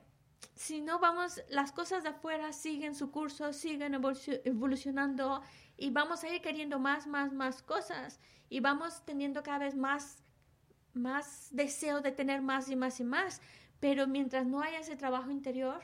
si 0.55 0.81
no 0.81 0.99
vamos, 0.99 1.41
las 1.49 1.71
cosas 1.71 2.03
de 2.03 2.09
afuera 2.09 2.51
siguen 2.51 2.95
su 2.95 3.11
curso, 3.11 3.53
siguen 3.53 3.93
evolucionando 3.93 5.41
y 5.77 5.89
vamos 5.89 6.23
a 6.23 6.35
ir 6.35 6.41
queriendo 6.41 6.79
más, 6.79 7.07
más, 7.07 7.31
más 7.31 7.63
cosas 7.63 8.19
y 8.49 8.59
vamos 8.59 9.05
teniendo 9.05 9.41
cada 9.41 9.59
vez 9.59 9.75
más, 9.75 10.21
más 10.93 11.47
deseo 11.51 12.01
de 12.01 12.11
tener 12.11 12.41
más 12.41 12.69
y 12.69 12.75
más 12.75 12.99
y 12.99 13.05
más. 13.05 13.41
Pero 13.79 14.05
mientras 14.05 14.45
no 14.45 14.61
haya 14.61 14.79
ese 14.79 14.97
trabajo 14.97 15.31
interior, 15.31 15.79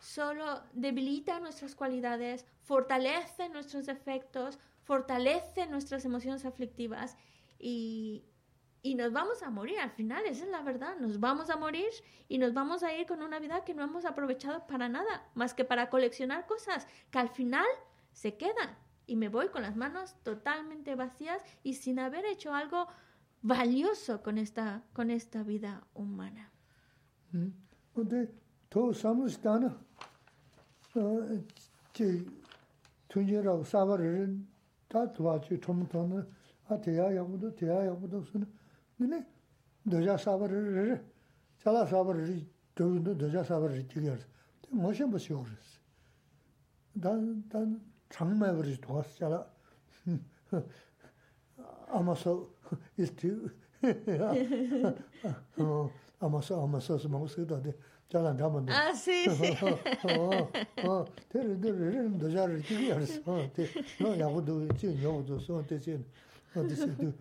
solo 0.00 0.64
debilita 0.72 1.38
nuestras 1.38 1.76
cualidades, 1.76 2.44
fortalece 2.64 3.48
nuestros 3.50 3.86
defectos, 3.86 4.58
fortalece 4.82 5.66
nuestras 5.66 6.04
emociones 6.04 6.44
aflictivas 6.44 7.16
y, 7.58 8.24
y 8.82 8.96
nos 8.96 9.12
vamos 9.12 9.42
a 9.42 9.50
morir. 9.50 9.78
Al 9.78 9.90
final, 9.90 10.24
esa 10.26 10.44
es 10.44 10.50
la 10.50 10.62
verdad. 10.62 10.96
Nos 10.98 11.20
vamos 11.20 11.50
a 11.50 11.56
morir 11.56 11.88
y 12.28 12.38
nos 12.38 12.52
vamos 12.52 12.82
a 12.82 12.92
ir 12.94 13.06
con 13.06 13.22
una 13.22 13.38
vida 13.38 13.64
que 13.64 13.74
no 13.74 13.84
hemos 13.84 14.04
aprovechado 14.04 14.66
para 14.66 14.88
nada, 14.88 15.30
más 15.34 15.54
que 15.54 15.64
para 15.64 15.88
coleccionar 15.88 16.46
cosas 16.46 16.86
que 17.10 17.18
al 17.18 17.28
final 17.28 17.66
se 18.12 18.36
quedan. 18.36 18.76
Y 19.06 19.16
me 19.16 19.28
voy 19.28 19.48
con 19.48 19.62
las 19.62 19.76
manos 19.76 20.16
totalmente 20.22 20.94
vacías 20.94 21.42
y 21.62 21.74
sin 21.74 21.98
haber 21.98 22.24
hecho 22.24 22.54
algo 22.54 22.88
valioso 23.42 24.22
con 24.22 24.38
esta, 24.38 24.82
con 24.92 25.10
esta 25.10 25.42
vida 25.42 25.86
humana. 25.94 26.50
Mm. 27.32 27.48
chi 34.91 34.91
tunje 34.91 35.07
rao 35.07 35.07
sabar 35.07 35.07
rin, 35.07 35.07
ta 35.07 35.07
tuwa 35.07 35.39
chi 35.39 35.59
chom 35.59 35.87
tona, 35.87 36.27
a 36.69 36.77
teya 36.77 37.11
yabudu, 37.11 37.53
teya 37.53 37.83
yabudu 37.83 38.23
suna, 38.23 38.47
nini 38.97 39.25
doja 39.83 40.17
sabar 40.17 40.49
rin, 40.49 40.99
chala 41.63 41.85
sabar 41.87 42.15
rin, 42.15 42.49
doja 42.75 43.13
doja 43.13 43.43
sabar 43.43 43.71
rin 43.71 43.87
tiga 43.87 44.13
rin, 44.13 44.25
te 44.61 44.69
moshen 44.71 45.09
bo 45.11 45.17
shigo 45.17 45.43
rin. 45.43 45.57
Dan, 46.93 47.43
dan, 47.49 47.81
changmai 48.09 48.61
rin 48.61 48.77
tuwa 48.77 49.03
chala, 49.17 49.47
amaso, 51.93 52.49
isti, 52.97 53.31
amaso, 56.19 56.55
amaso, 56.61 56.61
amaso, 56.63 56.99
amaso, 57.05 57.47
자란 57.47 57.47
가면 57.47 57.63
돼. 57.63 57.77
아, 58.71 58.93
sí, 58.93 59.25
sí. 59.29 59.53
어, 60.07 60.49
어, 60.87 61.05
테르 61.29 61.59
데르 61.59 62.17
도자르 62.17 62.61
기리야스. 62.61 63.21
어, 63.25 63.51
테. 63.53 63.67
너 63.99 64.17
야고도 64.17 64.69
지 64.77 64.87
요도 65.03 65.39
소 65.39 65.65
테지. 65.65 66.03
어, 66.55 66.65
디스도. 66.67 67.11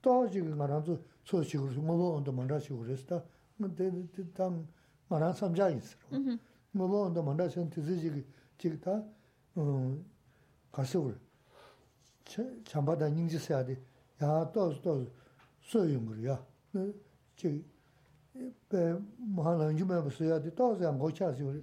또 0.00 0.30
지금 0.30 0.56
말한도 0.56 0.98
소식으로 1.24 1.82
뭐 1.82 2.16
온도 2.16 2.32
만다시 2.32 2.70
그랬다. 2.70 3.22
근데 3.58 3.90
당 4.34 4.66
말한 5.08 5.32
삼자 5.34 5.68
있어. 5.70 5.96
음. 6.12 6.38
뭐 6.72 6.86
온도 7.06 7.22
만다시 7.22 7.60
티지 7.70 8.24
지기다. 8.58 9.02
어, 9.56 9.98
가서 10.72 11.12
그 12.24 12.62
참바다 12.64 13.08
인지 13.08 13.38
써야 13.38 13.64
돼. 13.64 13.80
야, 14.22 14.50
또 14.52 14.72
또 14.82 15.06
소용 15.60 16.06
그래야. 16.06 16.42
네. 16.72 16.92
지 17.36 17.64
pē 18.69 18.81
mā 19.35 19.53
rāngyū 19.59 19.85
mē 19.87 19.99
bā 20.05 20.11
sūyā 20.13 20.39
tī 20.43 20.51
tāo 20.55 20.75
sā 20.79 20.91
ngō 20.95 21.09
chā 21.17 21.29
sī 21.35 21.43
wā 21.45 21.53
rī. 21.55 21.61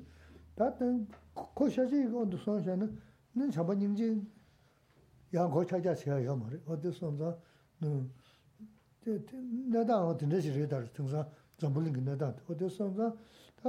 Tā 0.56 0.70
tā 0.78 0.86
kō 1.34 1.68
shā 1.72 1.84
chī 1.90 2.04
kō 2.12 2.24
ndū 2.26 2.38
sōng 2.42 2.60
shā 2.64 2.74
nā, 2.80 2.86
nā 3.36 3.48
chā 3.54 3.62
bā 3.66 3.72
nīng 3.76 3.96
jī 3.96 4.08
yā 5.32 5.46
ngō 5.48 5.60
chā 5.70 5.80
chā 5.84 5.92
chī 5.96 6.10
yā 6.10 6.18
yā 6.26 6.34
mā 6.36 6.46
rī. 6.52 6.58
Wā 6.66 6.74
tī 6.82 6.92
sōng 6.96 7.16
sā, 7.20 7.28
nā 7.82 9.80
tā 9.88 9.94
ngō 10.02 10.12
tī 10.20 10.24
nā 10.28 10.42
shī 10.42 10.50
rī 10.56 10.66
tā 10.68 10.82
rī, 10.82 10.88
tīng 10.96 11.08
sā 11.12 11.24
zāmbu 11.62 11.86
līng 11.86 11.96
kī 11.96 12.02
nā 12.04 12.14
tā. 12.20 12.28
Wā 12.48 12.54
tī 12.58 12.66
sōng 12.68 12.92
sā, 12.98 13.06
tā 13.62 13.68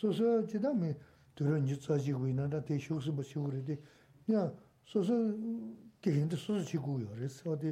sō 0.00 0.08
sō 0.18 0.26
chī 0.50 0.58
tā 0.62 0.70
mī 0.74 0.90
tū 1.36 1.46
rā 1.46 1.56
nī 1.62 1.74
tsā 1.78 1.94
chī 2.02 2.12
gu 2.16 2.24
yī 2.32 2.34
nā 2.38 2.50
tā 2.50 2.58
tī 2.64 2.74
shū 2.82 2.98
sī 3.02 3.10
bā 3.14 3.22
chī 3.22 3.38
gu 3.38 3.48
rī 3.54 3.62
tī, 3.68 3.74
nā 4.32 4.50
sō 4.90 4.98
sō 5.06 5.16
tī 6.02 6.10
kī 6.16 6.26
nā 6.26 6.34
sō 6.34 6.58
sō 6.58 6.64
chī 6.66 6.78
gu 6.82 6.92
yā 7.04 7.12
rī 7.22 7.28
sī, 7.30 7.46
wā 7.46 7.54
tī 7.62 7.70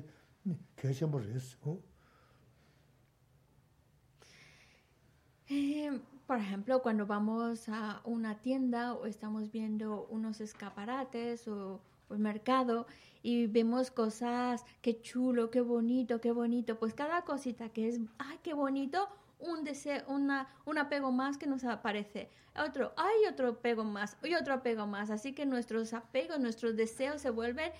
Eh, 5.49 6.01
por 6.27 6.39
ejemplo, 6.39 6.83
cuando 6.83 7.07
vamos 7.07 7.69
a 7.69 8.01
una 8.05 8.41
tienda 8.41 8.95
o 8.95 9.07
estamos 9.07 9.53
viendo 9.53 10.07
unos 10.11 10.41
escaparates 10.41 11.47
o, 11.47 11.81
el 12.11 12.19
mercado 12.21 12.87
y 13.23 13.49
vemos 13.49 13.91
cosas, 13.91 14.65
qué 14.81 15.01
chulo, 15.01 15.51
qué 15.51 15.61
bonito, 15.61 16.21
qué 16.21 16.31
bonito, 16.31 16.79
pues 16.79 16.95
cada 16.95 17.23
cosita 17.23 17.69
que 17.71 17.89
es, 17.89 18.01
ay, 18.19 18.39
qué 18.45 18.55
bonito, 18.55 19.09
un 19.41 19.65
deseo, 19.65 20.05
una, 20.07 20.49
un 20.67 20.79
apego 20.79 21.11
más 21.11 21.37
que 21.37 21.49
nos 21.49 21.65
aparece. 21.65 22.31
Otro, 22.57 22.93
hay 22.97 23.27
otro 23.29 23.49
apego 23.49 23.83
más, 23.83 24.17
y 24.23 24.35
otro 24.35 24.55
apego 24.55 24.87
más. 24.87 25.11
Así 25.11 25.33
que 25.33 25.47
nuestros 25.47 25.93
apegos, 25.95 26.39
nuestros 26.39 26.77
deseos 26.77 27.21
se 27.21 27.31
vuelven 27.31 27.73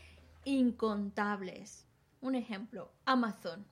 incontables. 0.45 1.87
Un 2.21 2.35
ejemplo, 2.35 2.91
Amazon. 3.05 3.65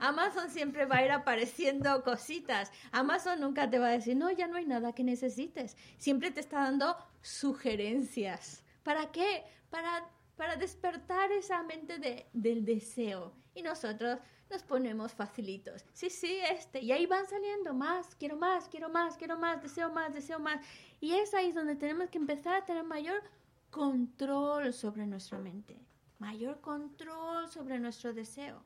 Amazon 0.00 0.50
siempre 0.50 0.86
va 0.86 0.96
a 0.96 1.04
ir 1.04 1.10
apareciendo 1.10 2.02
cositas. 2.02 2.72
Amazon 2.92 3.40
nunca 3.40 3.68
te 3.68 3.78
va 3.78 3.88
a 3.88 3.92
decir, 3.92 4.16
no, 4.16 4.30
ya 4.30 4.46
no 4.46 4.56
hay 4.56 4.66
nada 4.66 4.92
que 4.92 5.04
necesites. 5.04 5.76
Siempre 5.98 6.30
te 6.30 6.40
está 6.40 6.62
dando 6.62 6.96
sugerencias. 7.20 8.62
¿Para 8.82 9.10
qué? 9.10 9.44
Para, 9.70 10.08
para 10.36 10.56
despertar 10.56 11.32
esa 11.32 11.62
mente 11.62 11.98
de, 11.98 12.26
del 12.32 12.64
deseo. 12.64 13.32
Y 13.54 13.62
nosotros 13.62 14.18
nos 14.50 14.62
ponemos 14.62 15.12
facilitos. 15.12 15.84
Sí, 15.92 16.10
sí, 16.10 16.38
este. 16.50 16.80
Y 16.80 16.92
ahí 16.92 17.06
van 17.06 17.26
saliendo 17.26 17.74
más, 17.74 18.14
quiero 18.14 18.36
más, 18.36 18.68
quiero 18.68 18.88
más, 18.88 19.16
quiero 19.16 19.38
más, 19.38 19.62
deseo 19.62 19.90
más, 19.90 20.14
deseo 20.14 20.38
más. 20.38 20.64
Y 21.00 21.14
es 21.14 21.34
ahí 21.34 21.52
donde 21.52 21.76
tenemos 21.76 22.08
que 22.10 22.18
empezar 22.18 22.54
a 22.54 22.64
tener 22.64 22.84
mayor 22.84 23.22
control 23.70 24.72
sobre 24.72 25.06
nuestra 25.06 25.38
mente. 25.38 25.78
Mayor 26.18 26.60
control 26.60 27.48
sobre 27.48 27.78
nuestro 27.78 28.12
deseo 28.12 28.64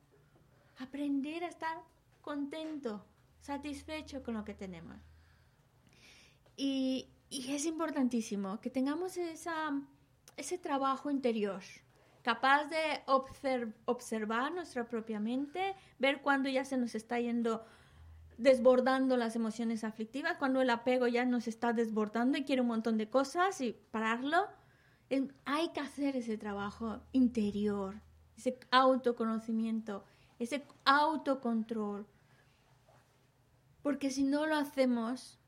aprender 0.78 1.44
a 1.44 1.48
estar 1.48 1.78
contento, 2.20 3.04
satisfecho 3.40 4.22
con 4.22 4.34
lo 4.34 4.44
que 4.44 4.54
tenemos. 4.54 4.96
Y, 6.56 7.08
es 7.30 7.64
importantísimo 7.64 8.60
que 8.60 8.68
tengamos 8.68 9.16
esa, 9.16 9.72
ese 10.36 10.58
trabajo 10.58 11.10
interior, 11.10 11.62
capaz 12.22 12.66
de 12.66 13.02
observar 13.86 14.52
nuestra 14.52 14.86
propia 14.86 15.18
mente, 15.18 15.74
ver 15.98 16.20
cuando 16.20 16.50
ya 16.50 16.66
se 16.66 16.76
nos 16.76 16.94
está 16.94 17.18
yendo 17.18 17.64
desbordando 18.36 19.16
las 19.16 19.36
emociones 19.36 19.84
aflictivas, 19.84 20.36
cuando 20.36 20.60
el 20.60 20.70
apego 20.70 21.06
ya 21.06 21.24
nos 21.24 21.48
está 21.48 21.72
desbordando 21.72 22.36
y 22.36 22.44
quiere 22.44 22.62
un 22.62 22.68
montón 22.68 22.98
de 22.98 23.08
cosas 23.08 23.60
y 23.60 23.72
pararlo. 23.90 24.46
hay 25.44 25.68
que 25.70 25.80
hacer 25.80 26.16
ese 26.16 26.36
trabajo 26.36 27.00
interior, 27.12 28.00
ese 28.36 28.58
autoconocimiento, 28.70 30.04
ese 30.42 30.64
autocontrol. 30.84 32.06
Porque 33.82 34.10
si 34.10 34.24
no 34.24 34.46
lo 34.46 34.56
hacemos, 34.56 35.38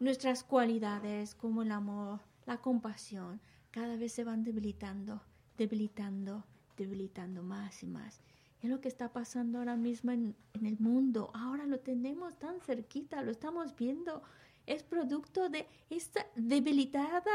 nuestras 0.00 0.44
cualidades 0.44 1.34
como 1.34 1.62
el 1.62 1.72
amor, 1.72 2.20
la 2.46 2.58
compasión, 2.58 3.40
cada 3.70 3.96
vez 3.96 4.12
se 4.12 4.24
van 4.24 4.44
debilitando, 4.44 5.22
debilitando, 5.56 6.44
debilitando 6.76 7.42
más 7.42 7.82
y 7.82 7.86
más. 7.86 8.20
Es 8.62 8.70
lo 8.70 8.80
que 8.80 8.88
está 8.88 9.12
pasando 9.12 9.58
ahora 9.58 9.76
mismo 9.76 10.10
en, 10.10 10.34
en, 10.54 10.66
el 10.66 10.78
mundo. 10.78 11.30
Ahora 11.34 11.66
lo 11.66 11.80
tenemos 11.80 12.38
tan 12.38 12.60
cerquita, 12.60 13.22
lo 13.22 13.30
estamos 13.30 13.76
viendo. 13.76 14.22
Es 14.66 14.82
producto 14.82 15.50
de 15.50 15.68
esta 15.90 16.26
debilitada 16.34 17.30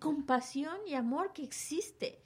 compasión 0.00 0.76
y 0.86 0.94
amor 0.94 1.32
que 1.32 1.44
existe. 1.44 2.18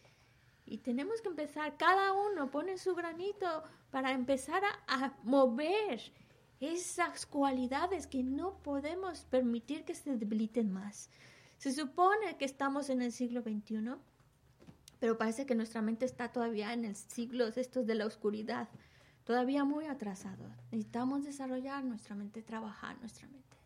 Y 0.65 0.79
tenemos 0.79 1.21
que 1.21 1.29
empezar, 1.29 1.77
cada 1.77 2.13
uno 2.13 2.51
pone 2.51 2.79
su 2.79 2.95
granito 2.95 3.63
para 3.97 4.13
empezar 4.13 4.63
a, 4.89 5.15
mover 5.23 6.03
esas 6.61 7.25
cualidades 7.25 8.07
que 8.07 8.23
no 8.23 8.59
podemos 8.63 9.25
permitir 9.25 9.87
que 9.87 9.95
se 9.95 10.19
debiliten 10.19 10.71
más. 10.71 11.09
Se 11.57 11.73
supone 11.73 12.37
que 12.37 12.45
estamos 12.45 12.91
en 12.91 13.01
el 13.01 13.11
siglo 13.11 13.41
XXI, 13.41 13.95
Pero 15.01 15.17
parece 15.17 15.47
que 15.47 15.55
nuestra 15.55 15.81
mente 15.81 16.05
está 16.05 16.31
todavía 16.31 16.75
en 16.75 16.85
el 16.85 16.95
siglo 16.95 17.47
estos 17.47 17.87
de 17.87 17.95
la 17.95 18.05
oscuridad, 18.05 18.69
todavía 19.25 19.65
muy 19.65 19.87
atrasado. 19.87 20.45
Necesitamos 20.71 21.25
desarrollar 21.25 21.83
nuestra 21.83 22.15
mente, 22.15 22.43
trabajar 22.43 22.99
nuestra 23.01 23.27
mente. 23.29 23.57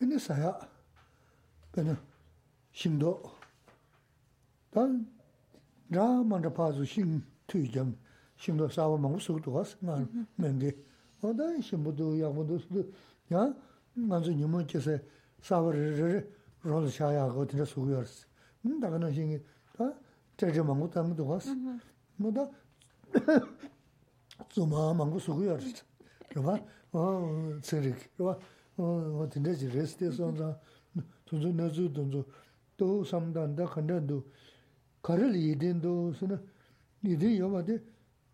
ene 0.00 0.18
saya 0.18 0.58
pene 1.70 1.96
shingdo 2.72 3.38
dan 4.72 5.06
ra 5.88 6.10
심도 8.36 8.68
싸워 8.68 8.98
먹고 8.98 9.18
속도 9.18 9.52
가서 9.52 9.76
난 9.80 10.26
맹게 10.36 10.76
어다 11.22 11.60
심도 11.60 12.20
야고도 12.20 12.58
수도 12.58 12.84
야 13.32 13.54
먼저 13.94 14.30
님한테서 14.30 14.98
싸워를 15.40 16.30
롤 16.62 16.90
샤야 16.90 17.28
거든 17.28 17.64
수고였어 17.64 18.26
음 18.66 18.80
다가는 18.80 19.12
신이 19.12 19.38
다 19.76 19.92
제제 20.36 20.60
먹고 20.62 20.90
담도 20.90 21.26
가서 21.26 21.50
뭐다 22.16 22.50
좀아 24.48 24.94
먹고 24.94 25.18
수고였어 25.18 25.84
그봐 26.28 26.58
어 26.92 27.58
세릭 27.62 28.16
그봐 28.16 28.38
어 28.76 29.22
어딘데 29.22 29.56
레스테선자 29.72 30.60
돈도 31.24 31.52
내주 31.52 31.92
돈도 31.92 32.24
또 32.76 33.02
삼단다 33.02 33.64
간다도 33.66 34.24
가를 35.02 35.34
이딘도 35.34 36.12
수는 36.12 36.44
이디 37.02 37.38
요마데 37.38 37.95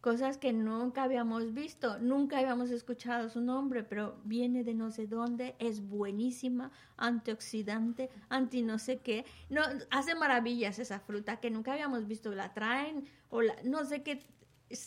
cosas 0.00 0.38
que 0.38 0.52
nunca 0.52 1.02
habíamos 1.02 1.52
visto, 1.52 1.98
nunca 1.98 2.38
habíamos 2.38 2.70
escuchado 2.70 3.28
su 3.28 3.40
nombre, 3.40 3.84
pero 3.84 4.20
viene 4.24 4.64
de 4.64 4.74
no 4.74 4.90
sé 4.90 5.06
dónde, 5.06 5.56
es 5.58 5.86
buenísima, 5.86 6.70
antioxidante, 6.96 8.10
anti 8.28 8.62
no 8.62 8.78
sé 8.78 9.00
qué, 9.00 9.24
no, 9.50 9.62
hace 9.90 10.14
maravillas 10.14 10.78
esa 10.78 11.00
fruta 11.00 11.38
que 11.40 11.50
nunca 11.50 11.72
habíamos 11.72 12.06
visto, 12.06 12.34
la 12.34 12.54
traen 12.54 13.04
o 13.28 13.42
la, 13.42 13.54
no 13.64 13.84
sé 13.84 14.02
qué, 14.02 14.26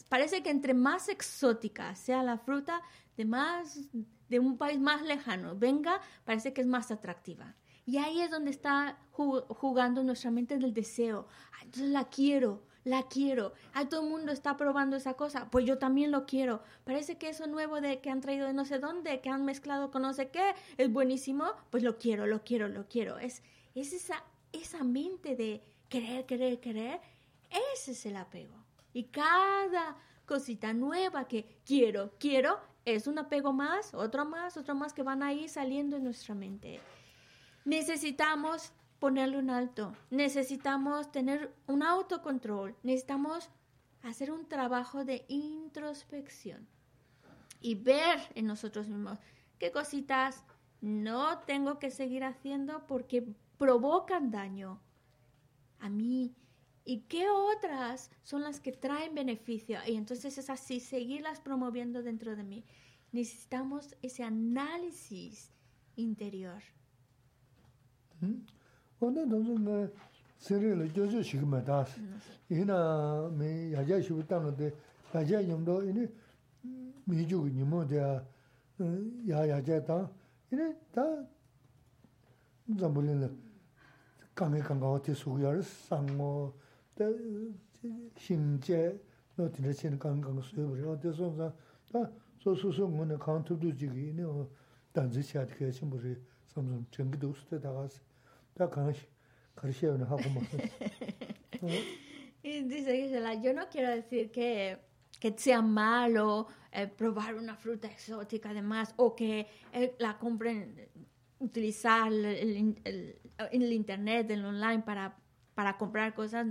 parece 0.09 0.41
que 0.43 0.49
entre 0.49 0.73
más 0.73 1.09
exótica 1.09 1.93
sea 1.95 2.23
la 2.23 2.37
fruta, 2.37 2.81
de 3.17 3.25
más 3.25 3.89
de 4.29 4.39
un 4.39 4.57
país 4.57 4.79
más 4.79 5.01
lejano 5.03 5.55
venga, 5.55 5.99
parece 6.25 6.53
que 6.53 6.61
es 6.61 6.67
más 6.67 6.89
atractiva. 6.91 7.55
Y 7.85 7.97
ahí 7.97 8.21
es 8.21 8.31
donde 8.31 8.49
está 8.49 8.97
ju- 9.11 9.45
jugando 9.49 10.03
nuestra 10.03 10.31
mente 10.31 10.57
del 10.57 10.73
deseo. 10.73 11.27
Ah, 11.51 11.57
entonces 11.63 11.91
la 11.91 12.05
quiero, 12.09 12.65
la 12.83 13.03
quiero. 13.03 13.53
Ah, 13.73 13.87
todo 13.87 14.01
el 14.03 14.09
mundo 14.09 14.31
está 14.31 14.57
probando 14.57 14.95
esa 14.95 15.13
cosa. 15.13 15.49
Pues 15.49 15.65
yo 15.65 15.77
también 15.77 16.11
lo 16.11 16.25
quiero. 16.25 16.61
Parece 16.83 17.17
que 17.17 17.29
eso 17.29 17.47
nuevo 17.47 17.81
de 17.81 18.01
que 18.01 18.09
han 18.09 18.21
traído 18.21 18.47
de 18.47 18.53
no 18.53 18.65
sé 18.65 18.79
dónde, 18.79 19.21
que 19.21 19.29
han 19.29 19.45
mezclado 19.45 19.91
con 19.91 20.01
no 20.01 20.13
sé 20.13 20.29
qué, 20.29 20.53
es 20.77 20.91
buenísimo. 20.91 21.45
Pues 21.69 21.83
lo 21.83 21.97
quiero, 21.97 22.25
lo 22.27 22.43
quiero, 22.43 22.67
lo 22.67 22.87
quiero. 22.87 23.17
Es, 23.17 23.41
es 23.75 23.93
esa, 23.93 24.23
esa 24.51 24.83
mente 24.83 25.35
de 25.35 25.61
querer, 25.89 26.25
querer, 26.25 26.59
querer. 26.59 26.99
Ese 27.73 27.91
es 27.91 28.05
el 28.05 28.17
apego. 28.17 28.55
Y 28.93 29.05
cada 29.05 29.97
cosita 30.25 30.73
nueva 30.73 31.27
que 31.27 31.59
quiero, 31.65 32.11
quiero, 32.19 32.59
es 32.85 33.07
un 33.07 33.17
apego 33.17 33.53
más, 33.53 33.93
otro 33.93 34.25
más, 34.25 34.57
otro 34.57 34.75
más 34.75 34.93
que 34.93 35.03
van 35.03 35.23
a 35.23 35.33
ir 35.33 35.49
saliendo 35.49 35.97
en 35.97 36.03
nuestra 36.03 36.35
mente. 36.35 36.79
Necesitamos 37.65 38.71
ponerle 39.03 39.37
un 39.37 39.49
alto, 39.49 39.93
necesitamos 40.11 41.11
tener 41.11 41.53
un 41.67 41.83
autocontrol, 41.83 42.73
necesitamos 42.83 43.49
hacer 44.01 44.31
un 44.31 44.47
trabajo 44.47 45.03
de 45.03 45.25
introspección 45.27 46.65
y 47.59 47.75
ver 47.75 48.17
en 48.33 48.47
nosotros 48.47 48.87
mismos 48.87 49.19
qué 49.59 49.73
cositas 49.73 50.45
no 50.79 51.39
tengo 51.39 51.79
que 51.79 51.91
seguir 51.91 52.23
haciendo 52.23 52.87
porque 52.87 53.27
provocan 53.57 54.31
daño 54.31 54.79
a 55.79 55.89
mí 55.89 56.33
y 56.85 57.01
qué 57.01 57.27
otras 57.29 58.09
son 58.23 58.41
las 58.41 58.61
que 58.61 58.71
traen 58.71 59.15
beneficio 59.15 59.79
y 59.85 59.95
entonces 59.97 60.37
es 60.37 60.49
así 60.49 60.79
seguirlas 60.79 61.41
promoviendo 61.41 62.03
dentro 62.03 62.37
de 62.37 62.43
mí. 62.43 62.63
Necesitamos 63.11 63.97
ese 64.01 64.23
análisis 64.23 65.51
interior. 65.97 66.63
오늘 69.03 69.27
너무 69.27 69.89
세례를 70.37 70.93
교주 70.93 71.21
시키면 71.21 71.65
다 71.65 71.85
이나 72.49 73.29
미 73.33 73.73
야자 73.73 73.99
시부 73.99 74.25
땅인데 74.25 74.71
야자 75.13 75.45
용도 75.49 75.83
이니 75.83 76.07
미주고 77.03 77.49
니모데야 77.49 78.25
야야자 79.27 79.83
땅 79.83 80.09
이니 80.49 80.73
다 80.93 81.01
잠불이는 82.79 83.37
감에 84.33 84.59
간가 84.59 84.89
어떻게 84.89 85.13
수고야를 85.13 85.61
상모 85.61 86.53
때 86.95 87.05
심제 88.17 88.97
너 89.35 89.51
드르치는 89.51 89.99
강강 89.99 90.41
수요를 90.41 90.87
어디서 90.87 91.53
다 91.91 92.09
소소소 92.39 92.87
뭐는 92.87 93.19
카운터도 93.19 93.75
지기 93.75 94.11
이니 94.11 94.23
단지 94.93 95.21
시작해 95.21 95.69
심부리 95.71 96.15
삼성 96.47 96.85
전기도 96.89 97.33
수대 97.33 97.59
다가서 97.59 98.12
시 98.94 99.06
가르쳐는 99.54 100.04
하고 100.06 100.22
뭐. 100.30 100.42
Y 102.42 102.62
dice 102.62 102.94
Gisela, 102.96 103.34
yo 103.34 103.52
no 103.52 103.68
quiero 103.68 103.90
decir 103.90 104.30
que, 104.30 104.78
que 105.20 105.34
sea 105.36 105.60
malo 105.60 106.46
eh, 106.72 106.86
probar 106.86 107.34
una 107.34 107.56
fruta 107.56 107.88
exótica 107.88 108.50
además 108.50 108.94
o 108.96 109.14
que 109.16 109.46
eh, 109.72 109.94
la 109.98 110.18
compren, 110.18 110.74
eh, 110.78 110.88
utilizar 111.40 112.08
el, 112.12 112.24
el- 112.24 112.80
el- 112.84 113.20
en 113.50 113.62
el 113.62 113.72
internet, 113.72 114.30
en 114.30 114.38
el 114.40 114.44
online 114.46 114.82
para, 114.82 115.16
para 115.54 115.76
comprar 115.76 116.14
cosas 116.14 116.46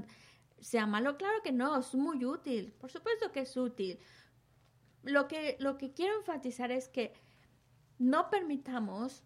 sea 0.60 0.86
malo. 0.86 1.18
Claro 1.18 1.42
que 1.44 1.52
no, 1.52 1.78
es 1.80 1.94
muy 1.96 2.24
útil, 2.26 2.74
por 2.74 2.92
supuesto 2.92 3.32
que 3.32 3.42
es 3.42 3.56
útil. 3.56 3.98
Lo 5.04 5.28
que, 5.28 5.56
lo 5.60 5.78
que 5.78 5.94
quiero 5.94 6.18
enfatizar 6.18 6.72
es 6.72 6.90
que 6.90 7.14
no 7.98 8.30
permitamos 8.30 9.24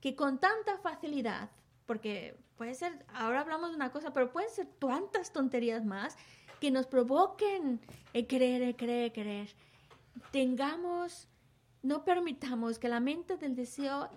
que 0.00 0.14
con 0.14 0.38
tanta 0.38 0.78
facilidad, 0.78 1.50
porque 1.85 2.37
puede 2.57 2.73
ser, 2.75 3.05
ahora 3.13 3.41
hablamos 3.41 3.71
de 3.71 3.75
una 3.75 3.91
cosa, 3.91 4.13
pero 4.13 4.31
pueden 4.31 4.49
ser 4.49 4.67
tantas 4.79 5.31
tonterías 5.31 5.85
más 5.85 6.17
que 6.59 6.71
nos 6.71 6.87
provoquen 6.87 7.81
el 8.13 8.27
querer, 8.27 8.61
el 8.61 8.75
querer, 8.75 9.03
el 9.05 9.11
querer. 9.11 9.49
Tengamos, 10.31 11.27
no 11.81 12.05
permitamos 12.05 12.79
que 12.79 12.87
la 12.87 12.99
mente 12.99 13.37
del 13.37 13.55
deseo 13.55 14.09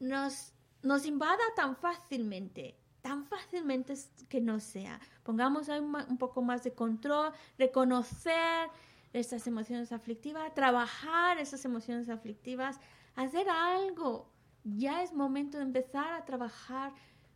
nos, 0.00 0.52
nos 0.82 1.06
invada 1.06 1.42
tan 1.54 1.76
fácilmente, 1.76 2.76
tan 3.00 3.24
fácilmente 3.26 3.94
que 4.28 4.40
no 4.40 4.58
sea. 4.60 5.00
Pongamos 5.22 5.68
ahí 5.68 5.80
un 5.80 6.18
poco 6.18 6.42
más 6.42 6.64
de 6.64 6.72
control, 6.72 7.32
reconocer 7.58 8.70
estas 9.12 9.46
emociones 9.46 9.92
aflictivas, 9.92 10.52
trabajar 10.54 11.38
esas 11.38 11.64
emociones 11.64 12.08
aflictivas, 12.08 12.80
hacer 13.14 13.48
algo 13.48 14.33
ya 14.64 15.02
es 15.02 15.12
momento 15.12 15.58
de 15.58 15.64
empezar 15.64 16.12
a 16.12 16.24
trabajar 16.24 16.92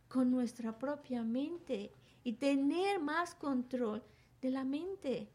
con 0.07 0.31
nuestra 0.31 0.77
propia 0.77 1.23
mente 1.23 1.93
y 2.23 2.33
tener 2.33 2.99
más 2.99 3.35
control 3.35 4.03
de 4.41 4.49
la 4.49 4.65
mente, 4.65 5.29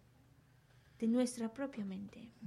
de 0.99 1.07
nuestra 1.07 1.53
propia 1.53 1.85
mente. 1.85 2.31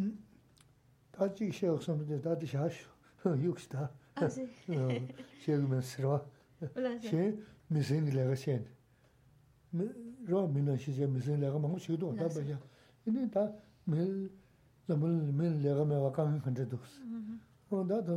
Ah, 4.20 4.30
sí. 4.30 4.50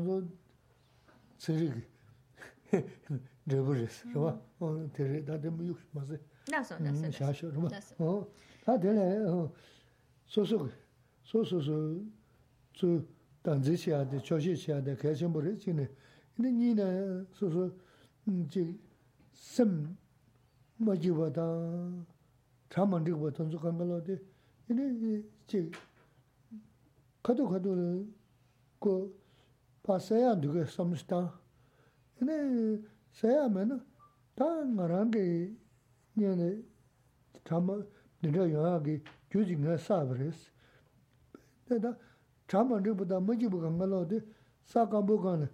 tsirigi 1.41 1.82
driburis, 3.47 4.05
rwa, 4.14 4.38
tiri 4.93 5.26
dati 5.26 5.51
miyuk 5.51 5.78
mazi. 5.95 6.18
Naso, 6.51 6.74
naso, 6.78 6.97
mm, 6.97 7.03
naso. 7.03 7.12
Shasho, 7.12 7.51
rwa. 7.51 7.70
Naso. 7.70 8.28
Ta 8.64 8.78
tili 8.78 9.49
susu, 10.26 10.70
susu 11.22 11.61
su 11.61 12.05
tsu 12.72 13.07
tanzi 13.43 13.76
chiyade, 13.76 14.20
choshi 14.20 14.55
chiyade, 14.57 14.95
kachinburi 14.97 15.59
chini, 15.59 15.88
ini 16.38 16.51
nina 16.53 17.24
susu 17.32 17.72
mm, 18.26 18.47
chi 18.49 18.78
sim 19.32 19.97
majiwa 20.76 21.30
tang, 21.30 22.05
chamandikwa 22.68 23.32
tanzu 23.32 23.59
kambalo 23.59 24.01
di, 24.01 24.18
ini 24.68 25.24
chi 25.47 25.70
kato 27.22 27.49
kato 27.49 28.05
ko 28.78 29.19
pa 29.91 29.99
saya 29.99 30.36
dhuga 30.36 30.66
samstha. 30.66 31.32
Ine 32.22 32.78
saya 33.11 33.49
mena, 33.49 33.84
ta 34.36 34.64
nga 34.64 34.86
rangi 34.86 35.59
nyane 36.16 36.62
chama 37.45 37.84
dhinja 38.22 38.45
yuwa 38.47 38.80
ki 38.84 39.03
gyuji 39.30 39.57
nga 39.57 39.76
sabres. 39.78 40.53
Tata 41.68 41.99
chama 42.47 42.78
ribuda 42.78 43.20
majibu 43.20 43.61
kanga 43.61 43.86
lo 43.86 44.05
di 44.05 44.22
sa 44.62 44.86
kambu 44.86 45.18
kanga 45.18 45.51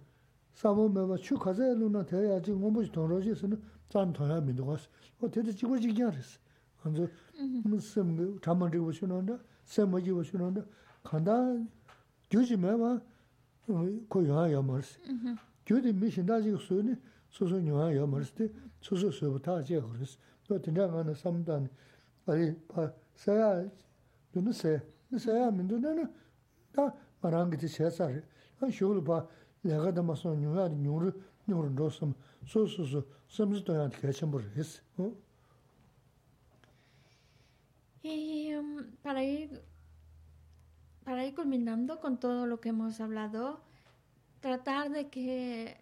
samu 0.53 0.87
mewa 0.87 1.17
chu 1.17 1.35
khazaya 1.35 1.73
luna 1.73 2.03
thaya 2.03 2.33
yachi 2.33 2.51
ngombuchi 2.51 2.91
thonro 2.91 3.19
chi 3.19 3.33
sinu 3.33 3.57
tsan 3.89 4.13
thoya 4.13 4.39
mido 4.39 4.63
kwas. 4.63 4.87
O 5.19 5.27
teta 5.27 5.51
chikwa 5.51 5.79
chikya 5.79 6.11
res. 6.13 6.37
Anzo 6.85 7.09
mm-hmm. 7.41 7.79
sem 7.79 8.39
chama 8.39 8.69
ribu 8.69 8.93
shunanda, 8.93 9.39
sem 9.63 9.89
majibu 9.89 10.23
shunanda, 10.23 10.63
khanda 11.03 11.57
gyuji 12.29 12.55
mewa 12.55 13.01
ko 14.09 14.21
yuwa 14.21 14.47
ya 14.49 14.61
marisi. 14.61 14.99
Gyudi 15.65 15.93
mi 15.93 16.09
shindaji 16.11 16.57
suyu 16.57 16.83
ni 16.83 16.95
susu 17.29 17.59
yuwa 17.59 17.91
ya 17.91 18.05
marisi 18.07 18.33
di 18.35 18.51
susu 18.79 19.11
suyu 19.11 19.39
taa 19.39 19.61
jia 19.61 19.81
khurisi. 19.81 20.17
Do 20.47 20.57
tinja 20.59 20.87
nga 20.87 21.03
na 21.03 21.13
samdani, 21.13 21.69
ali 22.25 22.53
pa 22.67 22.93
saya, 23.13 23.69
yunu 24.33 24.53
saya, 24.53 24.81
saya 25.17 25.51
mindu 25.51 25.77
nana 25.77 26.09
taa 26.71 26.93
marangi 27.21 27.57
di 27.57 27.67
saya 27.67 27.91
sari. 27.91 28.21
An 28.61 28.71
shukulu 28.71 29.03
pa 29.03 29.27
laga 29.63 29.91
dama 29.91 30.15
son 30.15 30.41
yuwa 30.41 30.69
di 30.69 30.75
nyungru, 30.75 31.11
nyungru 31.47 31.69
ndosam, 31.69 32.13
susu 32.45 32.85
susu 32.85 33.03
samzi 33.27 33.61
doyan 33.63 33.89
di 33.89 33.97
kachambu 33.97 34.39
risi. 34.55 34.79
Para 39.03 39.21
ir 39.21 39.49
para 41.07 41.25
ir 41.25 41.33
culminando 41.33 42.01
con 42.01 42.19
todo 42.19 42.45
lo 42.47 42.59
que 42.59 42.67
hemos 42.67 42.99
hablado, 42.99 43.61
tratar 44.41 44.89
de 44.89 45.07
que 45.07 45.79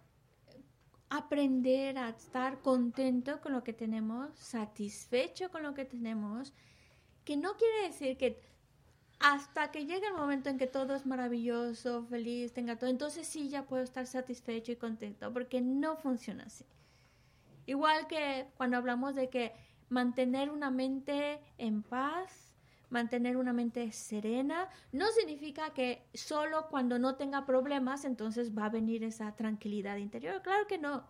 aprender 1.08 1.98
a 1.98 2.10
estar 2.10 2.60
contento 2.60 3.40
con 3.40 3.52
lo 3.52 3.64
que 3.64 3.72
tenemos, 3.72 4.32
satisfecho 4.38 5.50
con 5.50 5.64
lo 5.64 5.74
que 5.74 5.84
tenemos, 5.84 6.54
que 7.24 7.36
no 7.36 7.56
quiere 7.56 7.88
decir 7.88 8.16
que 8.16 8.40
hasta 9.18 9.72
que 9.72 9.84
llegue 9.84 10.06
el 10.06 10.14
momento 10.14 10.48
en 10.48 10.58
que 10.58 10.68
todo 10.68 10.94
es 10.94 11.06
maravilloso, 11.06 12.04
feliz, 12.04 12.52
tenga 12.52 12.78
todo, 12.78 12.88
entonces 12.88 13.26
sí 13.26 13.48
ya 13.48 13.66
puedo 13.66 13.82
estar 13.82 14.06
satisfecho 14.06 14.70
y 14.70 14.76
contento, 14.76 15.32
porque 15.32 15.60
no 15.60 15.96
funciona 15.96 16.44
así. 16.44 16.64
Igual 17.66 18.06
que 18.06 18.46
cuando 18.56 18.76
hablamos 18.76 19.16
de 19.16 19.28
que 19.28 19.54
mantener 19.88 20.50
una 20.50 20.70
mente 20.70 21.40
en 21.58 21.82
paz, 21.82 22.45
mantener 22.88 23.36
una 23.36 23.52
mente 23.52 23.90
serena, 23.92 24.68
no 24.92 25.06
significa 25.08 25.70
que 25.70 26.08
solo 26.14 26.68
cuando 26.68 26.98
no 26.98 27.16
tenga 27.16 27.44
problemas 27.44 28.04
entonces 28.04 28.56
va 28.56 28.66
a 28.66 28.70
venir 28.70 29.02
esa 29.04 29.34
tranquilidad 29.34 29.96
interior. 29.96 30.42
Claro 30.42 30.66
que 30.66 30.78
no. 30.78 31.04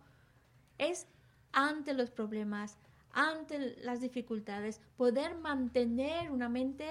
Es 0.77 1.07
ante 1.51 1.93
los 1.93 2.09
problemas, 2.09 2.77
ante 3.11 3.75
las 3.77 4.01
dificultades, 4.01 4.81
poder 4.95 5.35
mantener 5.35 6.31
una 6.31 6.49
mente 6.49 6.87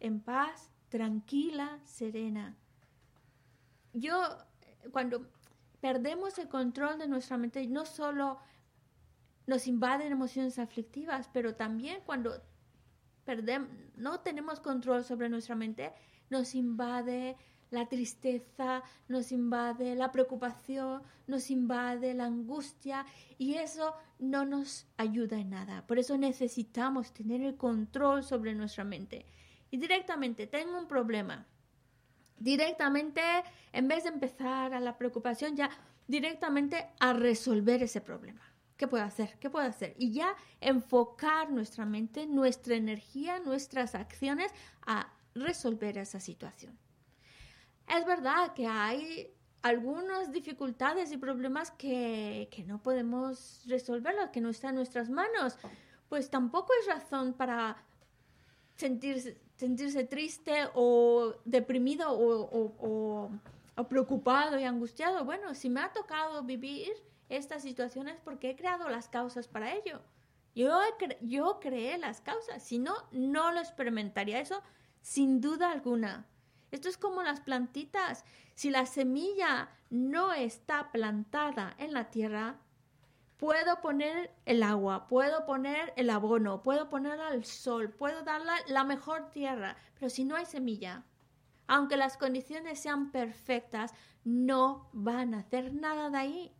en 0.00 0.20
paz, 0.20 0.70
tranquila, 0.88 1.78
serena. 1.84 2.56
Yo, 3.92 4.22
cuando 4.92 5.26
perdemos 5.80 6.38
el 6.38 6.48
control 6.48 6.98
de 6.98 7.08
nuestra 7.08 7.36
mente, 7.36 7.66
no 7.66 7.84
solo 7.84 8.38
nos 9.46 9.66
invaden 9.66 10.12
emociones 10.12 10.58
aflictivas, 10.58 11.28
pero 11.32 11.56
también 11.56 12.00
cuando 12.06 12.42
perdemos, 13.30 13.68
no 13.94 14.18
tenemos 14.18 14.58
control 14.58 15.04
sobre 15.04 15.28
nuestra 15.28 15.54
mente, 15.54 15.92
nos 16.30 16.56
invade 16.56 17.36
la 17.70 17.88
tristeza, 17.88 18.82
nos 19.06 19.30
invade 19.30 19.94
la 19.94 20.10
preocupación, 20.10 21.00
nos 21.28 21.48
invade 21.48 22.12
la 22.12 22.24
angustia 22.24 23.06
y 23.38 23.54
eso 23.54 23.94
no 24.18 24.44
nos 24.44 24.88
ayuda 24.96 25.38
en 25.38 25.50
nada. 25.50 25.86
Por 25.86 26.00
eso 26.00 26.18
necesitamos 26.18 27.12
tener 27.12 27.40
el 27.42 27.56
control 27.56 28.24
sobre 28.24 28.52
nuestra 28.52 28.82
mente. 28.82 29.24
Y 29.70 29.76
directamente, 29.76 30.48
tengo 30.48 30.76
un 30.76 30.88
problema. 30.88 31.46
Directamente, 32.36 33.22
en 33.72 33.86
vez 33.86 34.02
de 34.02 34.10
empezar 34.10 34.74
a 34.74 34.80
la 34.80 34.98
preocupación, 34.98 35.54
ya 35.54 35.70
directamente 36.08 36.88
a 36.98 37.12
resolver 37.12 37.80
ese 37.84 38.00
problema. 38.00 38.49
¿Qué 38.80 38.88
puedo 38.88 39.04
hacer? 39.04 39.36
¿Qué 39.38 39.50
puedo 39.50 39.66
hacer? 39.66 39.94
Y 39.98 40.10
ya 40.10 40.34
enfocar 40.58 41.50
nuestra 41.50 41.84
mente, 41.84 42.26
nuestra 42.26 42.76
energía, 42.76 43.38
nuestras 43.38 43.94
acciones 43.94 44.50
a 44.86 45.12
resolver 45.34 45.98
esa 45.98 46.18
situación. 46.18 46.78
Es 47.86 48.06
verdad 48.06 48.54
que 48.54 48.66
hay 48.66 49.34
algunas 49.60 50.32
dificultades 50.32 51.12
y 51.12 51.18
problemas 51.18 51.70
que, 51.72 52.48
que 52.50 52.64
no 52.64 52.82
podemos 52.82 53.64
resolverlos, 53.66 54.30
que 54.30 54.40
no 54.40 54.48
están 54.48 54.70
en 54.70 54.76
nuestras 54.76 55.10
manos. 55.10 55.58
Pues 56.08 56.30
tampoco 56.30 56.72
es 56.80 56.86
razón 56.86 57.34
para 57.34 57.76
sentirse, 58.76 59.36
sentirse 59.56 60.04
triste 60.04 60.54
o 60.72 61.34
deprimido 61.44 62.12
o, 62.12 62.40
o, 62.40 62.74
o, 62.78 63.30
o 63.76 63.88
preocupado 63.88 64.58
y 64.58 64.64
angustiado. 64.64 65.26
Bueno, 65.26 65.54
si 65.54 65.68
me 65.68 65.82
ha 65.82 65.92
tocado 65.92 66.42
vivir 66.44 66.94
estas 67.30 67.62
situaciones 67.62 68.18
porque 68.22 68.50
he 68.50 68.56
creado 68.56 68.88
las 68.88 69.08
causas 69.08 69.48
para 69.48 69.74
ello. 69.74 70.02
Yo, 70.54 70.78
cre 70.98 71.18
yo 71.22 71.58
creé 71.60 71.96
las 71.96 72.20
causas, 72.20 72.62
si 72.62 72.78
no, 72.78 72.94
no 73.12 73.52
lo 73.52 73.60
experimentaría 73.60 74.40
eso 74.40 74.62
sin 75.00 75.40
duda 75.40 75.70
alguna. 75.70 76.26
Esto 76.70 76.88
es 76.88 76.98
como 76.98 77.22
las 77.22 77.40
plantitas. 77.40 78.24
Si 78.54 78.70
la 78.70 78.86
semilla 78.86 79.70
no 79.90 80.32
está 80.32 80.92
plantada 80.92 81.74
en 81.78 81.92
la 81.92 82.10
tierra, 82.10 82.58
puedo 83.38 83.80
poner 83.80 84.30
el 84.44 84.62
agua, 84.62 85.08
puedo 85.08 85.46
poner 85.46 85.92
el 85.96 86.10
abono, 86.10 86.62
puedo 86.62 86.90
poner 86.90 87.18
al 87.20 87.44
sol, 87.44 87.90
puedo 87.90 88.22
darle 88.22 88.52
la 88.68 88.84
mejor 88.84 89.30
tierra, 89.30 89.76
pero 89.94 90.10
si 90.10 90.24
no 90.24 90.36
hay 90.36 90.44
semilla, 90.44 91.04
aunque 91.66 91.96
las 91.96 92.16
condiciones 92.18 92.80
sean 92.80 93.10
perfectas, 93.10 93.94
no 94.24 94.90
van 94.92 95.34
a 95.34 95.38
hacer 95.38 95.72
nada 95.72 96.10
de 96.10 96.18
ahí. 96.18 96.52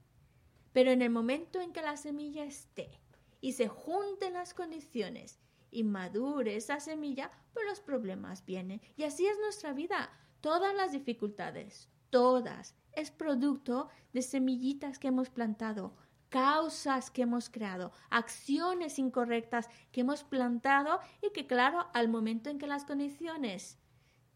Pero 0.72 0.90
en 0.90 1.02
el 1.02 1.10
momento 1.10 1.60
en 1.60 1.72
que 1.72 1.82
la 1.82 1.96
semilla 1.96 2.44
esté 2.44 3.00
y 3.40 3.52
se 3.52 3.68
junten 3.68 4.34
las 4.34 4.54
condiciones 4.54 5.38
y 5.70 5.84
madure 5.84 6.56
esa 6.56 6.80
semilla, 6.80 7.30
pues 7.52 7.66
los 7.66 7.80
problemas 7.80 8.44
vienen. 8.44 8.80
Y 8.96 9.04
así 9.04 9.26
es 9.26 9.38
nuestra 9.38 9.72
vida. 9.72 10.10
Todas 10.40 10.74
las 10.74 10.92
dificultades, 10.92 11.88
todas, 12.10 12.74
es 12.92 13.10
producto 13.10 13.88
de 14.12 14.22
semillitas 14.22 14.98
que 14.98 15.08
hemos 15.08 15.30
plantado, 15.30 15.96
causas 16.28 17.10
que 17.10 17.22
hemos 17.22 17.50
creado, 17.50 17.92
acciones 18.08 18.98
incorrectas 18.98 19.68
que 19.92 20.00
hemos 20.00 20.24
plantado 20.24 21.00
y 21.22 21.30
que, 21.32 21.46
claro, 21.46 21.88
al 21.92 22.08
momento 22.08 22.50
en 22.50 22.58
que 22.58 22.66
las 22.66 22.84
condiciones 22.84 23.78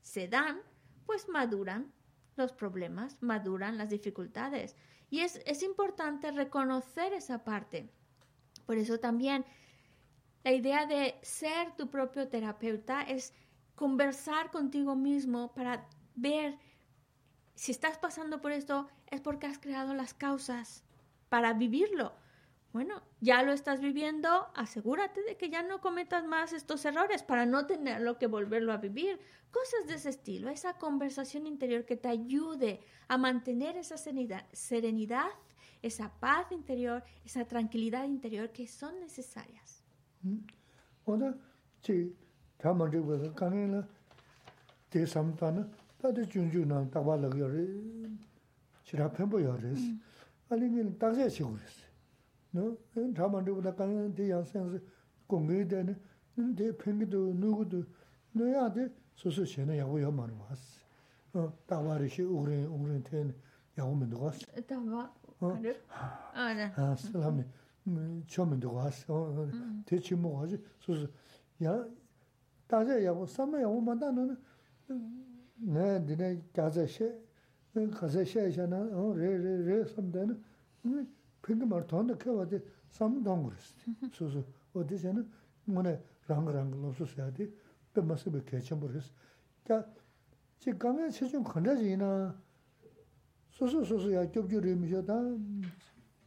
se 0.03 0.29
dan, 0.29 0.61
pues 1.07 1.29
maduran 1.29 1.93
los 2.37 2.53
problemas, 2.53 3.23
maduran 3.23 3.79
las 3.79 3.91
dificultades. 3.91 4.77
Y 5.15 5.21
es, 5.21 5.41
es 5.47 5.63
importante 5.63 6.33
reconocer 6.33 7.13
esa 7.13 7.45
parte. 7.45 7.89
Por 8.67 8.79
eso 8.79 8.99
también 8.99 9.45
la 10.43 10.51
idea 10.51 10.87
de 10.87 11.15
ser 11.23 11.71
tu 11.77 11.89
propio 11.89 12.27
terapeuta 12.27 13.03
es 13.03 13.33
conversar 13.77 14.51
contigo 14.51 14.97
mismo 14.97 15.55
para 15.55 15.89
ver 16.17 16.59
si 17.55 17.71
estás 17.71 17.97
pasando 17.97 18.41
por 18.41 18.51
esto 18.51 18.89
es 19.07 19.21
porque 19.21 19.47
has 19.47 19.61
creado 19.61 19.95
las 19.95 20.15
causas 20.15 20.83
para 21.29 21.53
vivirlo. 21.53 22.13
Bueno, 22.75 23.01
ya 23.21 23.45
lo 23.45 23.53
estás 23.53 23.81
viviendo, 23.81 24.29
asegúrate 24.53 25.23
de 25.23 25.37
que 25.37 25.49
ya 25.49 25.63
no 25.63 25.81
cometas 25.81 26.27
más 26.27 26.53
estos 26.53 26.85
errores 26.85 27.23
para 27.23 27.47
no 27.47 27.69
tenerlo 27.69 28.19
que 28.19 28.27
volverlo 28.27 28.73
a 28.73 28.79
vivir. 28.79 29.21
Cosas 29.53 29.87
de 29.87 29.95
ese 29.95 30.09
estilo, 30.09 30.49
esa 30.49 30.77
conversación 30.77 31.47
interior 31.47 31.85
que 31.85 31.97
te 31.97 32.09
ayude 32.09 32.81
a 33.07 33.17
mantener 33.17 33.77
esa 33.77 33.97
serenidad, 33.97 34.45
serenidad 34.53 35.29
esa 35.83 36.19
paz 36.19 36.51
interior, 36.51 37.05
esa 37.25 37.45
tranquilidad 37.45 38.07
interior 38.07 38.51
que 38.51 38.67
son 38.67 38.99
necesarias. 38.99 39.85
Chira 48.83 49.13
pembo 49.13 49.39
yore. 52.54 52.78
Alingin 52.96 53.16
tagse 53.16 53.16
sigures. 53.16 53.16
no 53.16 53.16
chaman 53.16 53.46
de 53.46 53.62
da 53.62 53.76
kan 53.76 54.16
de 54.16 54.24
yang 54.24 54.46
sen 54.46 54.70
se 54.72 54.82
gong 55.28 55.48
ge 55.48 55.70
de 55.70 55.84
ne 55.84 55.96
de 56.56 56.74
peng 56.74 57.00
de 57.00 57.18
nu 57.18 57.56
gu 57.56 57.66
de 57.66 57.86
no 58.34 58.46
ya 58.46 58.70
de 58.70 58.92
so 59.16 59.30
so 59.30 59.46
chen 59.46 59.70
ya 59.70 59.86
wo 59.86 59.98
ya 59.98 60.10
ma 60.12 60.26
ro 60.26 60.34
was 60.50 60.80
어 61.34 61.54
다와리 61.68 62.10
시 62.10 62.24
우리 62.24 62.66
우리 62.66 63.04
텐 63.04 63.34
야 63.78 63.84
오면 63.84 64.10
도 64.10 64.18
was 64.20 64.40
da 64.68 64.80
wa 64.80 65.10
ah 65.42 66.54
ne 66.54 66.72
아 66.76 66.96
살람이 66.96 67.44
처음에 68.28 68.60
도 68.60 68.74
was 68.74 69.06
어 69.10 69.50
대치 69.86 70.16
뭐 70.16 70.42
하지 70.42 70.58
so 70.82 70.96
so 70.96 71.08
야 71.64 71.86
다제 72.68 73.06
야 73.06 73.14
삼매 73.26 73.62
야 73.62 73.68
오면 73.68 74.00
다는 74.00 74.38
네 75.58 76.06
디네 76.06 76.42
가제 76.54 76.88
셰 76.88 77.22
가제 77.92 78.26
셰 78.26 78.52
샤나 78.52 78.78
어 78.92 79.14
레레레 79.14 79.86
섬데는 79.86 80.44
핑크 81.44 81.66
말 81.66 81.86
돈도 81.88 82.18
켜와데 82.18 82.62
삼동 82.90 83.44
그랬어. 83.44 83.76
소소 84.12 84.44
어디서는 84.74 85.30
뭐네 85.66 86.02
랑랑 86.28 86.72
로소서야 86.82 87.34
돼. 87.34 87.50
뱀마스베 87.94 88.44
개천 88.46 88.80
버렸어. 88.80 89.12
자, 89.66 89.86
지 90.60 90.72
강에 90.72 91.10
최종 91.10 91.44
건자지나 91.44 92.36
소소 93.50 93.84
소소 93.84 94.14
야 94.14 94.30
겹겹이 94.30 94.76
미셔다. 94.76 95.14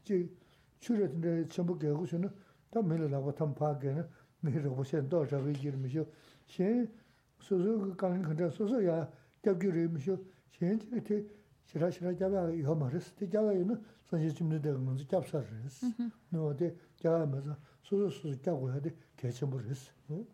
지 0.04 0.34
출했는데 0.80 1.48
전부 1.48 1.78
개고서는 1.78 2.28
다 2.70 2.82
밀으라고 2.82 3.34
탐 3.34 3.54
파게는 3.54 4.08
매를 4.40 4.70
보셔 4.70 5.06
더 5.08 5.26
저기 5.26 5.52
기르미셔. 5.52 6.04
신 6.46 6.90
소소 7.38 7.78
그 7.78 7.96
강에 7.96 8.22
건자 8.22 8.50
소소 8.50 8.84
야 8.86 9.08
겹겹이 9.42 9.88
미셔. 9.88 10.18
신 10.50 10.80
이렇게 10.90 11.26
시라 11.64 11.90
시라 11.90 12.14
잡아 12.16 12.50
이거 12.50 12.74
말했을 12.74 13.14
때 13.16 13.28
잡아요는 13.28 13.80
사실 14.10 14.34
좀 14.34 14.50
내가 14.50 14.78
먼저 14.78 15.06
잡사를 15.06 15.46
했어. 15.64 15.86
너 16.28 16.46
어디 16.46 16.76
잡아면서 16.96 17.56
소소 17.82 18.10
소소 18.10 18.40
잡고 18.40 18.70
해야 18.70 18.80
돼. 18.80 18.94
개천을 19.16 19.68
했어. 19.68 19.90
응? 20.10 20.26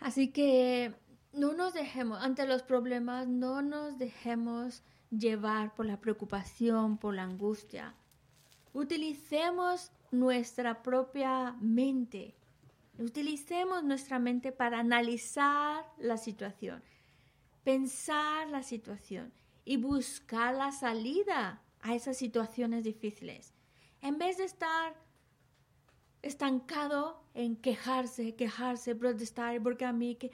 Así 0.00 0.32
que 0.32 0.92
no 1.32 1.54
nos 1.54 1.74
dejemos, 1.74 2.20
ante 2.20 2.46
los 2.46 2.62
problemas, 2.62 3.28
no 3.28 3.62
nos 3.62 3.98
dejemos 3.98 4.82
llevar 5.10 5.74
por 5.74 5.86
la 5.86 6.00
preocupación, 6.00 6.98
por 6.98 7.14
la 7.14 7.22
angustia. 7.22 7.94
Utilicemos 8.72 9.92
nuestra 10.10 10.82
propia 10.82 11.56
mente. 11.60 12.34
Utilicemos 12.98 13.84
nuestra 13.84 14.18
mente 14.18 14.52
para 14.52 14.80
analizar 14.80 15.84
la 15.98 16.16
situación, 16.16 16.82
pensar 17.64 18.48
la 18.48 18.62
situación 18.62 19.32
y 19.67 19.75
buscar 19.75 20.55
la 20.55 20.71
salida 20.71 21.61
a 21.81 21.93
esas 21.93 22.15
situaciones 22.15 22.85
difíciles. 22.85 23.53
En 24.01 24.17
vez 24.17 24.37
de 24.37 24.45
estar 24.45 24.95
estancado 26.21 27.21
en 27.33 27.57
quejarse, 27.57 28.35
quejarse, 28.35 28.95
protestar, 28.95 29.61
porque 29.61 29.83
a 29.83 29.91
mí 29.91 30.15
que... 30.15 30.31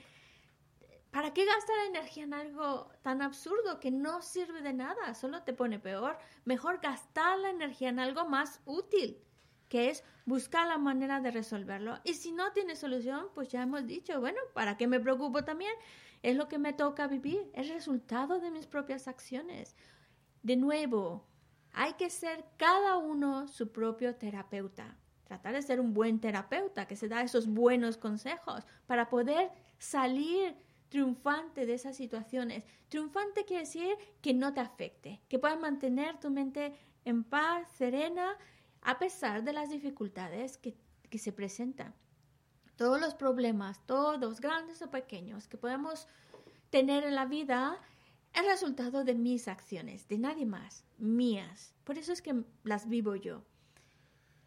¿Para 1.10 1.32
qué 1.32 1.44
gastar 1.44 1.76
energía 1.88 2.24
en 2.24 2.34
algo 2.34 2.88
tan 3.02 3.22
absurdo 3.22 3.80
que 3.80 3.90
no 3.90 4.22
sirve 4.22 4.62
de 4.62 4.72
nada? 4.72 5.14
Solo 5.14 5.42
te 5.42 5.52
pone 5.52 5.80
peor. 5.80 6.16
Mejor 6.44 6.80
gastar 6.80 7.38
la 7.38 7.50
energía 7.50 7.88
en 7.88 7.98
algo 7.98 8.26
más 8.26 8.60
útil, 8.66 9.18
que 9.68 9.90
es 9.90 10.04
buscar 10.26 10.68
la 10.68 10.78
manera 10.78 11.20
de 11.20 11.32
resolverlo. 11.32 11.98
Y 12.04 12.14
si 12.14 12.30
no 12.30 12.52
tiene 12.52 12.76
solución, 12.76 13.26
pues 13.34 13.48
ya 13.48 13.62
hemos 13.62 13.84
dicho, 13.86 14.20
bueno, 14.20 14.38
¿para 14.54 14.76
qué 14.76 14.86
me 14.86 15.00
preocupo 15.00 15.44
también? 15.44 15.74
Es 16.24 16.36
lo 16.36 16.48
que 16.48 16.58
me 16.58 16.72
toca 16.72 17.06
vivir, 17.06 17.50
es 17.52 17.68
resultado 17.68 18.40
de 18.40 18.50
mis 18.50 18.66
propias 18.66 19.08
acciones. 19.08 19.76
De 20.42 20.56
nuevo, 20.56 21.26
hay 21.72 21.92
que 21.94 22.08
ser 22.08 22.44
cada 22.56 22.96
uno 22.96 23.46
su 23.46 23.70
propio 23.70 24.14
terapeuta 24.16 24.96
tratar 25.24 25.54
de 25.54 25.62
ser 25.62 25.80
un 25.80 25.94
buen 25.94 26.20
terapeuta 26.20 26.86
que 26.86 26.96
se 26.96 27.08
da 27.08 27.22
esos 27.22 27.46
buenos 27.46 27.96
consejos 27.96 28.64
para 28.86 29.08
poder 29.08 29.50
salir 29.78 30.54
triunfante 30.88 31.66
de 31.66 31.74
esas 31.74 31.96
situaciones. 31.96 32.64
Triunfante 32.88 33.44
quiere 33.44 33.64
decir 33.64 33.96
que 34.20 34.34
no 34.34 34.52
te 34.54 34.60
afecte, 34.60 35.20
que 35.28 35.38
puedas 35.38 35.58
mantener 35.58 36.20
tu 36.20 36.30
mente 36.30 36.74
en 37.04 37.24
paz, 37.24 37.68
serena, 37.72 38.36
a 38.82 38.98
pesar 38.98 39.42
de 39.42 39.52
las 39.52 39.70
dificultades 39.70 40.58
que, 40.58 40.76
que 41.10 41.18
se 41.18 41.32
presentan. 41.32 41.94
Todos 42.76 43.00
los 43.00 43.14
problemas, 43.14 43.84
todos, 43.86 44.40
grandes 44.40 44.82
o 44.82 44.90
pequeños, 44.90 45.46
que 45.46 45.56
podemos 45.56 46.08
tener 46.70 47.04
en 47.04 47.14
la 47.14 47.24
vida, 47.24 47.80
es 48.32 48.44
resultado 48.46 49.04
de 49.04 49.14
mis 49.14 49.46
acciones, 49.46 50.08
de 50.08 50.18
nadie 50.18 50.44
más, 50.44 50.84
mías. 50.98 51.72
Por 51.84 51.98
eso 51.98 52.12
es 52.12 52.20
que 52.20 52.42
las 52.64 52.88
vivo 52.88 53.14
yo. 53.14 53.42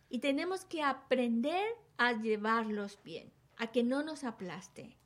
Y 0.09 0.19
tenemos 0.19 0.65
que 0.65 0.83
aprender 0.83 1.65
a 1.97 2.13
llevarlos 2.13 2.99
bien, 3.03 3.31
a 3.57 3.67
que 3.67 3.83
no 3.83 4.03
nos 4.03 4.23
aplaste, 4.23 4.97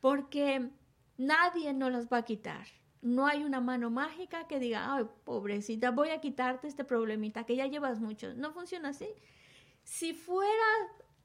porque 0.00 0.70
nadie 1.16 1.72
nos 1.74 1.92
los 1.92 2.06
va 2.06 2.18
a 2.18 2.24
quitar. 2.24 2.66
No 3.00 3.26
hay 3.26 3.44
una 3.44 3.60
mano 3.60 3.90
mágica 3.90 4.48
que 4.48 4.58
diga, 4.58 4.94
ay, 4.94 5.06
pobrecita, 5.24 5.92
voy 5.92 6.10
a 6.10 6.20
quitarte 6.20 6.66
este 6.66 6.84
problemita 6.84 7.44
que 7.44 7.54
ya 7.54 7.66
llevas 7.66 8.00
mucho. 8.00 8.34
No 8.34 8.52
funciona 8.52 8.88
así. 8.88 9.08
Si 9.84 10.12
fuera, 10.12 10.66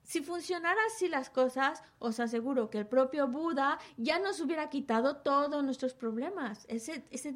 si 0.04 0.22
funcionara 0.22 0.80
así 0.88 1.08
las 1.08 1.30
cosas, 1.30 1.82
os 2.00 2.20
aseguro 2.20 2.70
que 2.70 2.78
el 2.78 2.88
propio 2.88 3.28
Buda 3.28 3.80
ya 3.98 4.20
nos 4.20 4.42
hubiera 4.42 4.70
quitado 4.70 5.18
todos 5.18 5.64
nuestros 5.64 5.94
problemas. 5.94 6.66
Ese, 6.68 7.06
ese, 7.10 7.34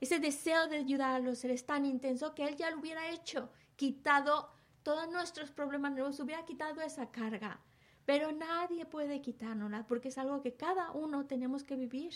ese 0.00 0.18
deseo 0.18 0.66
de 0.68 0.78
ayudar 0.78 1.14
a 1.14 1.18
los 1.18 1.38
seres 1.38 1.66
tan 1.66 1.84
intenso 1.84 2.34
que 2.34 2.44
él 2.46 2.56
ya 2.56 2.70
lo 2.70 2.80
hubiera 2.80 3.10
hecho, 3.10 3.50
quitado 3.76 4.50
todos 4.82 5.10
nuestros 5.10 5.50
problemas, 5.50 5.92
nos 5.92 6.18
hubiera 6.20 6.44
quitado 6.46 6.80
esa 6.80 7.10
carga. 7.10 7.60
Pero 8.06 8.32
nadie 8.32 8.86
puede 8.86 9.20
quitárnosla 9.20 9.86
porque 9.86 10.08
es 10.08 10.18
algo 10.18 10.40
que 10.40 10.54
cada 10.54 10.90
uno 10.92 11.26
tenemos 11.26 11.62
que 11.62 11.76
vivir. 11.76 12.14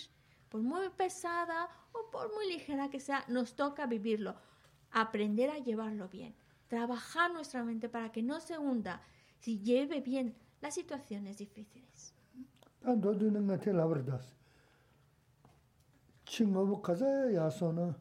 Por 0.48 0.62
muy 0.62 0.88
pesada 0.90 1.68
o 1.92 2.10
por 2.10 2.32
muy 2.32 2.48
ligera 2.48 2.88
que 2.88 3.00
sea, 3.00 3.24
nos 3.28 3.54
toca 3.54 3.86
vivirlo. 3.86 4.34
Aprender 4.90 5.50
a 5.50 5.58
llevarlo 5.58 6.08
bien. 6.08 6.34
Trabajar 6.68 7.32
nuestra 7.32 7.62
mente 7.62 7.88
para 7.88 8.10
que 8.10 8.22
no 8.22 8.40
se 8.40 8.56
hunda, 8.58 9.02
si 9.44 9.60
lleve 9.60 10.00
bien 10.00 10.34
las 10.62 10.74
situaciones 10.74 11.36
difíciles. 11.36 12.14
Tanto 12.80 13.14
de 13.14 13.26
una 13.26 13.58
te 13.58 13.72
la 13.72 13.84
verdad. 13.86 14.22
Chingo 16.24 16.64
bu 16.66 16.80
kaza 16.80 17.30
ya 17.30 17.50
sona 17.50 17.94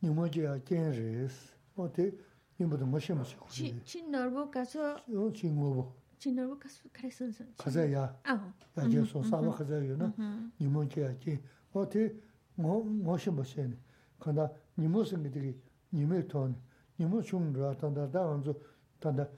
nimo 0.00 0.26
je 0.28 0.42
ya 0.42 0.60
kenres. 0.60 1.52
Ote 1.76 2.16
nimo 2.58 2.76
de 2.76 2.84
moshe 2.84 3.14
moshe. 3.14 3.82
Chingo 3.84 4.30
bu 4.30 4.50
kaza. 4.50 5.02
Yo 5.08 5.32
chingo 5.32 5.74
bu. 5.74 5.92
Chingo 6.18 6.46
bu 6.46 6.58
kaza 6.58 6.80
kresun 6.92 7.32
sun. 7.32 7.48
Kaza 7.56 7.84
ya. 7.84 8.14
Ah. 8.24 8.52
Ya 8.76 8.88
je 8.88 9.04
so 9.04 9.22
sa 9.24 9.42
ba 9.42 9.52
kaza 9.52 9.78
yo 9.84 9.96
na. 9.96 10.12
Nimo 10.60 10.84
je 10.84 11.00
ya 11.00 11.14
ke. 11.14 11.40
Ote 11.74 12.14
mo 12.56 12.84
moshe 12.84 13.30
moshe 13.30 13.66
ne. 13.66 13.76
Kanda 14.20 14.52
nimo 14.76 15.04
sing 15.04 15.28
de 15.28 15.54
nimo 15.90 16.22
ton. 16.28 16.54
Nimo 16.98 17.22
chung 17.22 17.56
ra 17.56 17.74
tanda 17.74 18.06
da 18.06 18.20
anzo 18.20 18.54
tanda 19.00 19.28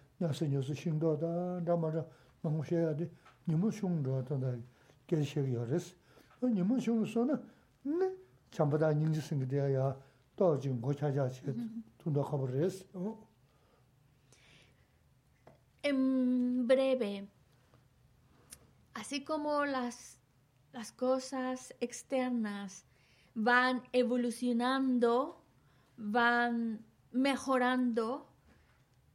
En 15.82 16.66
breve, 16.66 17.28
así 18.94 19.24
como 19.24 19.64
las, 19.64 20.18
las 20.72 20.92
cosas 20.92 21.74
externas 21.80 22.84
van 23.34 23.82
evolucionando, 23.92 25.40
van 25.96 26.84
mejorando, 27.12 28.27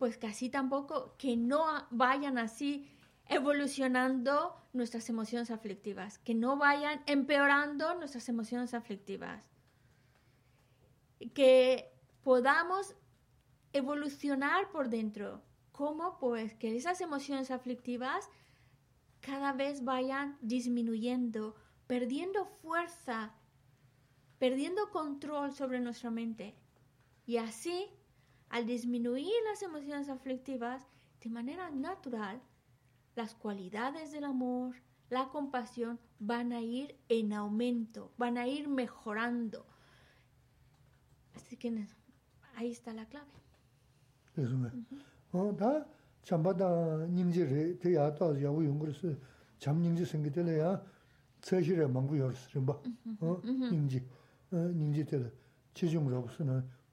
pues 0.03 0.17
casi 0.17 0.49
tampoco 0.49 1.15
que 1.17 1.37
no 1.37 1.63
vayan 1.89 2.37
así 2.37 2.91
evolucionando 3.29 4.53
nuestras 4.73 5.07
emociones 5.07 5.49
aflictivas, 5.49 6.17
que 6.17 6.35
no 6.35 6.57
vayan 6.57 7.01
empeorando 7.05 7.95
nuestras 7.95 8.27
emociones 8.27 8.73
aflictivas. 8.73 9.49
Que 11.33 11.97
podamos 12.21 12.97
evolucionar 13.71 14.71
por 14.71 14.89
dentro. 14.89 15.41
¿Cómo? 15.71 16.17
Pues 16.19 16.53
que 16.53 16.75
esas 16.75 16.99
emociones 16.99 17.49
aflictivas 17.49 18.29
cada 19.21 19.53
vez 19.53 19.85
vayan 19.85 20.37
disminuyendo, 20.41 21.55
perdiendo 21.87 22.43
fuerza, 22.43 23.35
perdiendo 24.37 24.89
control 24.89 25.53
sobre 25.53 25.79
nuestra 25.79 26.11
mente. 26.11 26.57
Y 27.25 27.37
así, 27.37 27.89
al 28.53 28.67
disminuir 28.67 29.33
las 29.49 29.63
emociones 29.63 30.09
aflictivas, 30.09 30.85
de 31.23 31.29
manera 31.31 31.71
natural, 31.71 32.39
las 33.15 33.33
cualidades 33.33 34.11
del 34.11 34.25
amor, 34.25 34.75
la 35.09 35.29
compasión 35.29 35.99
van 36.19 36.53
a 36.53 36.61
ir 36.61 36.95
en 37.09 37.33
aumento, 37.33 38.11
van 38.15 38.37
a 38.37 38.47
ir 38.47 38.67
mejorando. 38.67 39.65
Así 41.35 41.57
que 41.57 41.87
ahí 42.55 42.69
está 42.69 42.93
la 42.93 43.07
clave. 43.07 43.25
Eso 44.37 44.55
me. 44.55 44.69
Chi 55.73 55.89
jung 55.91 56.07
ro 56.07 56.29
su 56.29 56.43
na 56.43 56.61
shi 56.61 56.61
de 56.61 56.61
ya 56.61 56.61
mang 56.61 56.61
bu 56.61 56.61
yor 56.61 56.82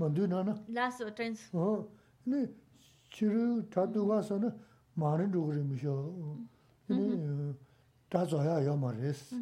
mandu 0.00 0.26
na 0.26 0.42
na. 0.42 0.54
Laso 0.68 1.10
tensu. 1.10 1.56
Oh, 1.56 1.88
ne 2.26 2.48
chiru 3.10 3.62
tatu 3.68 4.08
wasa 4.08 4.38
na 4.38 4.50
maani 4.96 5.26
dhukri 5.32 5.62
misho. 5.62 5.94
Ne 6.88 7.54
tazo 8.08 8.42
ya 8.42 8.60
ya 8.60 8.74
ma 8.76 8.90
res. 8.92 9.34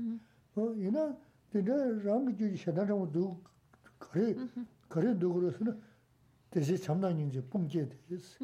Oh, 0.57 0.75
ina 0.75 1.17
dina 1.51 1.77
rangi 2.05 2.33
juji 2.35 2.57
shana 2.57 2.85
rangu 2.85 3.07
du 3.07 3.41
kari, 3.99 4.37
kari 4.89 5.15
dhukri 5.15 5.53
su 5.57 5.65
na 5.65 5.77
desi 6.51 6.77
chamda 6.79 7.13
nyingzi 7.13 7.41
pungje 7.43 7.89
desi. 8.09 8.37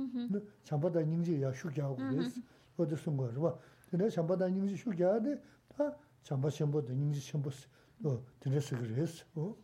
Chambada 0.63 1.03
nyingzi 1.03 1.41
ya 1.41 1.53
shukya 1.53 1.89
gu 1.89 2.03
desi. 2.15 2.43
Oda 2.79 2.97
sunga 2.97 3.27
rwa. 3.35 3.59
Dina 3.91 4.09
chambada 4.11 4.49
nyingzi 4.49 4.77
shukya 4.77 5.21
de 5.21 5.41
ta 5.77 5.97
chamba 6.23 6.51
chenpo 6.51 6.81
da 6.81 6.93
nyingzi 6.95 7.21
chenpo 7.21 7.51
dina 8.41 8.61
sikri 8.61 8.95
res. 8.95 9.25
Oh. 9.37 9.57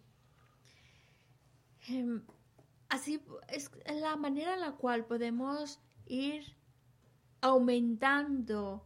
Así 2.91 3.23
es 3.49 3.71
la 3.87 4.17
manera 4.17 4.55
en 4.55 4.61
la 4.61 4.73
cual 4.73 5.07
podemos 5.07 5.81
ir 6.07 6.57
aumentando 7.41 8.85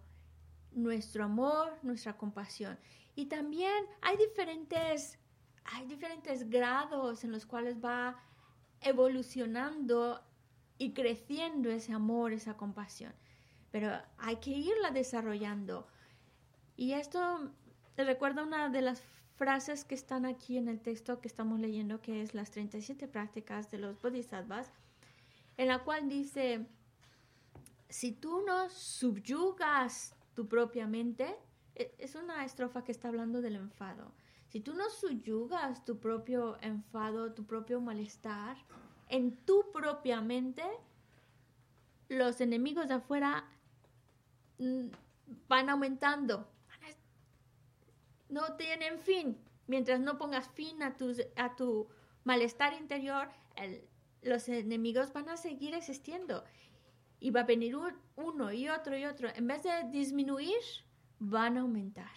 nuestro 0.72 1.24
amor, 1.24 1.78
nuestra 1.82 2.16
compasión. 2.16 2.78
Y 3.16 3.26
también 3.26 3.86
hay 4.02 4.16
diferentes, 4.16 5.18
hay 5.64 5.86
diferentes 5.86 6.48
grados 6.48 7.24
en 7.24 7.32
los 7.32 7.46
cuales 7.46 7.82
va 7.82 8.20
evolucionando 8.80 10.22
y 10.78 10.92
creciendo 10.92 11.70
ese 11.70 11.92
amor, 11.92 12.32
esa 12.32 12.56
compasión. 12.56 13.14
Pero 13.70 13.90
hay 14.18 14.36
que 14.36 14.50
irla 14.50 14.90
desarrollando. 14.90 15.86
Y 16.76 16.92
esto 16.92 17.52
recuerda 17.96 18.42
una 18.42 18.68
de 18.68 18.82
las 18.82 19.02
frases 19.36 19.84
que 19.84 19.94
están 19.94 20.24
aquí 20.26 20.56
en 20.58 20.68
el 20.68 20.80
texto 20.80 21.20
que 21.20 21.28
estamos 21.28 21.58
leyendo, 21.60 22.00
que 22.00 22.22
es 22.22 22.34
las 22.34 22.50
37 22.50 23.08
prácticas 23.08 23.70
de 23.70 23.78
los 23.78 24.00
bodhisattvas, 24.00 24.70
en 25.56 25.68
la 25.68 25.80
cual 25.84 26.08
dice, 26.08 26.66
si 27.88 28.12
tú 28.12 28.42
no 28.46 28.68
subyugas 28.70 30.14
tu 30.34 30.48
propia 30.48 30.86
mente, 30.86 31.36
e- 31.74 31.94
es 31.98 32.14
una 32.14 32.44
estrofa 32.44 32.84
que 32.84 32.92
está 32.92 33.08
hablando 33.08 33.40
del 33.40 33.56
enfado. 33.56 34.12
Si 34.48 34.60
tú 34.60 34.74
no 34.74 34.88
subyugas 34.88 35.84
tu 35.84 35.98
propio 35.98 36.56
enfado, 36.60 37.32
tu 37.32 37.44
propio 37.44 37.80
malestar, 37.80 38.56
en 39.08 39.36
tu 39.44 39.70
propia 39.72 40.20
mente, 40.20 40.62
los 42.08 42.40
enemigos 42.40 42.88
de 42.88 42.94
afuera 42.94 43.44
mm, 44.58 44.86
van 45.48 45.70
aumentando, 45.70 46.48
no 48.34 48.44
tienen 48.56 48.98
fin. 48.98 49.26
Mientras 49.66 50.00
no 50.00 50.18
pongas 50.18 50.48
fin 50.48 50.82
a 50.82 50.96
tu, 50.98 51.06
a 51.36 51.56
tu 51.56 51.88
malestar 52.24 52.72
interior, 52.74 53.28
los 54.22 54.48
enemigos 54.48 55.12
van 55.12 55.28
a 55.28 55.36
seguir 55.36 55.72
existiendo. 55.74 56.44
Y 57.20 57.30
va 57.30 57.40
a 57.40 57.44
venir 57.44 57.76
un- 57.76 57.96
uno 58.16 58.52
y 58.52 58.68
otro 58.68 58.96
y 58.98 59.04
otro. 59.06 59.28
En 59.34 59.46
vez 59.46 59.62
de 59.62 59.88
disminuir, 59.90 60.62
van 61.18 61.56
a 61.56 61.60
aumentar. 61.60 62.16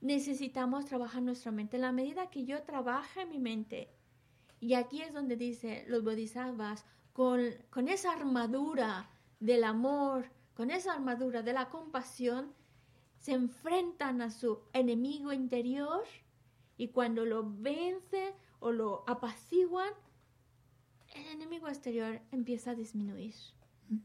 Necesitamos 0.00 0.84
trabajar 0.84 1.22
nuestra 1.22 1.50
mente. 1.50 1.76
En 1.76 1.82
la 1.82 1.92
medida 1.92 2.28
que 2.28 2.44
yo 2.44 2.62
trabaje 2.62 3.24
mi 3.24 3.38
mente, 3.38 3.88
y 4.60 4.74
aquí 4.74 5.00
es 5.00 5.14
donde 5.14 5.36
dice 5.36 5.84
los 5.88 6.02
bodhisattvas, 6.04 6.84
con, 7.14 7.40
con 7.70 7.88
esa 7.88 8.12
armadura 8.12 9.08
del 9.40 9.64
amor, 9.64 10.30
con 10.54 10.70
esa 10.70 10.92
armadura 10.92 11.42
de 11.42 11.52
la 11.54 11.68
compasión, 11.70 12.52
se 13.24 13.32
enfrentan 13.32 14.20
a 14.20 14.30
su 14.30 14.58
enemigo 14.74 15.32
interior 15.32 16.04
y 16.76 16.88
cuando 16.88 17.24
lo 17.24 17.42
vencen 17.42 18.34
o 18.60 18.70
lo 18.70 19.02
apaciguan, 19.06 19.88
el 21.14 21.26
enemigo 21.28 21.68
exterior 21.68 22.20
empieza 22.32 22.72
a 22.72 22.74
disminuir. 22.74 23.34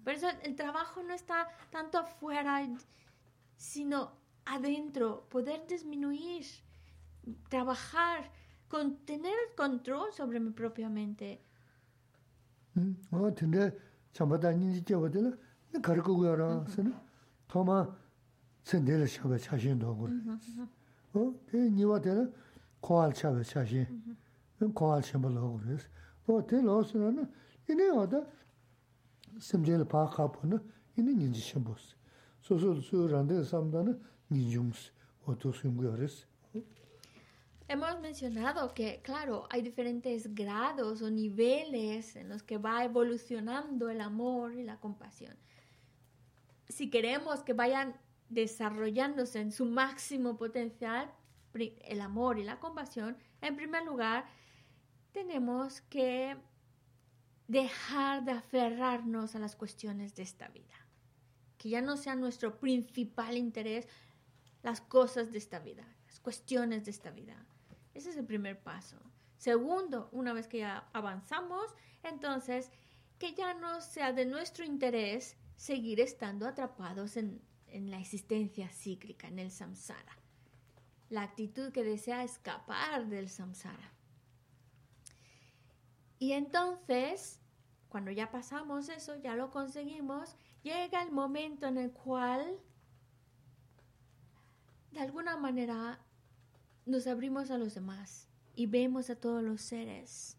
Por 0.05 0.13
eso 0.13 0.27
el 0.43 0.55
trabajo 0.55 1.03
no 1.03 1.13
está 1.13 1.49
tanto 1.69 1.97
afuera, 1.97 2.65
sino 3.57 4.13
adentro, 4.45 5.27
poder 5.27 5.67
disminuir, 5.67 6.45
trabajar, 7.49 8.31
con 8.69 8.99
tener 9.05 9.33
el 9.49 9.55
control 9.55 10.13
sobre 10.13 10.39
mi 10.39 10.51
propia 10.51 10.89
mente. 10.89 11.41
음, 12.77 12.95
어, 13.11 13.29
tsendele 18.69 19.07
chashin. 19.39 19.83
O, 19.83 19.93
mm-hmm. 19.95 20.67
oh, 21.15 21.33
te 21.47 21.57
niwa 21.57 21.99
chashin. 23.43 23.87
Mm-hmm. 23.89 24.15
O, 26.27 26.33
oh, 26.33 26.41
te 26.43 26.57
oda 27.91 28.25
paa 29.85 30.31
na, 30.43 30.61
ine 30.97 31.13
ninji 31.13 31.41
shambos. 31.41 31.95
Soso 32.41 32.81
su 32.81 33.07
rande 33.07 33.43
samda 33.43 33.83
na, 33.83 33.93
oh, 35.25 35.31
o. 35.31 35.35
Hemos 37.67 37.99
mencionado 38.01 38.73
que, 38.73 38.99
claro, 39.03 39.47
hay 39.51 39.61
diferentes 39.61 40.33
grados 40.33 41.03
o 41.03 41.11
niveles 41.11 42.15
en 42.15 42.27
los 42.27 42.41
que 42.41 42.57
va 42.57 42.83
evolucionando 42.83 43.89
el 43.89 44.01
amor 44.01 44.55
y 44.55 44.63
la 44.63 44.79
compasión. 44.79 45.35
Si 46.67 46.89
queremos 46.89 47.43
que 47.43 47.53
vayan 47.53 47.93
desarrollándose 48.29 49.39
en 49.41 49.51
su 49.51 49.65
máximo 49.65 50.37
potencial, 50.37 51.11
el 51.53 52.01
amor 52.01 52.39
y 52.39 52.43
la 52.43 52.59
compasión, 52.59 53.17
en 53.41 53.55
primer 53.55 53.83
lugar, 53.83 54.25
tenemos 55.11 55.81
que 55.81 56.37
dejar 57.47 58.23
de 58.23 58.31
aferrarnos 58.31 59.35
a 59.35 59.39
las 59.39 59.55
cuestiones 59.55 60.15
de 60.15 60.23
esta 60.23 60.47
vida. 60.49 60.75
Que 61.57 61.69
ya 61.69 61.81
no 61.81 61.97
sea 61.97 62.15
nuestro 62.15 62.59
principal 62.59 63.35
interés 63.35 63.87
las 64.61 64.81
cosas 64.81 65.31
de 65.31 65.39
esta 65.39 65.59
vida, 65.59 65.83
las 66.05 66.19
cuestiones 66.19 66.85
de 66.85 66.91
esta 66.91 67.11
vida. 67.11 67.45
Ese 67.93 68.11
es 68.11 68.17
el 68.17 68.25
primer 68.25 68.61
paso. 68.61 68.97
Segundo, 69.37 70.09
una 70.11 70.33
vez 70.33 70.47
que 70.47 70.59
ya 70.59 70.89
avanzamos, 70.93 71.73
entonces 72.03 72.71
que 73.17 73.33
ya 73.33 73.53
no 73.53 73.81
sea 73.81 74.13
de 74.13 74.25
nuestro 74.25 74.63
interés 74.63 75.35
seguir 75.55 75.99
estando 75.99 76.47
atrapados 76.47 77.17
en, 77.17 77.41
en 77.71 77.91
la 77.91 77.99
existencia 77.99 78.69
cíclica, 78.69 79.27
en 79.27 79.39
el 79.39 79.51
samsara. 79.51 80.17
La 81.09 81.23
actitud 81.23 81.71
que 81.71 81.83
desea 81.83 82.23
escapar 82.23 83.07
del 83.07 83.29
samsara. 83.29 83.93
Y 86.19 86.33
entonces, 86.33 87.39
cuando 87.87 88.11
ya 88.11 88.29
pasamos 88.31 88.89
eso, 88.89 89.15
ya 89.15 89.35
lo 89.35 89.51
conseguimos, 89.51 90.35
llega 90.63 91.01
el 91.01 91.11
momento 91.11 91.67
en 91.67 91.77
el 91.77 91.91
cual, 91.91 92.59
de 94.91 94.99
alguna 94.99 95.37
manera, 95.37 95.99
nos 96.85 97.07
abrimos 97.07 97.51
a 97.51 97.57
los 97.57 97.73
demás 97.75 98.27
y 98.55 98.65
vemos 98.65 99.09
a 99.09 99.15
todos 99.15 99.41
los 99.41 99.61
seres 99.61 100.37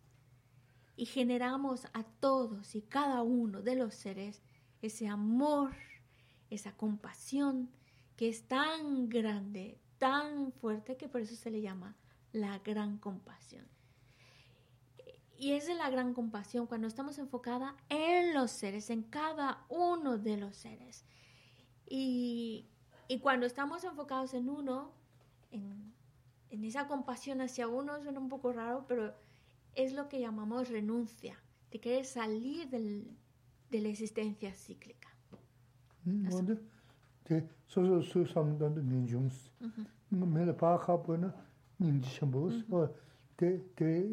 y 0.96 1.06
generamos 1.06 1.86
a 1.94 2.02
todos 2.02 2.74
y 2.74 2.82
cada 2.82 3.22
uno 3.22 3.62
de 3.62 3.74
los 3.74 3.94
seres 3.94 4.42
ese 4.82 5.08
amor, 5.08 5.72
esa 6.50 6.72
compasión 6.76 7.70
que 8.16 8.28
es 8.28 8.46
tan 8.46 9.08
grande, 9.08 9.78
tan 9.98 10.52
fuerte 10.52 10.96
que 10.96 11.08
por 11.08 11.20
eso 11.20 11.34
se 11.36 11.50
le 11.50 11.62
llama 11.62 11.96
la 12.32 12.58
gran 12.58 12.98
compasión. 12.98 13.66
Y 15.38 15.52
es 15.52 15.66
de 15.66 15.74
la 15.74 15.88
gran 15.88 16.12
compasión 16.12 16.66
cuando 16.66 16.86
estamos 16.86 17.18
enfocada 17.18 17.74
en 17.88 18.34
los 18.34 18.50
seres, 18.50 18.90
en 18.90 19.02
cada 19.02 19.64
uno 19.70 20.18
de 20.18 20.36
los 20.36 20.54
seres. 20.54 21.06
Y, 21.88 22.66
y 23.08 23.20
cuando 23.20 23.46
estamos 23.46 23.82
enfocados 23.84 24.34
en 24.34 24.50
uno, 24.50 24.92
en, 25.50 25.94
esa 26.50 26.86
compasión 26.86 27.40
hacia 27.40 27.68
uno, 27.68 28.02
suena 28.02 28.20
un 28.20 28.28
poco 28.28 28.52
raro, 28.52 28.84
pero 28.86 29.14
es 29.74 29.94
lo 29.94 30.08
que 30.10 30.20
llamamos 30.20 30.68
renuncia, 30.68 31.40
de 31.70 31.80
querer 31.80 32.04
salir 32.04 32.68
del- 32.68 33.16
de 33.70 33.80
la 33.80 33.88
existencia 33.88 34.52
cíclica. 34.52 34.99
음, 36.07 36.27
근데 36.29 36.55
대 37.23 37.47
소소 37.67 38.01
수 38.01 38.25
삼단도 38.25 38.81
민중스. 38.81 39.49
음, 39.61 40.33
매일 40.33 40.55
파카보는 40.55 41.31
님지 41.79 42.09
쳔보스. 42.19 42.65
어, 42.71 42.93
대대 43.37 44.09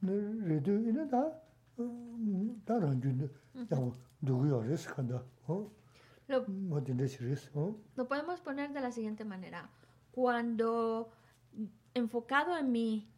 레드 0.00 0.70
이나다 0.70 1.40
다른 2.64 3.00
준 3.00 3.30
야고 3.70 3.92
누구요? 4.20 4.62
레스 4.62 4.88
간다. 4.94 5.22
어? 5.46 5.70
Lo, 6.28 6.44
뭐 6.48 6.82
딘데시레스. 6.82 7.50
어? 7.54 7.76
lo 7.96 8.08
podemos 8.08 8.40
poner 8.40 8.72
de 8.72 8.80
la 8.80 8.90
siguiente 8.90 9.24
manera. 9.24 9.68
Cuando 10.12 11.10
enfocado 11.92 12.56
en 12.56 12.72
mí, 12.72 13.08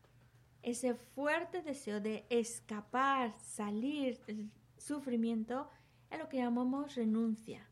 ese 0.63 0.95
fuerte 0.95 1.63
deseo 1.63 2.01
de 2.01 2.27
escapar, 2.31 3.33
salir 3.39 4.19
del 4.27 4.51
sufrimiento, 4.77 5.69
es 6.11 6.19
lo 6.19 6.29
que 6.29 6.39
llamamos 6.39 6.97
renuncia. 6.97 7.69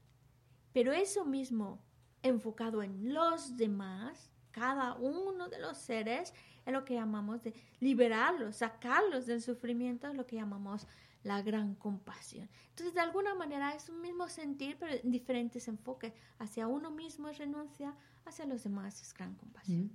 Pero 0.79 0.93
eso 0.93 1.25
mismo, 1.25 1.77
enfocado 2.23 2.81
en 2.81 3.13
los 3.13 3.57
demás, 3.57 4.31
cada 4.49 4.95
uno 4.95 5.49
de 5.49 5.59
los 5.59 5.77
seres, 5.77 6.33
es 6.65 6.71
lo 6.71 6.85
que 6.85 6.93
llamamos 6.93 7.43
de 7.43 7.53
liberarlos, 7.81 8.55
sacarlos 8.55 9.25
del 9.25 9.41
sufrimiento, 9.41 10.07
es 10.07 10.15
lo 10.15 10.25
que 10.25 10.37
llamamos 10.37 10.87
la 11.23 11.41
gran 11.41 11.75
compasión. 11.75 12.47
Entonces, 12.69 12.93
de 12.93 13.01
alguna 13.01 13.35
manera 13.35 13.75
es 13.75 13.89
un 13.89 13.99
mismo 13.99 14.29
sentir, 14.29 14.77
pero 14.79 14.93
en 14.93 15.11
diferentes 15.11 15.67
enfoques. 15.67 16.13
Hacia 16.37 16.65
uno 16.67 16.91
mismo 16.91 17.27
es 17.27 17.37
renuncia, 17.39 17.93
hacia 18.23 18.45
los 18.45 18.63
demás 18.63 19.01
es 19.01 19.13
gran 19.13 19.35
compasión. 19.35 19.91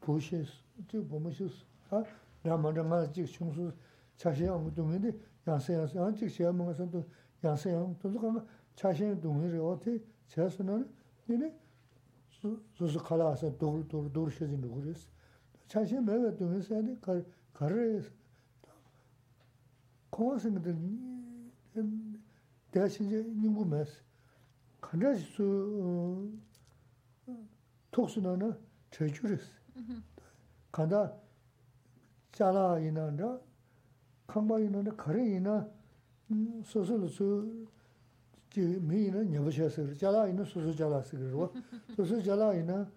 부시 0.00 0.44
저 0.88 1.02
보면서 1.04 1.44
아 1.90 2.04
나만은 2.42 2.92
아직 2.92 3.26
충수 3.26 3.72
차시양 4.16 4.74
동인데 4.74 5.16
야세야세 5.46 5.98
아직 5.98 6.28
시험 6.28 6.56
먹어서 6.58 6.90
또 6.90 7.04
야세양 7.42 7.96
또 8.00 8.12
그거 8.12 8.44
차시양 8.74 9.20
동인이 9.20 9.58
어때 9.58 10.00
제가서는 10.28 10.88
얘네 11.30 11.54
소소 12.74 12.98
칼아서 12.98 13.56
돌돌 13.56 14.12
돌셔진 14.12 14.60
거 14.60 14.74
그랬어 14.74 15.08
차시양 15.66 16.04
매가 16.04 16.36
동에서 16.36 16.76
아니 16.76 17.00
가 17.00 17.20
가르 17.52 18.02
코어 18.02 18.21
스인데 20.38 20.74
대신에 22.70 23.22
님구메스 23.22 24.02
간다스 24.80 25.42
톡스나나 27.90 28.56
제주르스 28.90 29.50
간다 30.70 31.12
자라 32.32 32.78
이나라 32.78 33.38
칸바 34.26 34.60
이나라 34.60 34.94
가레 34.94 35.36
이나 35.36 35.68
소소르스 36.64 37.66
지 38.50 38.60
미나 38.60 39.22
녀버셔서 39.24 39.94
자라 39.94 40.28
이나 40.28 40.44
소소 40.44 40.74
자라스 40.74 41.16
그러고 41.16 41.52
소소 41.96 42.22
자라 42.22 42.54
이나 42.54 42.88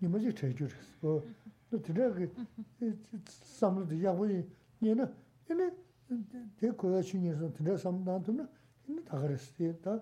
니머지 0.00 0.34
제주르스 0.34 0.76
어또 1.02 1.82
드라게 1.82 2.30
삼르디 3.24 4.04
야보이 4.04 4.44
니나 4.80 5.10
얘네 5.50 5.70
대고야 6.58 7.02
신이서 7.02 7.52
드라 7.52 7.76
삼단도나 7.76 8.48
이나 8.88 9.02
다 9.04 9.20
그랬어 9.20 9.72
다 9.82 10.00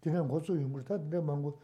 그냥 0.00 0.28
고소 0.28 0.60
용을 0.60 0.84
다 0.84 0.96
내가 0.98 1.22
망고 1.22 1.60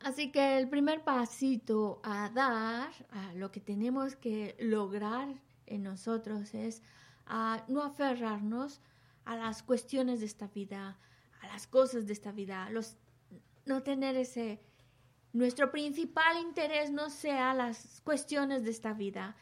Así 0.00 0.32
que 0.32 0.58
el 0.58 0.68
primer 0.68 1.04
pasito 1.04 2.00
a 2.02 2.30
dar, 2.34 2.90
a 3.10 3.32
lo 3.34 3.50
que 3.50 3.60
tenemos 3.60 4.16
que 4.16 4.56
lograr 4.58 5.40
en 5.66 5.82
nosotros 5.82 6.52
es 6.54 6.82
a 7.26 7.64
no 7.68 7.82
aferrarnos 7.82 8.80
a 9.24 9.36
las 9.36 9.62
cuestiones 9.62 10.20
de 10.20 10.26
esta 10.26 10.48
vida, 10.48 10.98
a 11.40 11.46
las 11.46 11.66
cosas 11.66 12.06
de 12.06 12.12
esta 12.12 12.32
vida, 12.32 12.68
los, 12.70 12.96
no 13.66 13.82
tener 13.82 14.16
ese, 14.16 14.60
nuestro 15.33 15.71
principal 15.71 16.37
interés 16.41 16.91
no 16.91 17.09
sea 17.09 17.53
las 17.53 18.01
cuestiones 18.01 18.63
de 18.63 18.71
esta 18.71 18.93
vida. 18.93 19.35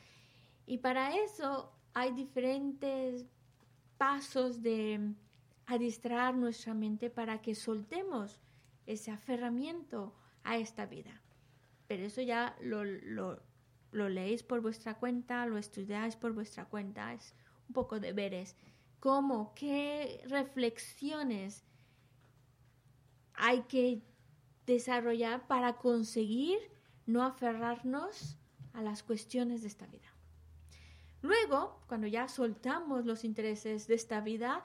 Y 0.66 0.80
para 0.80 1.16
eso 1.16 1.72
hay 1.94 2.12
diferentes 2.12 3.26
pasos 3.98 4.62
de 4.62 5.14
adiestrar 5.66 6.36
nuestra 6.36 6.74
mente 6.74 7.10
para 7.10 7.42
que 7.42 7.56
soltemos 7.56 8.40
ese 8.86 9.12
aferramiento 9.12 10.16
a 10.44 10.58
esta 10.58 10.86
vida. 10.86 11.22
Pero 11.88 12.04
eso 12.04 12.22
ya 12.22 12.56
lo, 12.62 12.84
lo, 12.84 13.42
leéis 13.92 14.44
por 14.44 14.62
vuestra 14.62 14.98
cuenta, 14.98 15.46
lo 15.46 15.58
estudiáis 15.58 16.16
por 16.16 16.34
vuestra 16.34 16.66
cuenta, 16.66 17.14
es 17.14 17.34
un 17.68 17.74
poco 17.74 18.00
de 18.00 18.14
veres. 18.14 18.56
¿Cómo? 19.00 19.54
¿Qué 19.56 20.22
reflexiones 20.28 21.66
hay 23.34 23.62
que 23.64 24.02
desarrollar 24.68 25.48
para 25.48 25.78
conseguir 25.78 26.60
no 27.08 27.24
aferrarnos 27.24 28.38
a 28.74 28.84
las 28.84 29.02
cuestiones 29.02 29.64
de 29.64 29.70
esta 29.70 29.88
vida? 29.88 30.14
Luego, 31.22 31.82
cuando 31.88 32.06
ya 32.06 32.28
soltamos 32.28 33.06
los 33.06 33.24
intereses 33.24 33.88
de 33.88 33.96
esta 33.96 34.22
vida, 34.22 34.64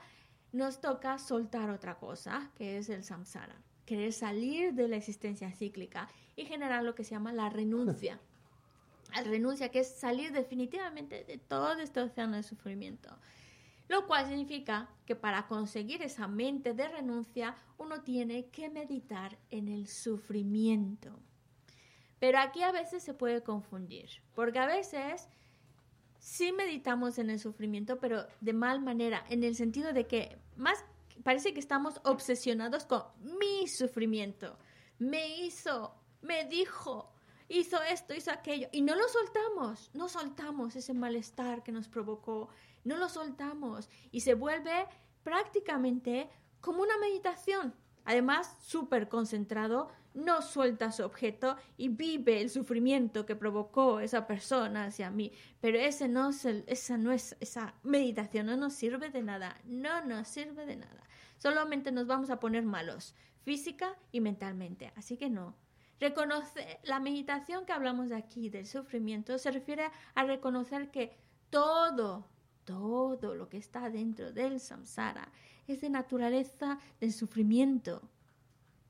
nos 0.51 0.81
toca 0.81 1.17
soltar 1.17 1.71
otra 1.71 1.97
cosa, 1.97 2.51
que 2.55 2.77
es 2.77 2.89
el 2.89 3.03
samsara, 3.03 3.55
querer 3.85 4.13
salir 4.13 4.73
de 4.73 4.87
la 4.87 4.97
existencia 4.97 5.51
cíclica 5.51 6.07
y 6.35 6.45
generar 6.45 6.83
lo 6.83 6.93
que 6.93 7.03
se 7.03 7.11
llama 7.11 7.33
la 7.33 7.49
renuncia. 7.49 8.19
La 9.13 9.21
renuncia, 9.21 9.69
que 9.69 9.81
es 9.81 9.89
salir 9.93 10.31
definitivamente 10.31 11.23
de 11.23 11.37
todo 11.37 11.73
este 11.73 12.01
océano 12.01 12.35
de 12.35 12.41
sufrimiento. 12.41 13.15
Lo 13.87 14.07
cual 14.07 14.27
significa 14.27 14.89
que 15.05 15.15
para 15.15 15.47
conseguir 15.47 16.01
esa 16.01 16.27
mente 16.27 16.73
de 16.73 16.87
renuncia, 16.87 17.55
uno 17.77 18.01
tiene 18.01 18.47
que 18.49 18.69
meditar 18.69 19.37
en 19.51 19.67
el 19.67 19.87
sufrimiento. 19.87 21.19
Pero 22.19 22.39
aquí 22.39 22.61
a 22.63 22.71
veces 22.71 23.03
se 23.03 23.13
puede 23.13 23.43
confundir, 23.43 24.09
porque 24.33 24.59
a 24.59 24.65
veces 24.65 25.27
sí 26.19 26.53
meditamos 26.53 27.19
en 27.19 27.29
el 27.29 27.39
sufrimiento, 27.39 27.99
pero 27.99 28.25
de 28.39 28.53
mal 28.53 28.81
manera, 28.81 29.25
en 29.29 29.43
el 29.43 29.55
sentido 29.55 29.91
de 29.91 30.07
que 30.07 30.37
más 30.55 30.83
parece 31.23 31.53
que 31.53 31.59
estamos 31.59 31.99
obsesionados 32.05 32.85
con 32.85 33.03
mi 33.19 33.67
sufrimiento. 33.67 34.57
Me 34.99 35.37
hizo, 35.41 35.93
me 36.21 36.45
dijo, 36.45 37.11
hizo 37.49 37.81
esto, 37.83 38.13
hizo 38.13 38.31
aquello, 38.31 38.69
y 38.71 38.81
no 38.81 38.95
lo 38.95 39.07
soltamos, 39.09 39.91
no 39.93 40.07
soltamos 40.07 40.75
ese 40.75 40.93
malestar 40.93 41.61
que 41.61 41.71
nos 41.71 41.89
provocó, 41.89 42.49
no 42.83 42.97
lo 42.97 43.09
soltamos, 43.09 43.89
y 44.11 44.21
se 44.21 44.33
vuelve 44.33 44.87
prácticamente 45.23 46.29
como 46.61 46.81
una 46.81 46.97
meditación. 46.97 47.73
Además, 48.05 48.57
súper 48.61 49.07
concentrado, 49.07 49.89
no 50.13 50.41
suelta 50.41 50.91
su 50.91 51.03
objeto 51.03 51.57
y 51.77 51.89
vive 51.89 52.41
el 52.41 52.49
sufrimiento 52.49 53.25
que 53.25 53.35
provocó 53.35 53.99
esa 53.99 54.27
persona 54.27 54.85
hacia 54.85 55.09
mí. 55.09 55.31
Pero 55.59 55.79
ese 55.79 56.07
no 56.07 56.29
es 56.29 56.45
esa 56.45 56.97
no 56.97 57.11
es 57.11 57.35
esa 57.39 57.75
meditación, 57.83 58.45
no 58.45 58.57
nos 58.57 58.73
sirve 58.73 59.09
de 59.09 59.23
nada, 59.23 59.57
no 59.65 60.05
nos 60.05 60.27
sirve 60.27 60.65
de 60.65 60.75
nada. 60.75 61.03
Solamente 61.37 61.91
nos 61.91 62.07
vamos 62.07 62.29
a 62.29 62.39
poner 62.39 62.63
malos, 62.63 63.15
física 63.43 63.95
y 64.11 64.21
mentalmente. 64.21 64.91
Así 64.95 65.17
que 65.17 65.29
no. 65.29 65.55
Reconoce 65.99 66.79
la 66.83 66.99
meditación 66.99 67.65
que 67.65 67.73
hablamos 67.73 68.11
aquí 68.11 68.49
del 68.49 68.67
sufrimiento 68.67 69.37
se 69.37 69.51
refiere 69.51 69.89
a 70.15 70.23
reconocer 70.23 70.91
que 70.91 71.17
todo, 71.49 72.27
todo 72.65 73.35
lo 73.35 73.49
que 73.49 73.57
está 73.57 73.89
dentro 73.89 74.31
del 74.31 74.59
samsara 74.59 75.31
es 75.67 75.81
de 75.81 75.89
naturaleza 75.89 76.79
del 76.99 77.13
sufrimiento. 77.13 78.01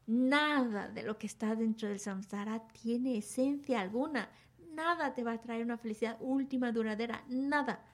Nada 0.06 0.90
de 0.90 1.04
lo 1.04 1.18
que 1.18 1.28
está 1.28 1.56
dentro 1.56 1.88
del 1.88 2.00
samsara 2.00 2.68
tiene 2.68 3.18
esencia 3.18 3.80
alguna. 3.80 4.30
Nada 4.74 5.14
te 5.14 5.24
va 5.24 5.34
a 5.34 5.42
traer 5.42 5.64
una 5.64 5.78
felicidad 5.78 6.18
última, 6.20 6.72
duradera. 6.72 7.24
Nada. 7.28 7.86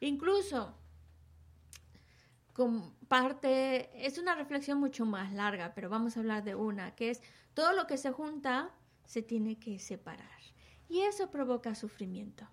Incluso, 0.00 0.74
con 2.52 2.94
parte, 3.06 4.06
es 4.06 4.18
una 4.18 4.34
reflexión 4.34 4.80
mucho 4.80 5.06
más 5.06 5.32
larga, 5.32 5.72
pero 5.74 5.88
vamos 5.88 6.16
a 6.16 6.20
hablar 6.20 6.42
de 6.42 6.54
una, 6.54 6.94
que 6.94 7.10
es 7.10 7.22
todo 7.54 7.72
lo 7.72 7.86
que 7.86 7.98
se 7.98 8.10
junta 8.10 8.70
se 9.04 9.22
tiene 9.22 9.58
que 9.58 9.78
separar. 9.78 10.40
Y 10.88 11.00
eso 11.02 11.30
provoca 11.30 11.74
sufrimiento. 11.74 12.46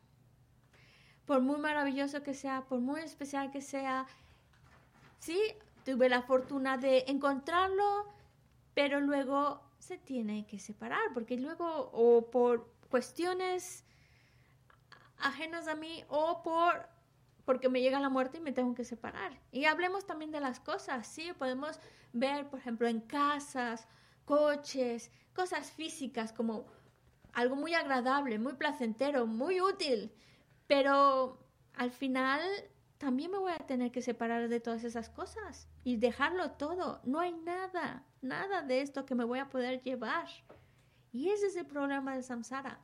Por 1.29 1.41
muy 1.41 1.59
maravilloso 1.59 2.23
que 2.23 2.33
sea, 2.33 2.63
por 2.63 2.79
muy 2.79 3.01
especial 3.01 3.51
que 3.51 3.61
sea, 3.61 4.07
sí, 5.19 5.39
tuve 5.85 6.09
la 6.09 6.23
fortuna 6.23 6.75
de 6.75 7.03
encontrarlo, 7.05 8.07
pero 8.73 8.99
luego 8.99 9.61
se 9.77 9.99
tiene 9.99 10.47
que 10.47 10.57
separar, 10.57 11.13
porque 11.13 11.37
luego 11.37 11.91
o 11.93 12.31
por 12.31 12.73
cuestiones 12.89 13.85
ajenas 15.19 15.67
a 15.67 15.75
mí 15.75 16.03
o 16.07 16.41
por 16.41 16.89
porque 17.45 17.69
me 17.69 17.81
llega 17.81 17.99
la 17.99 18.09
muerte 18.09 18.39
y 18.39 18.41
me 18.41 18.51
tengo 18.51 18.73
que 18.73 18.83
separar. 18.83 19.31
Y 19.51 19.65
hablemos 19.65 20.07
también 20.07 20.31
de 20.31 20.39
las 20.39 20.59
cosas, 20.59 21.05
sí, 21.05 21.31
podemos 21.37 21.79
ver, 22.11 22.47
por 22.49 22.57
ejemplo, 22.57 22.87
en 22.87 23.01
casas, 23.01 23.87
coches, 24.25 25.11
cosas 25.35 25.69
físicas 25.69 26.33
como 26.33 26.65
algo 27.33 27.55
muy 27.55 27.75
agradable, 27.75 28.39
muy 28.39 28.53
placentero, 28.53 29.27
muy 29.27 29.61
útil, 29.61 30.11
pero 30.69 31.39
al 31.73 31.89
final 31.89 32.39
también 32.99 33.31
me 33.31 33.39
voy 33.39 33.51
a 33.51 33.65
tener 33.65 33.91
que 33.91 34.03
separar 34.03 34.49
de 34.49 34.59
todas 34.59 34.83
esas 34.83 35.09
cosas 35.09 35.67
y 35.83 35.97
dejarlo 35.97 36.51
todo. 36.51 37.01
No 37.05 37.19
hay 37.19 37.31
nada, 37.31 38.05
nada 38.21 38.61
de 38.61 38.81
esto 38.81 39.03
que 39.03 39.15
me 39.15 39.23
voy 39.23 39.39
a 39.39 39.49
poder 39.49 39.81
llevar. 39.81 40.27
Y 41.11 41.29
ese 41.29 41.47
es 41.47 41.55
el 41.55 41.65
problema 41.65 42.15
de 42.15 42.21
samsara. 42.21 42.79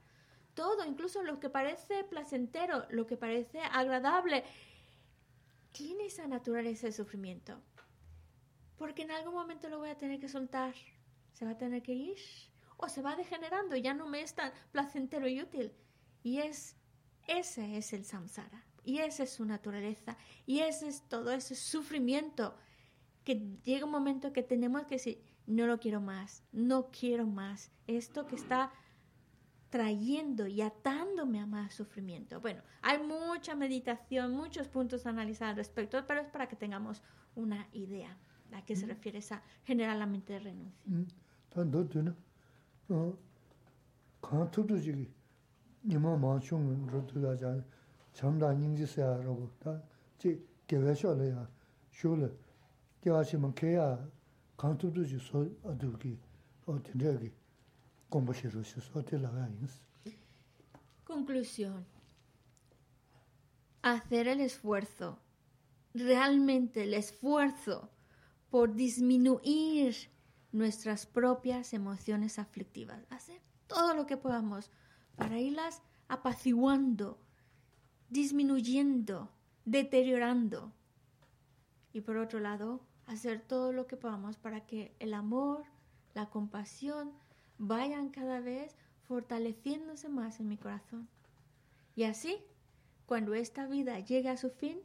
Todo, 0.55 0.83
incluso 0.83 1.21
lo 1.21 1.39
que 1.39 1.51
parece 1.51 2.03
placentero, 2.05 2.87
lo 2.89 3.05
que 3.05 3.17
parece 3.17 3.61
agradable, 3.61 4.43
tiene 5.71 6.07
esa 6.07 6.25
naturaleza 6.25 6.87
de 6.87 6.93
sufrimiento. 6.93 7.61
Porque 8.77 9.03
en 9.03 9.11
algún 9.11 9.35
momento 9.35 9.69
lo 9.69 9.77
voy 9.77 9.89
a 9.89 9.97
tener 9.97 10.19
que 10.19 10.27
soltar. 10.27 10.73
Se 11.33 11.45
va 11.45 11.51
a 11.51 11.57
tener 11.59 11.83
que 11.83 11.93
ir. 11.93 12.17
O 12.77 12.89
se 12.89 13.03
va 13.03 13.15
degenerando, 13.15 13.75
ya 13.75 13.93
no 13.93 14.07
me 14.07 14.21
es 14.21 14.33
tan 14.33 14.51
placentero 14.71 15.27
y 15.27 15.39
útil. 15.39 15.71
Y 16.23 16.39
es, 16.39 16.75
ese 17.27 17.77
es 17.77 17.93
el 17.93 18.05
samsara. 18.05 18.63
Y 18.83 18.99
esa 18.99 19.23
es 19.23 19.31
su 19.31 19.45
naturaleza. 19.45 20.17
Y 20.45 20.59
ese 20.59 20.87
es 20.87 21.01
todo 21.07 21.31
ese 21.31 21.55
sufrimiento. 21.55 22.55
Que 23.23 23.57
llega 23.63 23.85
un 23.85 23.91
momento 23.91 24.31
que 24.31 24.43
tenemos 24.43 24.83
que 24.83 24.95
decir, 24.95 25.23
no 25.47 25.65
lo 25.65 25.79
quiero 25.79 26.01
más, 26.01 26.43
no 26.51 26.91
quiero 26.91 27.25
más. 27.25 27.71
Esto 27.87 28.27
que 28.27 28.35
está 28.35 28.71
trayendo 29.69 30.47
y 30.47 30.61
atándome 30.61 31.39
a 31.39 31.45
más 31.45 31.73
sufrimiento. 31.73 32.39
Bueno, 32.39 32.61
hay 32.81 32.99
mucha 32.99 33.55
meditación, 33.55 34.31
muchos 34.31 34.67
puntos 34.67 35.05
a 35.05 35.09
analizar 35.09 35.49
al 35.49 35.55
respecto, 35.55 36.05
pero 36.07 36.21
es 36.21 36.27
para 36.27 36.47
que 36.47 36.55
tengamos 36.55 37.01
una 37.35 37.67
idea 37.73 38.17
a 38.53 38.63
qué 38.63 38.75
se 38.75 38.85
refiere 38.85 39.19
esa 39.19 39.43
generalmente 39.63 40.39
ya 45.85 45.99
yins. 59.49 59.81
Conclusión. 61.03 61.85
Hacer 63.83 64.27
el 64.27 64.41
esfuerzo, 64.41 65.19
realmente 65.93 66.83
el 66.83 66.95
esfuerzo 66.95 67.91
por 68.49 68.73
disminuir 68.73 69.95
nuestras 70.51 71.05
propias 71.05 71.73
emociones 71.73 72.39
aflictivas. 72.39 73.05
Hacer 73.11 73.41
todo 73.67 73.93
lo 73.93 74.07
que 74.07 74.17
podamos 74.17 74.71
para 75.15 75.39
irlas 75.39 75.81
apaciguando, 76.07 77.17
disminuyendo, 78.09 79.29
deteriorando. 79.65 80.71
Y 81.93 82.01
por 82.01 82.17
otro 82.17 82.39
lado, 82.39 82.81
hacer 83.07 83.41
todo 83.41 83.71
lo 83.71 83.87
que 83.87 83.97
podamos 83.97 84.37
para 84.37 84.65
que 84.65 84.95
el 84.99 85.13
amor, 85.13 85.63
la 86.13 86.29
compasión 86.29 87.11
vayan 87.57 88.09
cada 88.09 88.39
vez 88.39 88.75
fortaleciéndose 89.07 90.09
más 90.09 90.39
en 90.39 90.49
mi 90.49 90.57
corazón. 90.57 91.07
Y 91.95 92.03
así, 92.03 92.37
cuando 93.05 93.33
esta 93.33 93.67
vida 93.67 93.99
llegue 93.99 94.29
a 94.29 94.37
su 94.37 94.49
fin, 94.49 94.79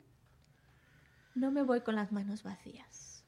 no 1.34 1.50
me 1.50 1.62
voy 1.62 1.80
con 1.80 1.96
las 1.96 2.12
manos 2.12 2.42
vacías. 2.42 3.24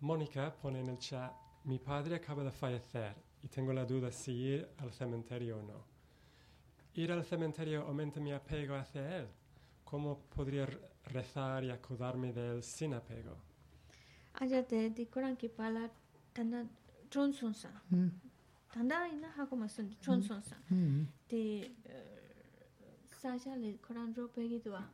Mónica 0.00 0.54
pone 0.62 0.80
en 0.80 0.88
el 0.88 0.98
chat, 0.98 1.32
mi 1.64 1.78
padre 1.78 2.16
acaba 2.16 2.44
de 2.44 2.52
fallecer 2.52 3.14
y 3.42 3.48
tengo 3.48 3.72
la 3.72 3.84
duda 3.84 4.12
si 4.12 4.32
ir 4.32 4.68
al 4.78 4.92
cementerio 4.92 5.58
o 5.58 5.62
no. 5.62 5.84
Ir 6.94 7.10
al 7.10 7.24
cementerio 7.24 7.82
aumenta 7.82 8.20
mi 8.20 8.32
apego 8.32 8.76
hacia 8.76 9.18
él. 9.18 9.26
¿Cómo 9.84 10.18
podría 10.34 10.68
rezar 11.06 11.64
y 11.64 11.70
acordarme 11.70 12.32
de 12.32 12.56
él 12.56 12.62
sin 12.62 12.94
apego? 12.94 13.36
Ayate 14.34 14.90
di 14.90 15.06
Koran 15.06 15.36
ki 15.36 15.48
pala 15.48 15.90
tanda 16.32 16.64
chonson 17.10 17.54
sa. 17.54 17.70
Tanda 18.72 19.08
ina 19.08 19.32
ha 19.36 19.46
como 19.46 19.68
son 19.68 19.96
chonson 20.00 20.42
sa. 20.42 20.56
Di 21.28 21.76
saja 23.20 23.56
le 23.56 23.78
Koran 23.78 24.14
ro 24.14 24.28
pegi 24.28 24.60
dua. 24.60 24.88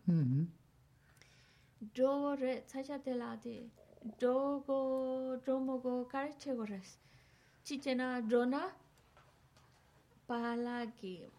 Do 1.79 2.37
re 2.37 2.65
saja 2.67 2.99
de 2.99 3.15
la 3.15 3.37
di 3.37 3.71
저거 4.19 5.41
저뭐고 5.45 6.09
가르치고라스 6.09 6.99
치체나 7.63 8.29
조나 8.29 8.77
팔라기 10.27 11.31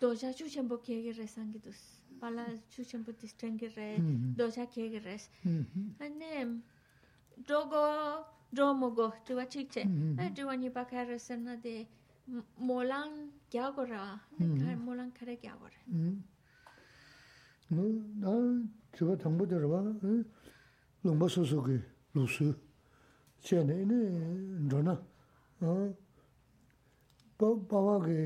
도샤 0.00 0.30
추쳔보 0.32 0.82
케게레 0.82 1.26
상기도스 1.26 2.02
팔라 2.20 2.46
추쳔보 2.68 3.16
디스탱게레 3.16 3.98
도샤 4.38 4.66
케게레스 4.66 5.30
아네 5.98 6.46
저거 7.46 8.24
저뭐고 8.54 9.12
저와 9.24 9.48
치체 9.48 9.84
아 10.18 10.32
저와니 10.32 10.72
바카레스나데 10.72 11.88
몰랑 12.56 13.32
갸고라 13.52 14.20
몰랑 14.78 15.12
카레 15.12 15.36
갸고라 15.36 15.72
음. 15.88 16.24
너, 17.68 17.82
나, 18.20 18.62
저거 18.92 19.16
정보 19.16 19.46
들어봐. 19.48 19.80
응? 20.04 20.24
lōngba 21.04 21.28
sōsō 21.28 21.58
kī 21.66 21.76
lōsū. 22.16 22.54
Chē 23.44 23.60
nē, 23.68 23.76
nē, 23.84 23.98
rō 24.72 24.80
na, 24.80 24.94
bāwā 27.38 27.96
kī 28.06 28.20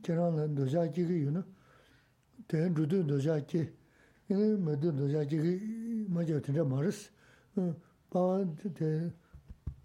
kērā 0.00 0.30
nā 0.32 0.46
dōjā 0.56 0.86
kī 0.96 1.04
kī 1.04 1.18
yu 1.26 1.34
na, 1.34 1.42
tēn 2.48 2.72
rū 2.72 2.86
dō 2.88 3.02
dōjā 3.10 3.36
kī, 3.44 3.66
nē, 4.32 4.46
mē 4.64 4.76
dō 4.80 4.94
dōjā 4.96 5.26
kī 5.28 5.40
kī 5.44 5.52
mā 6.08 6.24
chā 6.24 6.40
tīndā 6.40 6.64
mā 6.64 6.80
rīs, 6.86 7.02
bāwā 8.08 8.46
tē, 8.78 8.88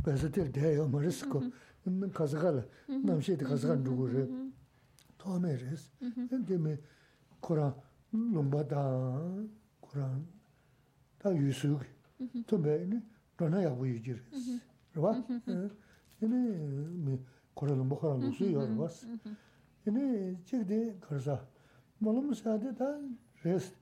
bēsā 0.06 0.32
tē 0.32 0.48
tē 0.56 0.72
yō 0.78 0.86
mā 0.88 1.02
rīs 1.04 1.20
kō, 1.28 1.42
kāsā 2.16 2.40
kā 2.40 2.54
rā, 2.56 2.64
nām 2.96 3.20
shē 3.20 3.36
tē 3.42 3.50
kāsā 3.50 3.74
kā 3.74 3.76
rū 3.82 3.98
kū 4.00 4.08
rī, 4.14 4.24
tō 5.20 5.36
mē 5.44 5.52
rīs, 5.66 5.90
tē 6.32 6.62
mē 6.64 6.78
kōrā 7.44 7.68
lōngba 8.16 8.64
tā, 8.72 8.86
kōrā 9.84 10.08
tā 11.20 11.36
yu 11.36 11.52
sū 11.52 11.76
kī, 11.76 11.95
투베니 12.48 13.02
돈나 13.38 13.64
야고 13.64 13.88
유지 13.88 14.16
그봐 14.94 15.24
이네 16.22 17.20
코로나 17.54 17.84
먹으라 17.84 18.16
무슨 18.16 18.52
요를 18.54 18.78
봤어 18.78 19.08
이네 19.88 20.38
지디 20.46 21.00
거사 21.02 21.46
몰음 22.00 22.34
사데 22.34 22.74
다 22.76 22.86
레스 23.44 23.74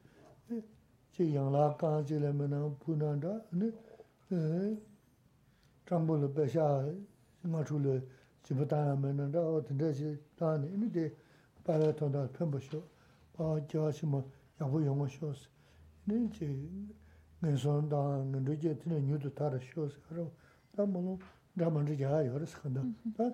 제 1.11 1.35
양라 1.35 1.75
까지려면 1.77 2.77
분한다 2.79 3.41
네 3.51 3.71
정보를 5.85 6.33
배샤 6.33 6.91
맞출을 7.43 8.07
집다면은 8.41 9.31
다 9.31 9.39
어떤데 9.39 9.93
지 9.93 10.19
다니 10.35 10.73
이네 10.73 11.13
바라톤다 11.63 12.29
편보쇼 12.31 12.83
어 13.37 13.67
저시 13.67 14.05
뭐 14.05 14.27
야고 14.59 14.83
용어쇼스 14.85 15.47
네 16.05 16.29
nginsōn 17.43 17.89
dā 17.91 17.99
ngindō 18.23 18.55
jē 18.61 18.71
tīne 18.79 19.01
nyūdō 19.03 19.33
tāra 19.35 19.59
shio 19.59 19.89
sā 19.91 20.15
rō, 20.15 20.23
dā 20.77 20.85
mō 20.87 20.99
nō 21.03 21.15
dā 21.59 21.67
mā 21.67 21.83
rī 21.83 21.97
yā 21.99 22.21
yō 22.29 22.39
rā 22.39 22.47
sā 22.47 22.61
khanda, 22.63 22.81
dā 23.17 23.25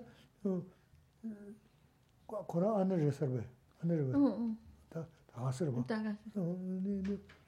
kōrā 2.50 2.72
āna 2.80 2.98
rī 2.98 3.10
sā 3.14 3.28
rā 3.28 3.38
bē, 3.38 3.44
āna 3.84 3.98
rī 4.00 4.04
bē, 4.10 4.14
dā 4.90 5.04
gā 5.36 5.52
sā 5.54 5.68
rā 5.68 5.74
bā, 5.76 5.82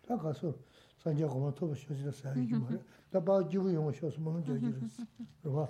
dā 0.07 0.19
gā 0.23 0.35
sā 0.39 0.53
rā, 0.53 0.55
sā 1.03 1.15
jā 1.19 1.27
gō 1.27 1.39
mā 1.43 1.51
tō 1.59 1.71
bā 1.73 1.79
shio 1.81 1.97
sī 1.99 2.07
rā 2.07 2.15
sā 2.15 2.31
yā 2.31 2.47
yī 2.47 2.61
mā 2.63 2.77
rā, 2.77 2.81
dā 3.11 3.25
bā 3.27 3.41
jī 3.51 3.59
wī 3.65 3.75
yō 3.75 3.83
ngā 3.89 3.95
shio 3.99 4.13
sā 4.15 4.23
mā 4.23 4.37
ngā 4.37 4.43
jā 4.47 4.55
jī 4.63 4.71
rā 4.79 4.87
sā, 4.95 5.03
rā 5.51 5.67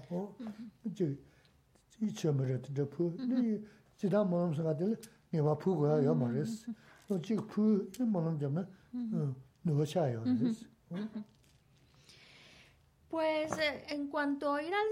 jī 0.92 1.08
yī 2.02 2.10
chā 2.20 2.34
mā 2.36 2.50
rā 2.50 2.58
dā 2.68 2.84
pū, 2.92 3.08
jī 3.96 4.12
dā 4.12 4.20
mō 4.28 4.44
nō 4.44 4.58
sā 4.60 4.68
gā 4.68 4.76
dā 4.82 4.90
ngā 5.32 5.46
bā 5.48 5.56
pū 5.56 5.72
gō 5.78 5.88
yā 5.88 6.02
yō 6.10 6.18
mā 6.20 6.28
rā 6.36 6.44
sā, 6.44 6.76
jī 7.16 7.40
pū, 7.48 7.70
jī 7.96 8.04
mō 8.12 8.26
nō 8.28 8.36
jā 8.44 8.52
mā 8.52 8.66
nō 9.64 9.88
chā 9.88 10.08
yō 10.12 10.26
rā 10.26 10.52
sā, 10.52 10.71
Pues 13.08 13.52
en 13.88 14.08
cuanto 14.08 14.54
a 14.54 14.62
ir 14.62 14.72
al 14.72 14.86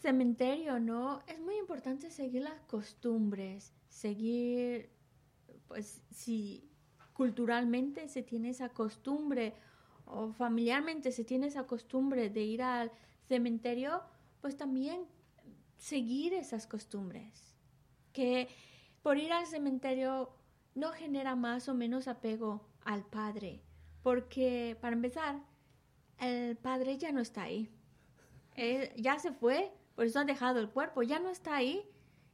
cementerio, 0.00 0.80
¿no? 0.80 1.22
Es 1.28 1.38
muy 1.40 1.56
importante 1.56 2.10
seguir 2.10 2.42
las 2.42 2.60
costumbres, 2.62 3.72
seguir, 3.88 4.90
pues 5.68 6.02
si 6.10 6.68
culturalmente 7.12 8.08
se 8.08 8.22
tiene 8.22 8.50
esa 8.50 8.70
costumbre 8.70 9.54
o 10.06 10.32
familiarmente 10.32 11.12
se 11.12 11.24
tiene 11.24 11.46
esa 11.46 11.66
costumbre 11.66 12.30
de 12.30 12.42
ir 12.42 12.62
al 12.62 12.90
cementerio, 13.26 14.02
pues 14.40 14.56
también 14.56 15.06
seguir 15.76 16.34
esas 16.34 16.66
costumbres. 16.66 17.54
Que 18.12 18.48
por 19.02 19.18
ir 19.18 19.32
al 19.32 19.46
cementerio 19.46 20.30
no 20.74 20.92
genera 20.92 21.36
más 21.36 21.68
o 21.68 21.74
menos 21.74 22.08
apego 22.08 22.66
al 22.84 23.04
padre, 23.04 23.62
porque 24.02 24.76
para 24.80 24.94
empezar, 24.94 25.40
el 26.18 26.56
padre 26.56 26.98
ya 26.98 27.12
no 27.12 27.20
está 27.20 27.42
ahí. 27.42 27.70
Ya 28.96 29.18
se 29.18 29.32
fue, 29.32 29.72
por 29.94 30.06
eso 30.06 30.20
ha 30.20 30.24
dejado 30.24 30.60
el 30.60 30.68
cuerpo, 30.68 31.02
ya 31.02 31.18
no 31.18 31.30
está 31.30 31.56
ahí. 31.56 31.82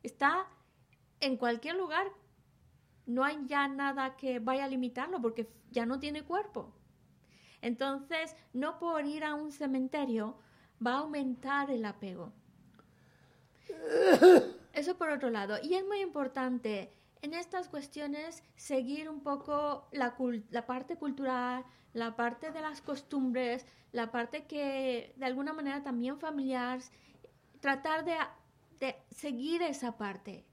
Está 0.02 0.46
en 1.20 1.36
cualquier 1.36 1.76
lugar 1.76 2.06
no 3.08 3.24
hay 3.24 3.38
ya 3.46 3.66
nada 3.68 4.16
que 4.16 4.38
vaya 4.38 4.64
a 4.64 4.68
limitarlo 4.68 5.20
porque 5.20 5.48
ya 5.70 5.86
no 5.86 5.98
tiene 5.98 6.24
cuerpo. 6.24 6.74
Entonces, 7.62 8.36
no 8.52 8.78
por 8.78 9.06
ir 9.06 9.24
a 9.24 9.34
un 9.34 9.50
cementerio 9.50 10.36
va 10.86 10.92
a 10.92 10.98
aumentar 10.98 11.70
el 11.70 11.86
apego. 11.86 12.32
Eso 14.74 14.96
por 14.98 15.08
otro 15.08 15.30
lado. 15.30 15.56
Y 15.62 15.74
es 15.74 15.84
muy 15.86 16.00
importante 16.00 16.92
en 17.22 17.34
estas 17.34 17.68
cuestiones 17.68 18.42
seguir 18.56 19.08
un 19.08 19.20
poco 19.20 19.88
la, 19.92 20.16
la 20.50 20.66
parte 20.66 20.96
cultural, 20.96 21.64
la 21.92 22.16
parte 22.16 22.50
de 22.50 22.60
las 22.60 22.80
costumbres, 22.80 23.66
la 23.92 24.10
parte 24.10 24.46
que 24.46 25.14
de 25.16 25.26
alguna 25.26 25.52
manera 25.52 25.82
también 25.82 26.18
familiar, 26.18 26.80
tratar 27.60 28.04
de, 28.04 28.16
de 28.80 28.96
seguir 29.10 29.62
esa 29.62 29.96
parte. 29.96 30.44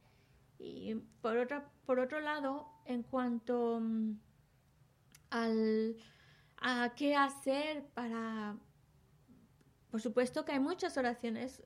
Y 0.59 0.95
por, 1.21 1.37
otra, 1.37 1.69
por 1.85 1.99
otro 1.99 2.19
lado, 2.19 2.67
en 2.85 3.03
cuanto 3.03 3.79
mm, 3.81 4.13
al, 5.29 5.97
a 6.57 6.93
qué 6.95 7.15
hacer 7.15 7.85
para... 7.93 8.55
Por 9.91 10.01
supuesto 10.01 10.43
que 10.43 10.51
hay 10.51 10.59
muchas 10.59 10.97
oraciones, 10.97 11.63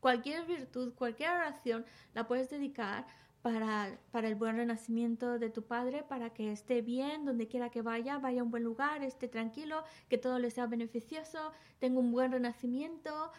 cualquier 0.00 0.44
virtud, 0.44 0.94
cualquier 0.94 1.30
oración 1.30 1.84
la 2.14 2.26
puedes 2.26 2.50
dedicar 2.50 3.06
para, 3.42 3.98
para, 4.10 4.28
el 4.28 4.34
buen 4.34 4.56
renacimiento 4.56 5.38
de 5.38 5.50
tu 5.50 5.64
padre, 5.64 6.02
para 6.02 6.30
que 6.30 6.52
esté 6.52 6.82
bien 6.82 7.24
donde 7.24 7.48
quiera 7.48 7.70
que 7.70 7.82
vaya, 7.82 8.18
vaya 8.18 8.42
a 8.42 8.44
un 8.44 8.50
buen 8.50 8.64
lugar, 8.64 9.02
esté 9.02 9.28
tranquilo, 9.28 9.82
que 10.08 10.18
todo 10.18 10.38
le 10.38 10.50
sea 10.50 10.66
beneficioso, 10.66 11.52
tenga 11.78 12.00
un 12.00 12.12
buen 12.12 12.32
renacimiento. 12.32 13.32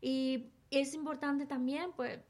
Y 0.00 0.52
es 0.70 0.94
importante 0.94 1.46
también, 1.46 1.92
pues, 1.96 2.20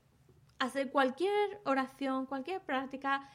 hacer 0.58 0.90
cualquier 0.90 1.60
oración, 1.64 2.26
cualquier 2.26 2.60
práctica, 2.60 3.28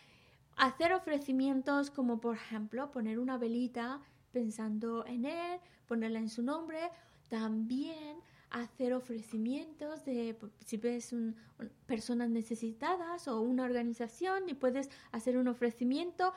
hacer 0.57 0.93
ofrecimientos 0.93 1.91
como, 1.91 2.19
por 2.19 2.35
ejemplo, 2.35 2.91
poner 2.91 3.19
una 3.19 3.37
velita 3.37 4.01
pensando 4.31 5.05
en 5.05 5.25
él, 5.25 5.59
ponerla 5.87 6.19
en 6.19 6.29
su 6.29 6.43
nombre, 6.43 6.89
también 7.29 8.17
hacer 8.49 8.93
ofrecimientos 8.93 10.05
de 10.05 10.37
si 10.65 10.77
ves 10.77 11.13
personas 11.85 12.29
necesitadas 12.29 13.27
o 13.27 13.41
una 13.41 13.63
organización 13.63 14.47
y 14.47 14.53
puedes 14.53 14.89
hacer 15.11 15.37
un 15.37 15.47
ofrecimiento 15.47 16.33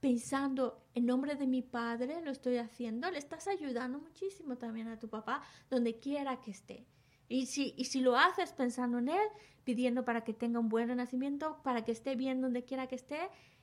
pensando 0.00 0.84
en 0.94 1.06
nombre 1.06 1.36
de 1.36 1.46
mi 1.46 1.62
padre 1.62 2.20
lo 2.22 2.30
estoy 2.30 2.58
haciendo 2.58 3.10
le 3.10 3.18
estás 3.18 3.48
ayudando 3.48 3.98
muchísimo 3.98 4.56
también 4.56 4.88
a 4.88 4.98
tu 4.98 5.08
papá 5.08 5.42
donde 5.70 5.98
quiera 5.98 6.40
que 6.40 6.50
esté. 6.50 6.86
Y 7.28 7.46
si, 7.46 7.74
y 7.76 7.86
si 7.86 8.00
lo 8.00 8.16
haces 8.16 8.52
pensando 8.52 8.98
en 8.98 9.08
él 9.08 9.28
pidiendo 9.64 10.04
para 10.04 10.22
que 10.22 10.32
tenga 10.32 10.60
un 10.60 10.68
buen 10.68 10.88
renacimiento 10.88 11.60
para 11.62 11.84
que 11.84 11.92
esté 11.92 12.14
bien 12.14 12.40
donde 12.40 12.64
quiera 12.64 12.86
que 12.86 12.94
esté 12.94 13.18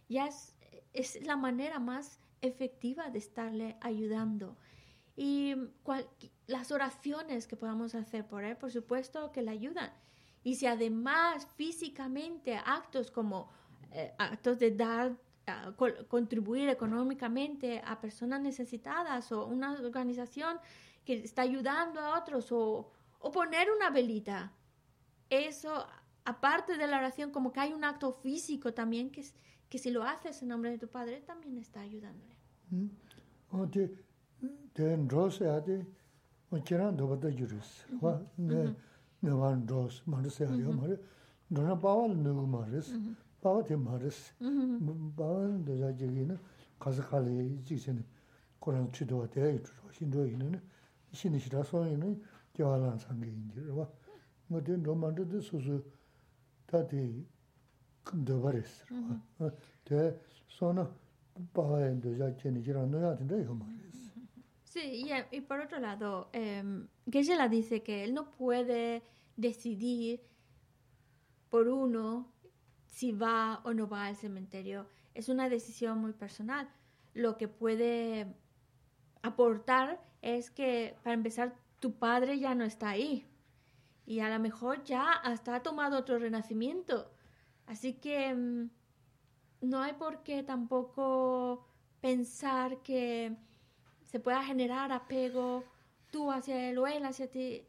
ya 0.10 0.28
es, 0.28 0.56
es 0.94 1.26
la 1.26 1.38
manera 1.38 1.80
más 1.80 2.20
efectiva 2.42 3.10
de 3.10 3.20
estarle 3.20 3.78
ayudando 3.80 4.58
y 5.16 5.56
las 6.48 6.72
oraciones 6.72 7.48
que 7.48 7.56
podamos 7.56 7.94
hacer 7.96 8.28
por 8.28 8.44
él, 8.44 8.58
por 8.58 8.72
supuesto 8.72 9.32
que 9.32 9.42
le 9.42 9.52
ayudan. 9.52 9.92
Y 10.44 10.56
si 10.56 10.66
además 10.66 11.48
físicamente 11.56 12.56
actos 12.56 13.12
como 13.12 13.50
eh, 13.92 14.14
actos 14.18 14.60
de 14.60 14.72
dar, 14.72 15.16
ah, 15.48 15.74
contribuir 16.08 16.70
económicamente 16.70 17.82
a 17.86 18.02
personas 18.02 18.42
necesitadas 18.42 19.32
o 19.32 19.46
una 19.46 19.74
organización 19.74 20.58
que 21.06 21.14
está 21.24 21.44
ayudando 21.44 22.00
a 22.00 22.18
otros 22.20 22.52
o, 22.52 22.92
o 23.20 23.32
poner 23.32 23.70
una 23.72 23.90
velita, 23.90 24.52
eso 25.30 25.86
aparte 26.26 26.78
de 26.78 26.88
la 26.88 26.98
oración 26.98 27.32
como 27.32 27.52
que 27.52 27.60
hay 27.60 27.74
un 27.74 27.84
acto 27.84 28.12
físico 28.12 28.74
también 28.74 29.12
que, 29.12 29.24
que 29.70 29.78
si 29.78 29.92
lo 29.92 30.04
haces 30.04 30.42
en 30.42 30.50
nombre 30.50 30.72
de 30.72 30.78
tu 30.78 30.88
padre 30.88 31.22
también 31.22 31.58
está 31.58 31.82
ayudándole. 31.82 32.36
Mm. 32.70 32.88
ten 34.74 35.08
rōs 35.10 35.42
ya 35.44 35.60
di 35.60 35.78
jirān 36.62 36.98
dōba 36.98 37.18
dā 37.22 37.32
jirīs. 37.34 37.70
Wā 38.02 38.14
nē 38.38 38.64
mm-hmm. 38.64 39.38
wān 39.40 39.66
rōs 39.70 40.02
mārīs 40.10 40.40
ya 40.42 40.48
yō 40.50 40.74
mārī, 40.78 40.98
rōna 41.54 41.76
bāwa 41.82 42.10
nūgu 42.14 42.46
mārīs, 42.50 42.92
bāwa 43.42 43.64
tī 43.68 43.78
mārīs. 43.80 44.20
Bāwa 45.18 45.50
dōjā 45.68 45.94
jirī 45.98 46.28
na 46.30 46.38
kāsā 46.84 47.06
kāli 47.10 47.50
jīg 47.66 47.82
sēni 47.82 48.06
kōrāng 48.64 48.90
chidōwa 48.96 49.30
tēyā 49.34 49.54
yu 49.54 49.62
chūrō, 49.66 49.92
shindō 49.98 50.26
yu 50.30 50.40
nā, 50.42 50.62
shīni 51.14 51.42
shirā 51.42 51.64
sō 51.68 51.86
yu 51.90 51.98
nā, 52.00 52.14
jiwā 52.58 52.76
lāng 52.82 53.00
sāngi 53.02 53.30
yin 53.30 53.50
jirī 53.56 53.78
wā. 53.78 53.88
Ngā 54.50 54.64
ten 54.68 54.84
rō 54.86 54.98
mārī 55.00 55.26
dī 55.30 55.42
sū 55.44 55.62
sū 55.64 55.80
tā 56.70 56.84
tī 56.90 57.06
dōba 58.12 58.54
rīs. 58.58 58.82
Mm-hmm. 58.92 59.64
Tē 59.90 60.04
sō 60.58 60.74
na 60.78 60.88
bāwa 61.56 61.82
ya 61.86 61.96
dōjā 62.06 62.34
jirī 62.42 62.64
jirān 62.68 62.94
dōjā 62.94 63.16
tī 63.22 63.30
dā 63.32 63.42
yō 63.46 63.58
mārī. 63.58 63.93
Sí, 64.74 65.06
y, 65.30 65.42
por 65.42 65.60
otro 65.60 65.80
lado, 65.80 66.32
eh, 66.34 66.64
la 67.38 67.48
dice 67.48 67.84
que 67.84 68.04
él 68.04 68.16
no 68.16 68.32
puede 68.32 69.04
decidir 69.38 70.20
por 71.52 71.68
uno 71.68 72.34
si 72.88 73.12
va 73.12 73.62
o 73.66 73.74
no 73.76 73.88
va 73.88 74.08
al 74.08 74.16
cementerio. 74.16 74.88
Es 75.14 75.30
una 75.30 75.48
decisión 75.48 76.00
muy 76.00 76.14
personal. 76.14 76.68
Lo 77.14 77.38
que 77.38 77.48
puede 77.48 78.34
aportar 79.22 80.02
es 80.24 80.50
que, 80.50 80.98
para 81.04 81.14
empezar, 81.14 81.54
tu 81.80 82.00
padre 82.00 82.40
ya 82.40 82.56
no 82.56 82.64
está 82.66 82.90
ahí. 82.90 83.28
Y 84.08 84.22
a 84.22 84.30
lo 84.30 84.40
mejor 84.40 84.84
ya 84.86 85.12
hasta 85.12 85.54
ha 85.54 85.62
tomado 85.62 86.00
otro 86.00 86.18
renacimiento. 86.18 87.12
Así 87.68 87.94
que 87.94 88.34
mm, 88.34 88.72
no 89.62 89.84
hay 89.84 89.94
por 89.94 90.24
qué 90.24 90.42
tampoco 90.42 91.68
pensar 92.02 92.82
que 92.82 93.38
se 94.14 94.20
pueda 94.20 94.44
generar 94.44 94.92
apego 94.92 95.64
tú 96.12 96.32
hacia 96.32 96.70
él 96.70 96.78
o 96.78 96.86
él 96.86 97.04
hacia 97.04 97.32
ti. 97.32 97.68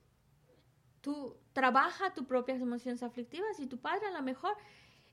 Tú 1.00 1.38
trabaja 1.54 2.12
tus 2.12 2.26
propias 2.26 2.60
emociones 2.60 3.02
aflictivas 3.02 3.58
y 3.60 3.66
tu 3.66 3.78
padre 3.78 4.08
a 4.08 4.10
lo 4.10 4.22
mejor 4.22 4.54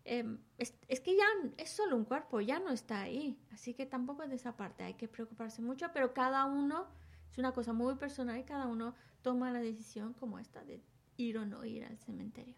em, 0.03 0.39
es, 0.57 0.73
que 0.99 1.15
ya 1.15 1.23
es 1.55 1.69
solo 1.69 1.95
un 1.95 2.03
cuerpo, 2.03 2.41
ya 2.41 2.59
no 2.59 2.71
está 2.71 3.03
ahí. 3.03 3.39
Así 3.53 3.73
que 3.73 3.85
tampoco 3.85 4.27
de 4.27 4.35
esa 4.35 4.57
parte 4.57 4.83
hay 4.83 4.95
que 4.95 5.07
preocuparse 5.07 5.61
mucho, 5.61 5.87
pero 5.93 6.13
cada 6.13 6.43
uno 6.43 6.85
es 7.31 7.37
una 7.37 7.53
cosa 7.53 7.71
muy 7.71 7.95
personal 7.95 8.37
y 8.37 8.43
cada 8.43 8.67
uno 8.67 8.93
toma 9.21 9.51
la 9.51 9.61
decisión 9.61 10.11
como 10.11 10.37
esta 10.37 10.65
de 10.65 10.81
ir 11.15 11.37
o 11.37 11.45
no 11.45 11.63
ir 11.63 11.85
al 11.85 11.97
cementerio. 11.97 12.57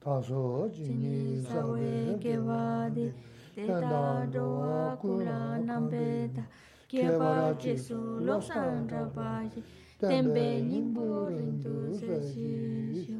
다소 0.00 0.70
진이 0.72 1.42
사웨 1.42 2.18
게와데 2.18 3.12
데다도와 3.54 4.96
쿠라남베다. 4.96 6.42
게바라 6.88 7.58
제수 7.58 7.94
로산다바지 8.24 9.62
템베 9.98 10.62
닝부린도 10.62 11.92
세시쇼 11.94 13.12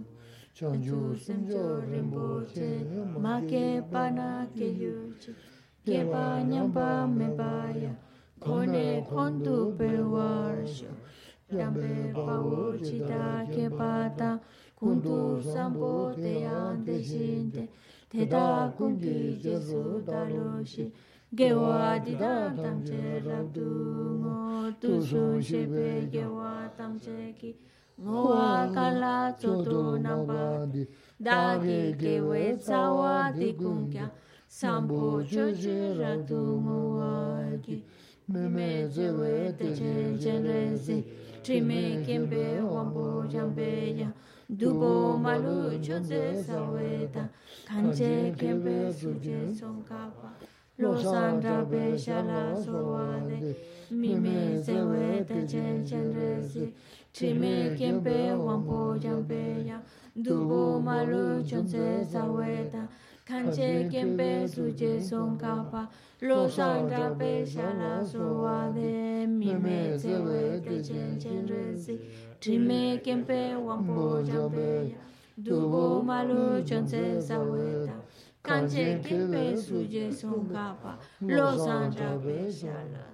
전주 0.55 1.15
심조 1.16 1.81
림보체 1.82 2.89
마케 3.16 3.82
파나 3.90 4.48
케유치 4.57 5.35
게바 5.85 6.44
냠바 6.44 7.07
메바야. 7.09 7.94
코네 8.40 9.05
콘두 9.05 9.77
베와르쇼 9.77 10.86
냠베 11.51 12.12
바오치다 12.15 13.44
게바다 13.51 14.40
kundu 14.81 15.43
sambo 15.43 16.11
teyan 16.16 16.85
deshinte, 16.86 17.69
teta 18.09 18.73
kungi 18.78 19.36
jesu 19.43 20.01
daloshi, 20.07 20.90
gewa 21.35 22.01
didan 22.02 22.57
tamche 22.57 23.20
rabdu 23.20 23.69
ngo, 24.20 24.73
tusun 24.81 25.36
shebe 25.43 26.09
gewa 26.11 26.70
tamche 26.78 27.35
ki, 27.39 27.55
ngowa 28.01 28.73
kala 28.74 29.35
tsoto 29.39 29.98
nambadi, 30.01 30.86
dagi 31.20 31.93
gewe 32.01 32.57
tsawa 32.57 33.31
di 33.36 33.52
kungya, 33.52 34.11
sambo 34.48 35.23
choche 35.23 35.93
rabdu 36.01 36.40
ngowa 36.65 37.61
ki, 37.62 37.85
mime 38.28 38.89
zewe 38.89 39.52
teche 39.59 40.16
jenrezi, 40.16 41.05
trime 41.43 42.02
kembe 42.07 42.61
wambo 42.65 43.27
jambe 43.28 43.98
ya, 44.01 44.09
dupo 44.59 45.16
malu 45.16 45.78
chodze 45.81 46.43
saweta 46.47 47.28
kanche 47.68 48.35
kempe 48.36 48.93
suje 48.93 49.39
songkapa 49.55 50.31
losan 50.78 51.40
rabe 51.40 51.97
shala 51.98 52.56
sowane 52.64 53.55
mime 53.90 54.60
sewe 54.64 55.24
tachen 55.28 55.85
chenresi 55.86 56.72
trime 57.12 57.77
kempe 57.78 58.32
wampo 58.35 58.98
jampe 58.98 59.66
ya 59.66 59.78
dupo 60.16 60.81
malu 60.81 61.44
chodze 61.44 62.05
saweta 62.12 62.89
kanche 63.24 63.89
kempe 63.93 64.48
suje 64.48 65.01
songkapa 65.01 65.89
losan 66.22 66.90
rabe 66.90 67.47
shala 67.47 68.05
sowane 68.05 69.27
mime 69.28 69.97
sewe 69.98 70.60
tachen 70.60 71.18
chenresi 71.20 72.01
Chime 72.40 72.98
kempe 73.04 73.54
wampo 73.66 74.22
jambe 74.22 74.96
dubo 75.36 76.02
malu 76.02 76.62
chonse 76.64 77.20
saweta 77.20 77.94
kanche 78.42 78.98
kempe 79.04 79.56
suje 79.56 80.10
sunkapa 80.12 80.98
lo 81.20 81.58
sanja 81.58 82.16
beshala 82.24 83.09